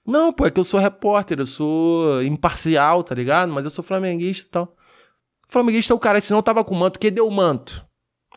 [0.05, 3.49] não, pô, é que eu sou repórter, eu sou imparcial, tá ligado?
[3.49, 4.75] Mas eu sou flamenguista e tal.
[5.47, 7.87] Flamenguista é o cara, senão eu tava com manto, que deu o manto?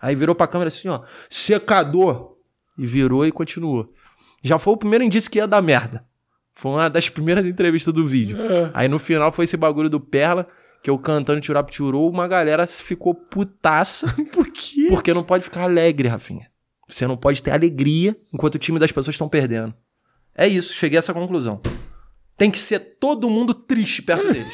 [0.00, 2.31] Aí virou pra câmera assim, ó, secador.
[2.78, 3.92] E virou e continuou.
[4.42, 6.04] Já foi o primeiro indício que ia dar merda.
[6.54, 8.36] Foi uma das primeiras entrevistas do vídeo.
[8.74, 10.46] Aí no final foi esse bagulho do Perla,
[10.82, 14.06] que eu cantando Tirap Tirou, uma galera ficou putaça.
[14.32, 14.86] Por quê?
[14.88, 16.50] Porque não pode ficar alegre, Rafinha.
[16.88, 19.72] Você não pode ter alegria enquanto o time das pessoas estão perdendo.
[20.34, 21.60] É isso, cheguei a essa conclusão.
[22.36, 24.52] Tem que ser todo mundo triste perto deles.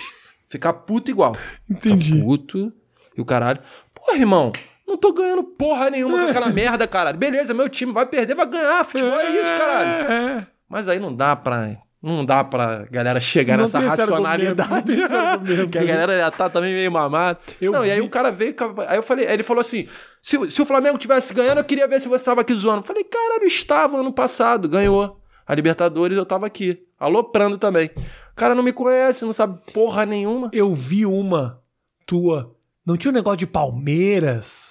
[0.49, 1.37] Ficar puto igual.
[1.69, 2.13] Entendi.
[2.13, 2.73] Ficar puto
[3.17, 3.61] e o caralho.
[3.95, 4.53] Porra, irmão,
[4.89, 7.19] não tô ganhando porra nenhuma com aquela merda, caralho.
[7.19, 8.85] Beleza, meu time vai perder, vai ganhar.
[8.85, 9.91] Futebol é isso, caralho.
[10.13, 10.47] É, é.
[10.69, 11.77] Mas aí não dá pra.
[12.01, 14.97] Não dá pra galera chegar Não nessa racionalidade.
[15.69, 17.41] que a galera já tá também meio mamada.
[17.61, 18.55] Eu não, e aí vi- o cara veio.
[18.87, 19.87] Aí eu falei, aí ele falou assim:
[20.23, 22.79] se, se o Flamengo tivesse ganhando, eu queria ver se você tava aqui zoando.
[22.83, 25.21] Eu falei, caralho, estava ano passado, ganhou.
[25.45, 26.79] A Libertadores eu tava aqui.
[27.01, 27.91] Aloprando também.
[28.33, 30.51] O cara não me conhece, não sabe porra nenhuma.
[30.53, 31.61] Eu vi uma
[32.07, 32.55] tua.
[32.87, 34.68] Não tinha um negócio de Palmeiras?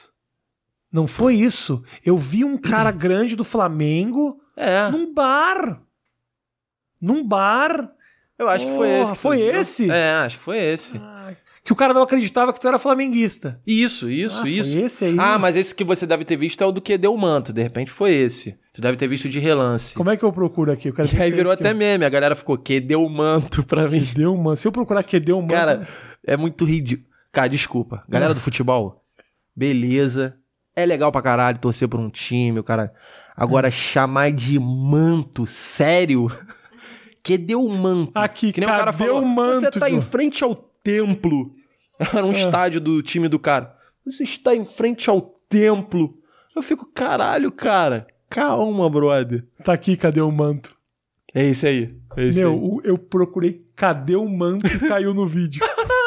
[0.91, 1.83] Não foi isso.
[2.05, 5.81] Eu vi um cara grande do Flamengo É, num bar.
[6.99, 7.91] Num bar.
[8.39, 9.11] eu acho que foi esse.
[9.11, 9.55] que foi viu.
[9.55, 9.91] esse?
[9.91, 10.99] É, acho que foi esse.
[11.63, 13.59] Que o cara não acreditava que tu era flamenguista.
[13.67, 14.79] Isso, isso, Ah, foi isso.
[14.79, 15.15] esse aí?
[15.19, 17.51] Ah, mas esse que você deve ter visto é o do que deu o manto.
[17.51, 18.57] De repente foi esse.
[18.71, 19.93] Tu deve ter visto de relance.
[19.93, 20.87] Como é que eu procuro aqui?
[20.87, 22.05] Eu quero E aí virou até meme.
[22.05, 24.07] A galera ficou, que deu o manto pra mim.
[24.15, 24.55] Deu uma.
[24.55, 25.49] Se eu procurar que deu uma.
[25.49, 25.85] Cara,
[26.25, 27.05] é muito ridículo.
[27.33, 28.01] Cara, desculpa.
[28.07, 29.03] Galera do futebol,
[29.53, 30.37] beleza.
[30.77, 32.93] É legal pra caralho torcer por um time, o cara.
[33.35, 36.27] Agora, chamar de manto, sério?
[37.23, 38.13] Que deu o manto.
[38.15, 39.21] Aqui, que nem o cara cadê falou.
[39.21, 41.51] o manto, Você tá em João?" frente ao templo.
[41.99, 43.75] Era um estádio do time do cara.
[44.05, 45.19] Você está em frente ao
[45.49, 46.17] templo.
[46.55, 48.07] Eu fico, caralho, cara.
[48.29, 49.45] Calma, brother.
[49.61, 50.73] Tá aqui, cadê o manto?
[51.33, 51.97] É esse aí.
[52.15, 52.89] É esse Meu, aí.
[52.91, 55.61] eu procurei cadê o manto e caiu no vídeo.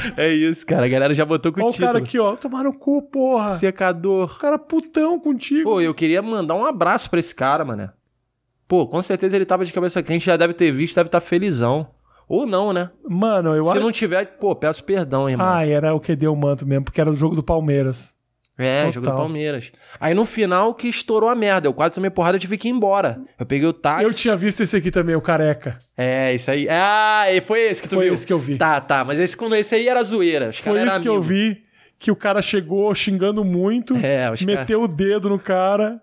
[0.16, 0.86] É isso, cara.
[0.86, 1.86] A galera já botou com o o título.
[1.88, 2.36] cara aqui, ó.
[2.36, 3.56] Tomar no cu, porra.
[3.58, 4.30] Secador.
[4.36, 5.64] O cara putão contigo.
[5.70, 7.90] Pô, eu queria mandar um abraço pra esse cara, mano.
[8.66, 11.88] Pô, com certeza ele tava de cabeça quente, já deve ter visto, deve estar felizão.
[12.28, 12.90] Ou não, né?
[13.08, 13.80] Mano, eu Se acho.
[13.80, 15.46] não tiver, pô, peço perdão, irmão.
[15.46, 18.15] Ah, era o que deu o manto mesmo, porque era do jogo do Palmeiras.
[18.58, 18.92] É, total.
[18.92, 19.70] jogo do Palmeiras.
[20.00, 21.68] Aí no final que estourou a merda.
[21.68, 23.20] Eu quase tomei porrada e tive que ir embora.
[23.38, 24.04] Eu peguei o táxi.
[24.04, 25.78] Eu tinha visto esse aqui também, o careca.
[25.96, 26.66] É, isso aí.
[26.70, 28.14] Ah, e foi esse que tu Foi viu?
[28.14, 28.56] esse que eu vi.
[28.56, 29.04] Tá, tá.
[29.04, 30.48] Mas esse, quando esse aí era zoeira.
[30.50, 31.62] Os Foi cara isso que eu vi.
[31.98, 36.00] que o cara chegou xingando muito, É, meteu o dedo no cara.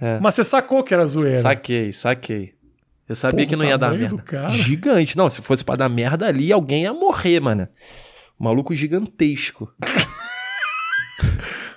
[0.00, 0.18] É.
[0.20, 1.40] Mas você sacou que era zoeira.
[1.40, 2.52] Saquei, saquei.
[3.08, 4.18] Eu sabia Porra, que não ia dar merda.
[4.18, 4.50] cara.
[4.50, 5.16] Gigante.
[5.16, 7.66] Não, se fosse pra dar merda ali, alguém ia morrer, mano.
[8.38, 9.72] Maluco gigantesco.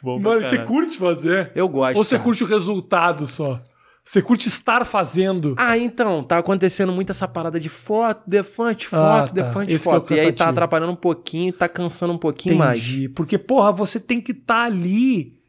[0.04, 1.52] Bom Mano, você curte fazer?
[1.56, 1.98] Eu gosto.
[1.98, 2.24] Ou você cara.
[2.24, 3.62] curte o resultado só?
[4.04, 5.54] Você curte estar fazendo?
[5.60, 9.32] Ah, então, tá acontecendo muito essa parada de foto, defante, foto, Ah, tá.
[9.34, 10.14] defante, Esse é foto.
[10.16, 12.80] e aí tá atrapalhando um pouquinho tá cansando um pouquinho mais.
[12.80, 13.10] Entendi.
[13.10, 15.40] Porque, porra, você tem que estar ali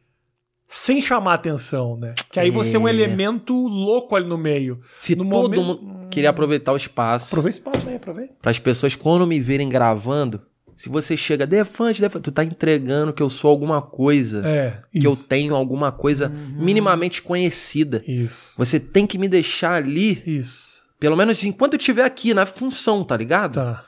[0.67, 2.13] sem chamar atenção, né?
[2.31, 2.91] Que aí você é um É.
[2.91, 4.79] elemento louco ali no meio.
[4.97, 8.33] Se No todo momento- mundo queria aproveitar o espaço Aproveita o espaço aí, aproveita.
[8.39, 10.39] para as pessoas quando me verem gravando,
[10.75, 15.05] se você chega defante, defante, tu tá entregando que eu sou alguma coisa, É, que
[15.05, 15.11] eu.
[15.11, 15.17] Uhum.
[15.27, 18.03] tenho alguma coisa minimamente conhecida.
[18.07, 18.55] Isso.
[18.57, 20.83] Você tem que me deixar ali, Isso.
[20.99, 23.55] pelo menos enquanto eu estiver aqui na função, tá ligado?
[23.55, 23.85] Tá.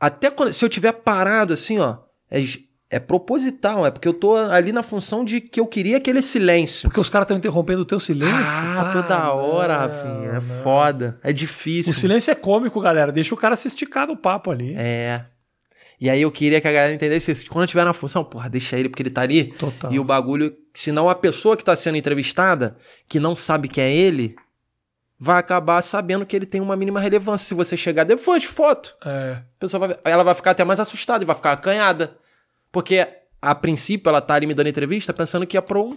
[0.00, 1.96] Até quando, se eu tiver parado assim, ó,
[2.30, 2.42] é,
[2.90, 6.88] é proposital, é porque eu tô ali na função de que eu queria aquele silêncio.
[6.88, 8.34] Porque os caras estão interrompendo o teu silêncio.
[8.44, 10.28] Ah, Ah, toda hora, não, Rafinha.
[10.30, 10.62] É não.
[10.62, 11.18] foda.
[11.22, 11.92] É difícil.
[11.92, 13.10] O silêncio é cômico, galera.
[13.10, 14.74] Deixa o cara se esticar no papo ali.
[14.76, 15.24] É.
[16.04, 17.46] E aí eu queria que a galera entendesse isso.
[17.48, 19.44] Quando eu estiver na função, porra, deixa ele porque ele tá ali.
[19.54, 19.90] Total.
[19.90, 22.76] E o bagulho, senão a pessoa que tá sendo entrevistada,
[23.08, 24.36] que não sabe que é ele,
[25.18, 27.46] vai acabar sabendo que ele tem uma mínima relevância.
[27.46, 29.38] Se você chegar depois de foto, É.
[29.38, 32.18] a pessoa vai, ela vai ficar até mais assustada e vai ficar acanhada.
[32.70, 33.08] Porque
[33.40, 35.88] a princípio ela tá ali me dando entrevista pensando que ia pra um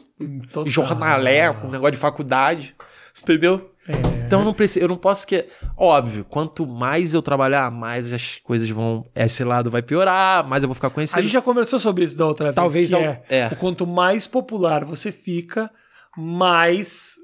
[0.54, 0.70] Total.
[0.70, 2.74] jornaleco, um negócio de faculdade.
[3.22, 3.72] Entendeu?
[3.86, 4.17] É.
[4.28, 5.46] Então eu não preciso, eu não posso que.
[5.76, 9.02] Óbvio, quanto mais eu trabalhar, mais as coisas vão.
[9.16, 11.18] Esse lado vai piorar, mais eu vou ficar conhecido.
[11.18, 12.56] A gente já conversou sobre isso da outra vez.
[12.56, 13.48] Talvez não- é, é.
[13.52, 15.72] o quanto mais popular você fica,
[16.16, 17.16] mais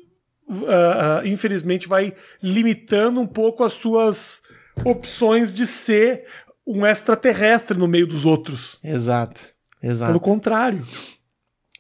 [0.68, 4.41] ah, ah, infelizmente vai limitando um pouco as suas
[4.84, 6.26] opções de ser
[6.66, 8.80] um extraterrestre no meio dos outros.
[8.84, 9.41] Exato.
[9.82, 10.12] Exato.
[10.12, 10.86] Pelo contrário.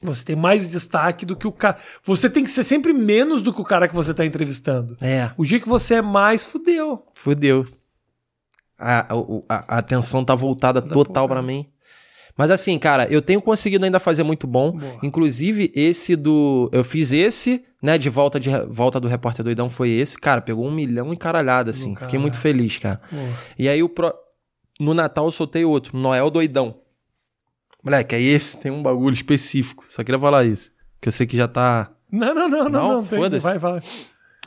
[0.05, 1.77] Você tem mais destaque do que o cara.
[2.03, 4.97] Você tem que ser sempre menos do que o cara que você está entrevistando.
[5.01, 7.03] É, O dia que você é mais, fudeu.
[7.13, 7.65] fudeu.
[8.77, 9.07] A,
[9.49, 11.39] a, a atenção tá voltada total porra.
[11.39, 11.67] pra mim.
[12.37, 14.71] Mas assim, cara, eu tenho conseguido ainda fazer muito bom.
[14.71, 14.97] Boa.
[15.03, 16.69] Inclusive, esse do.
[16.73, 17.97] Eu fiz esse, né?
[17.97, 20.17] De volta, de volta do Repórter Doidão foi esse.
[20.17, 21.93] Cara, pegou um milhão encaralhado, assim.
[21.93, 22.99] Do Fiquei muito feliz, cara.
[23.57, 24.11] E aí o pro...
[24.81, 26.75] no Natal eu soltei outro, Noel Doidão.
[27.83, 29.85] Moleque, aí esse tem um bagulho específico.
[29.89, 30.71] Só queria falar isso.
[31.01, 31.91] Que eu sei que já tá.
[32.11, 32.93] Não, não, não, não, Não?
[32.97, 33.05] não.
[33.05, 33.43] Foda-se.
[33.43, 33.81] Vai, vai.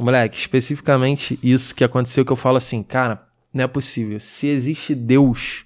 [0.01, 4.20] Moleque, especificamente isso que aconteceu que eu falo assim, cara, não é possível.
[4.20, 5.64] Se existe Deus,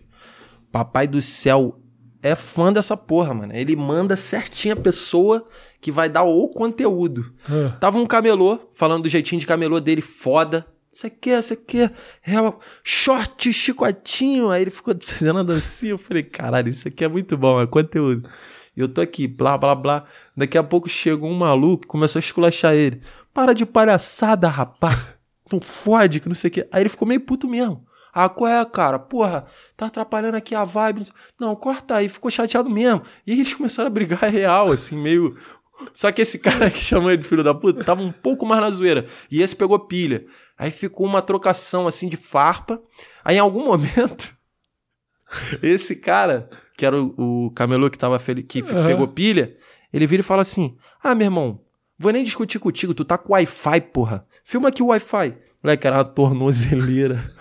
[0.73, 1.81] Papai do céu
[2.23, 3.53] é fã dessa porra, mano.
[3.55, 5.49] Ele manda certinho a pessoa
[5.81, 7.33] que vai dar o conteúdo.
[7.49, 7.77] Ah.
[7.81, 10.67] Tava um camelô, falando do jeitinho de camelô dele, foda.
[10.93, 11.93] Você quer, você quer.
[12.27, 12.35] É
[12.83, 14.51] short, chicotinho.
[14.51, 15.93] Aí ele ficou fazendo a dancinha.
[15.93, 18.29] Eu falei, caralho, isso aqui é muito bom, é conteúdo.
[18.77, 20.05] E eu tô aqui, blá, blá, blá.
[20.37, 23.01] Daqui a pouco chegou um maluco e começou a esculachar ele.
[23.33, 25.19] Para de palhaçada, rapaz.
[25.53, 26.69] Não fode, que não sei o quê.
[26.71, 27.85] Aí ele ficou meio puto mesmo.
[28.13, 28.99] Ah, qual é, cara?
[28.99, 31.07] Porra, tá atrapalhando aqui a vibe.
[31.41, 32.09] Não, corta aí.
[32.09, 33.03] Ficou chateado mesmo.
[33.27, 35.37] E eles começaram a brigar real, assim, meio...
[35.95, 38.61] Só que esse cara que chamou ele de filho da puta tava um pouco mais
[38.61, 39.07] na zoeira.
[39.31, 40.27] E esse pegou pilha.
[40.61, 42.83] Aí ficou uma trocação, assim, de farpa.
[43.25, 44.37] Aí em algum momento,
[45.63, 48.87] esse cara, que era o, o camelô que tava feliz, que Aham.
[48.87, 49.57] pegou pilha,
[49.91, 51.63] ele vira e fala assim: Ah, meu irmão,
[51.99, 54.27] vou nem discutir contigo, tu tá com Wi-Fi, porra.
[54.45, 55.35] Filma aqui o Wi-Fi.
[55.63, 57.25] Moleque, era uma tornozeleira.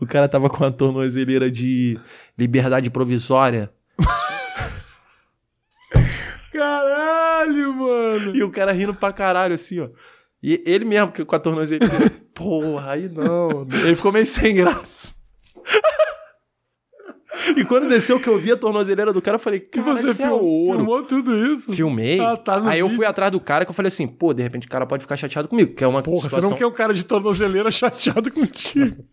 [0.00, 1.96] O cara tava com uma tornozeleira de
[2.36, 3.72] liberdade provisória.
[6.52, 8.34] Caralho, mano.
[8.34, 9.88] E o cara rindo pra caralho, assim, ó.
[10.42, 11.94] E ele mesmo, que com a tornozeleira.
[12.34, 13.66] Porra, aí não.
[13.84, 15.14] Ele ficou meio sem graça.
[17.56, 20.10] E quando desceu que eu vi a tornozeleira do cara, eu falei, E cara, você
[20.10, 20.78] é fil- ouro.
[20.78, 21.72] filmou tudo isso?
[21.72, 22.18] Filmei.
[22.18, 22.96] Ah, tá aí eu vídeo.
[22.96, 25.16] fui atrás do cara que eu falei assim, pô, de repente o cara pode ficar
[25.16, 26.40] chateado comigo, que é uma Porra, situação...
[26.40, 29.04] você não quer um cara de tornozeleira chateado contigo.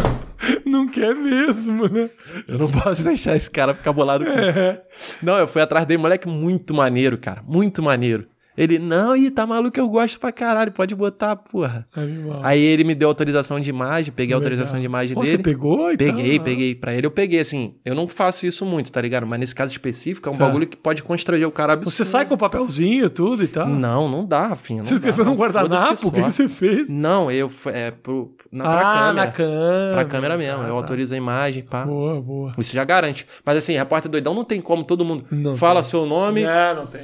[0.66, 2.10] não quer mesmo, né?
[2.46, 4.40] Eu não posso deixar esse cara ficar bolado comigo.
[4.58, 4.82] É.
[5.22, 8.26] Não, eu fui atrás dele, moleque muito maneiro, cara, muito maneiro.
[8.56, 11.86] Ele, não, ih, tá maluco, eu gosto pra caralho, pode botar, porra.
[11.96, 12.40] Animal.
[12.42, 15.36] Aí ele me deu autorização de imagem, peguei a autorização de imagem Pô, dele.
[15.38, 16.44] Você pegou e Peguei, tal?
[16.44, 16.74] peguei.
[16.74, 17.74] Pra ele eu peguei, assim.
[17.84, 19.26] Eu não faço isso muito, tá ligado?
[19.26, 20.44] Mas nesse caso específico é um Tá.
[20.46, 21.94] bagulho que pode constranger o cara absurdo.
[21.94, 23.66] Você sai com o papelzinho e tudo e tal?
[23.68, 24.78] Não, não dá, Rafinha.
[24.80, 26.06] Não Você escreveu num guardanapo?
[26.08, 26.28] O que só.
[26.30, 26.88] você fez?
[26.90, 27.50] Não, eu.
[27.66, 29.12] É, pro, na, pra ah, câmera.
[29.26, 29.92] na câmera.
[29.94, 30.60] Pra câmera mesmo.
[30.60, 30.74] Ah, eu tá.
[30.74, 31.84] autorizo a imagem, pá.
[31.86, 32.52] Boa, boa.
[32.58, 33.26] Isso já garante.
[33.44, 35.90] Mas assim, repórter doidão não tem como todo mundo Não fala tem.
[35.90, 37.00] seu nome É, não tem.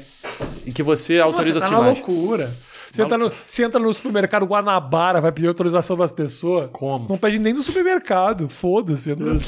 [0.66, 2.04] E que você autoriza Você a sua na imagem.
[2.04, 2.54] loucura.
[2.92, 6.70] Você entra, no, você entra no supermercado Guanabara, vai pedir autorização das pessoas.
[6.72, 7.06] Como?
[7.08, 8.48] Não pede nem no supermercado.
[8.48, 9.14] Foda-se.
[9.14, 9.38] Não...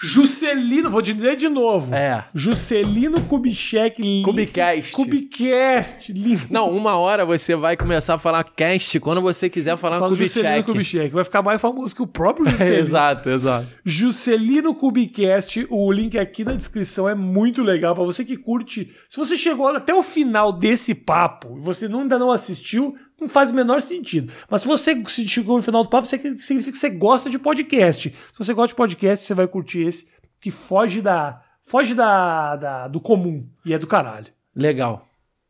[0.00, 1.94] Juscelino, vou dizer de novo.
[1.94, 2.24] É.
[2.34, 4.00] Juscelino Kubitschek.
[4.02, 4.92] link- Kubicast.
[4.92, 6.12] Kubicast.
[6.12, 10.14] link- Não, uma hora você vai começar a falar cast quando você quiser falar Fala
[10.14, 10.72] Juscelino Kubitschek.
[10.72, 11.14] Kubitschek.
[11.14, 12.76] Vai ficar mais famoso que o próprio Juscelino.
[12.78, 13.66] exato, exato.
[13.84, 18.90] Juscelino Kubicast, o link aqui na descrição é muito legal para você que curte.
[19.08, 23.50] Se você chegou até o final desse papo e você ainda não assistiu, não faz
[23.50, 24.32] o menor sentido.
[24.50, 28.10] Mas se você se chegou no final do papo, significa que você gosta de podcast.
[28.10, 30.08] Se você gosta de podcast, você vai curtir esse
[30.40, 34.26] que foge da foge da, da- do comum e é do caralho.
[34.54, 35.06] Legal.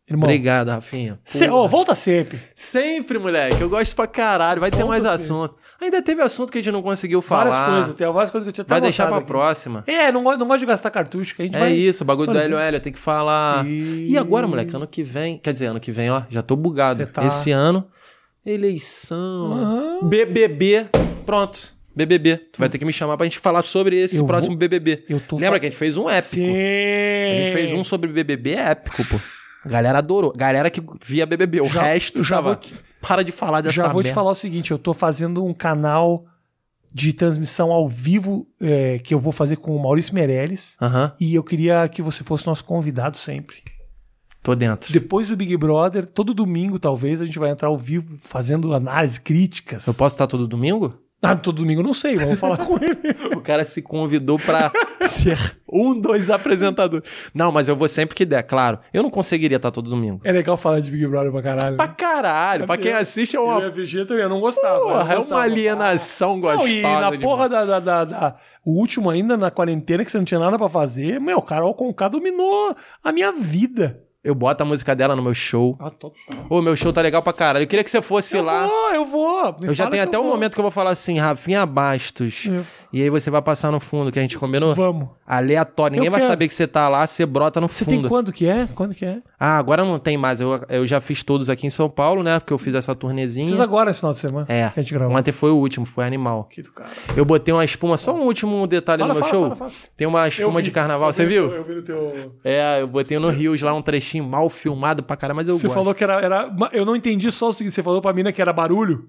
[0.09, 1.19] Irmão, Obrigado, Rafinha.
[1.25, 2.39] se- ó, volta sempre.
[2.55, 3.61] Sempre, moleque.
[3.61, 4.61] Eu gosto pra caralho.
[4.61, 5.15] Vai ter Volta mais sempre.
[5.17, 5.57] assunto.
[5.81, 7.51] Ainda teve assunto que a gente não conseguiu falar.
[7.51, 9.27] Várias coisas, tem várias coisas que eu tinha Vai deixar pra aqui.
[9.27, 9.83] próxima.
[9.87, 11.73] É, não gosto, não gosto de gastar cartucho, que a gente É vai...
[11.73, 12.57] isso, o bagulho do exemplo.
[12.59, 13.67] LOL, tem que falar.
[13.67, 15.37] E- E agora, moleque, ano que vem.
[15.39, 17.05] Quer dizer, ano que vem, ó, já tô bugado.
[17.07, 17.87] Tá- Esse ano,
[18.47, 19.53] eleição.
[19.53, 19.99] Aham.
[20.09, 20.87] BBB.
[21.27, 21.75] Pronto.
[21.95, 22.37] BBB.
[22.53, 25.05] Tu vai ter que me chamar pra gente falar sobre esse Eu próximo vou- BBB.
[25.09, 26.35] eu tô Lembra fa- que a gente fez um épico?
[26.35, 26.51] Sim.
[26.51, 29.17] A gente fez um sobre BBB épico, pô.
[29.65, 30.33] A galera adorou.
[30.37, 31.61] Galera que via BBB.
[31.61, 32.55] O Já- resto já tava...
[32.55, 32.73] vou
[33.07, 34.15] Para de falar dessa Já vou te merda.
[34.15, 36.25] falar o seguinte, eu tô fazendo um canal
[36.93, 41.35] de transmissão ao vivo é, que eu vou fazer com o Maurício Meirelles Aham, e
[41.35, 43.57] eu queria que você fosse nosso convidado sempre.
[44.43, 44.93] tô dentro.
[44.93, 49.21] Depois do Big Brother, todo domingo talvez a gente vai entrar ao vivo fazendo análise,
[49.21, 49.87] críticas.
[49.87, 50.95] Eu posso estar todo domingo?
[51.21, 53.35] Ah, todo domingo não sei, vamos falar com ele.
[53.37, 54.71] O cara se convidou pra
[55.15, 57.09] ser um dos apresentadores.
[57.35, 58.79] Não, mas eu vou sempre que der, claro.
[58.93, 60.21] Eu não conseguiria estar todo domingo.
[60.25, 61.77] É legal falar de Big Brother pra caralho.
[61.77, 61.95] Pra né?
[61.97, 64.77] caralho, pra quem assiste é Eu uma, e a VG também, eu não gostava.
[64.77, 65.35] eu não porra, é gostava.
[65.41, 66.69] uma alienação Não, gostosa.
[66.69, 70.25] e na porra da, da, da- da- O último ainda, na quarentena, que você não
[70.25, 74.01] tinha nada pra fazer, meu, o Carol Conká dominou a minha vida.
[74.25, 75.77] Eu boto a música dela no meu show.
[75.79, 76.17] Ah, total.
[76.49, 77.65] Ô, meu show tá legal pra caralho.
[77.65, 78.67] Eu queria que você fosse Eu lá.
[78.67, 79.55] vou, eu vou.
[79.61, 80.33] Me Eu já tenho que até um vou.
[80.33, 82.47] momento que eu vou falar assim, Rafinha Bastos.
[82.47, 84.75] Eu- E aí você vai passar no fundo, que a gente combinou?
[84.75, 85.09] Vamos.
[85.27, 85.95] Aleatório.
[85.97, 86.33] Ninguém Eu vai quero.
[86.33, 88.03] saber que você tá lá, você brota no Você fundo.
[88.03, 88.69] tem quando que é?
[88.75, 89.19] Quando que é?
[89.39, 90.41] Ah, agora não tem mais.
[90.41, 92.39] Eu, eu já fiz todos aqui em São Paulo, né?
[92.39, 93.49] Porque eu fiz essa turnezinha.
[93.49, 94.47] Fiz agora esse final de semana.
[94.49, 94.69] É.
[94.71, 95.17] Que a gente gravou.
[95.17, 96.47] Ontem foi o último, foi animal.
[96.51, 96.89] Aqui do cara.
[97.17, 99.57] Eu botei uma espuma, só um último detalhe Fala, no meu fala, show.
[99.57, 99.71] fala.
[99.97, 101.51] Tem uma espuma de carnaval, você viu?
[101.53, 102.33] Eu vi no teu...
[102.45, 105.67] É, eu botei no Rios lá um trechinho mal filmado pra caramba, mas eu Você
[105.69, 105.75] gosto.
[105.77, 106.57] falou que era, era...
[106.73, 109.09] Eu não entendi só o seguinte, você falou pra mina que era barulho.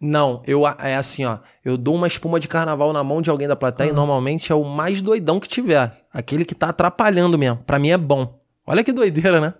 [0.00, 1.38] Não, eu é assim, ó.
[1.64, 4.54] Eu dou uma espuma de carnaval na mão de alguém da plateia e normalmente é
[4.54, 5.92] o mais doidão que tiver.
[6.12, 7.58] Aquele que tá atrapalhando mesmo.
[7.66, 8.40] Pra mim é bom.
[8.66, 9.54] Olha que doideira, né?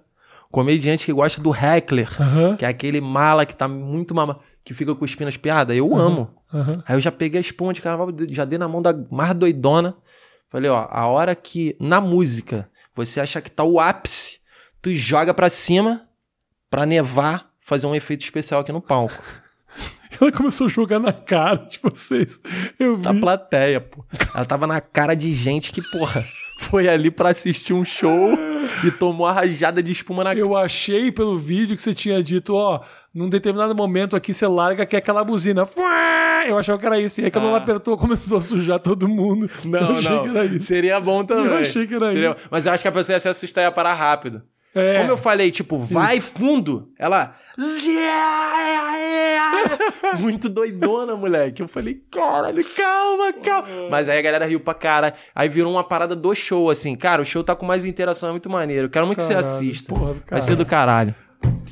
[0.50, 2.56] Comediante que gosta do heckler, Aham.
[2.56, 5.76] que é aquele mala que tá muito mama, que fica cuspindo as piadas.
[5.76, 6.30] Eu amo.
[6.54, 6.82] Aham.
[6.86, 9.94] Aí eu já peguei a espuma de carnaval, já dei na mão da mais doidona.
[10.48, 14.35] Falei, ó, a hora que na música você acha que tá o ápice,
[14.86, 16.02] tu joga pra cima
[16.70, 19.20] pra nevar, fazer um efeito especial aqui no palco.
[20.20, 22.40] Ela começou a jogar na cara de vocês.
[22.78, 23.20] Eu Da vi.
[23.20, 24.04] plateia, pô.
[24.32, 26.24] Ela tava na cara de gente que, porra,
[26.60, 28.30] foi ali pra assistir um show
[28.84, 30.38] e tomou a rajada de espuma na cara.
[30.38, 32.80] Eu achei pelo vídeo que você tinha dito, ó,
[33.12, 35.64] num determinado momento aqui você larga que é aquela buzina.
[36.48, 37.20] Eu achava que era isso.
[37.20, 37.48] E aí quando Ah.
[37.48, 39.50] ela apertou, começou a sujar todo mundo.
[39.64, 40.66] eu achei que era isso.
[40.66, 41.46] Seria bom também.
[41.46, 43.66] Eu achei que era Seria- Mas eu acho que a pessoa ia se assustar e
[43.66, 44.42] ia parar rápido.
[44.76, 44.98] É.
[44.98, 46.90] Como eu falei, tipo, vai fundo.
[46.98, 47.34] Ela.
[50.20, 51.62] Muito doidona, moleque.
[51.62, 53.68] Eu falei, caralho, calma, calma.
[53.90, 55.14] Mas aí a galera riu pra cara.
[55.34, 56.94] Aí virou uma parada do show, assim.
[56.94, 58.86] Cara, o show tá com mais interação, é muito maneiro.
[58.86, 59.94] Eu quero muito que Caralho, você assista.
[59.94, 61.14] porra Vai ser do caralho.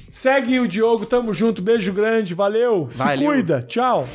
[0.09, 1.61] Segue o Diogo, tamo junto.
[1.61, 2.89] Beijo grande, valeu.
[2.91, 3.27] Se Valeu.
[3.27, 3.63] cuida.
[3.63, 4.07] Tchau.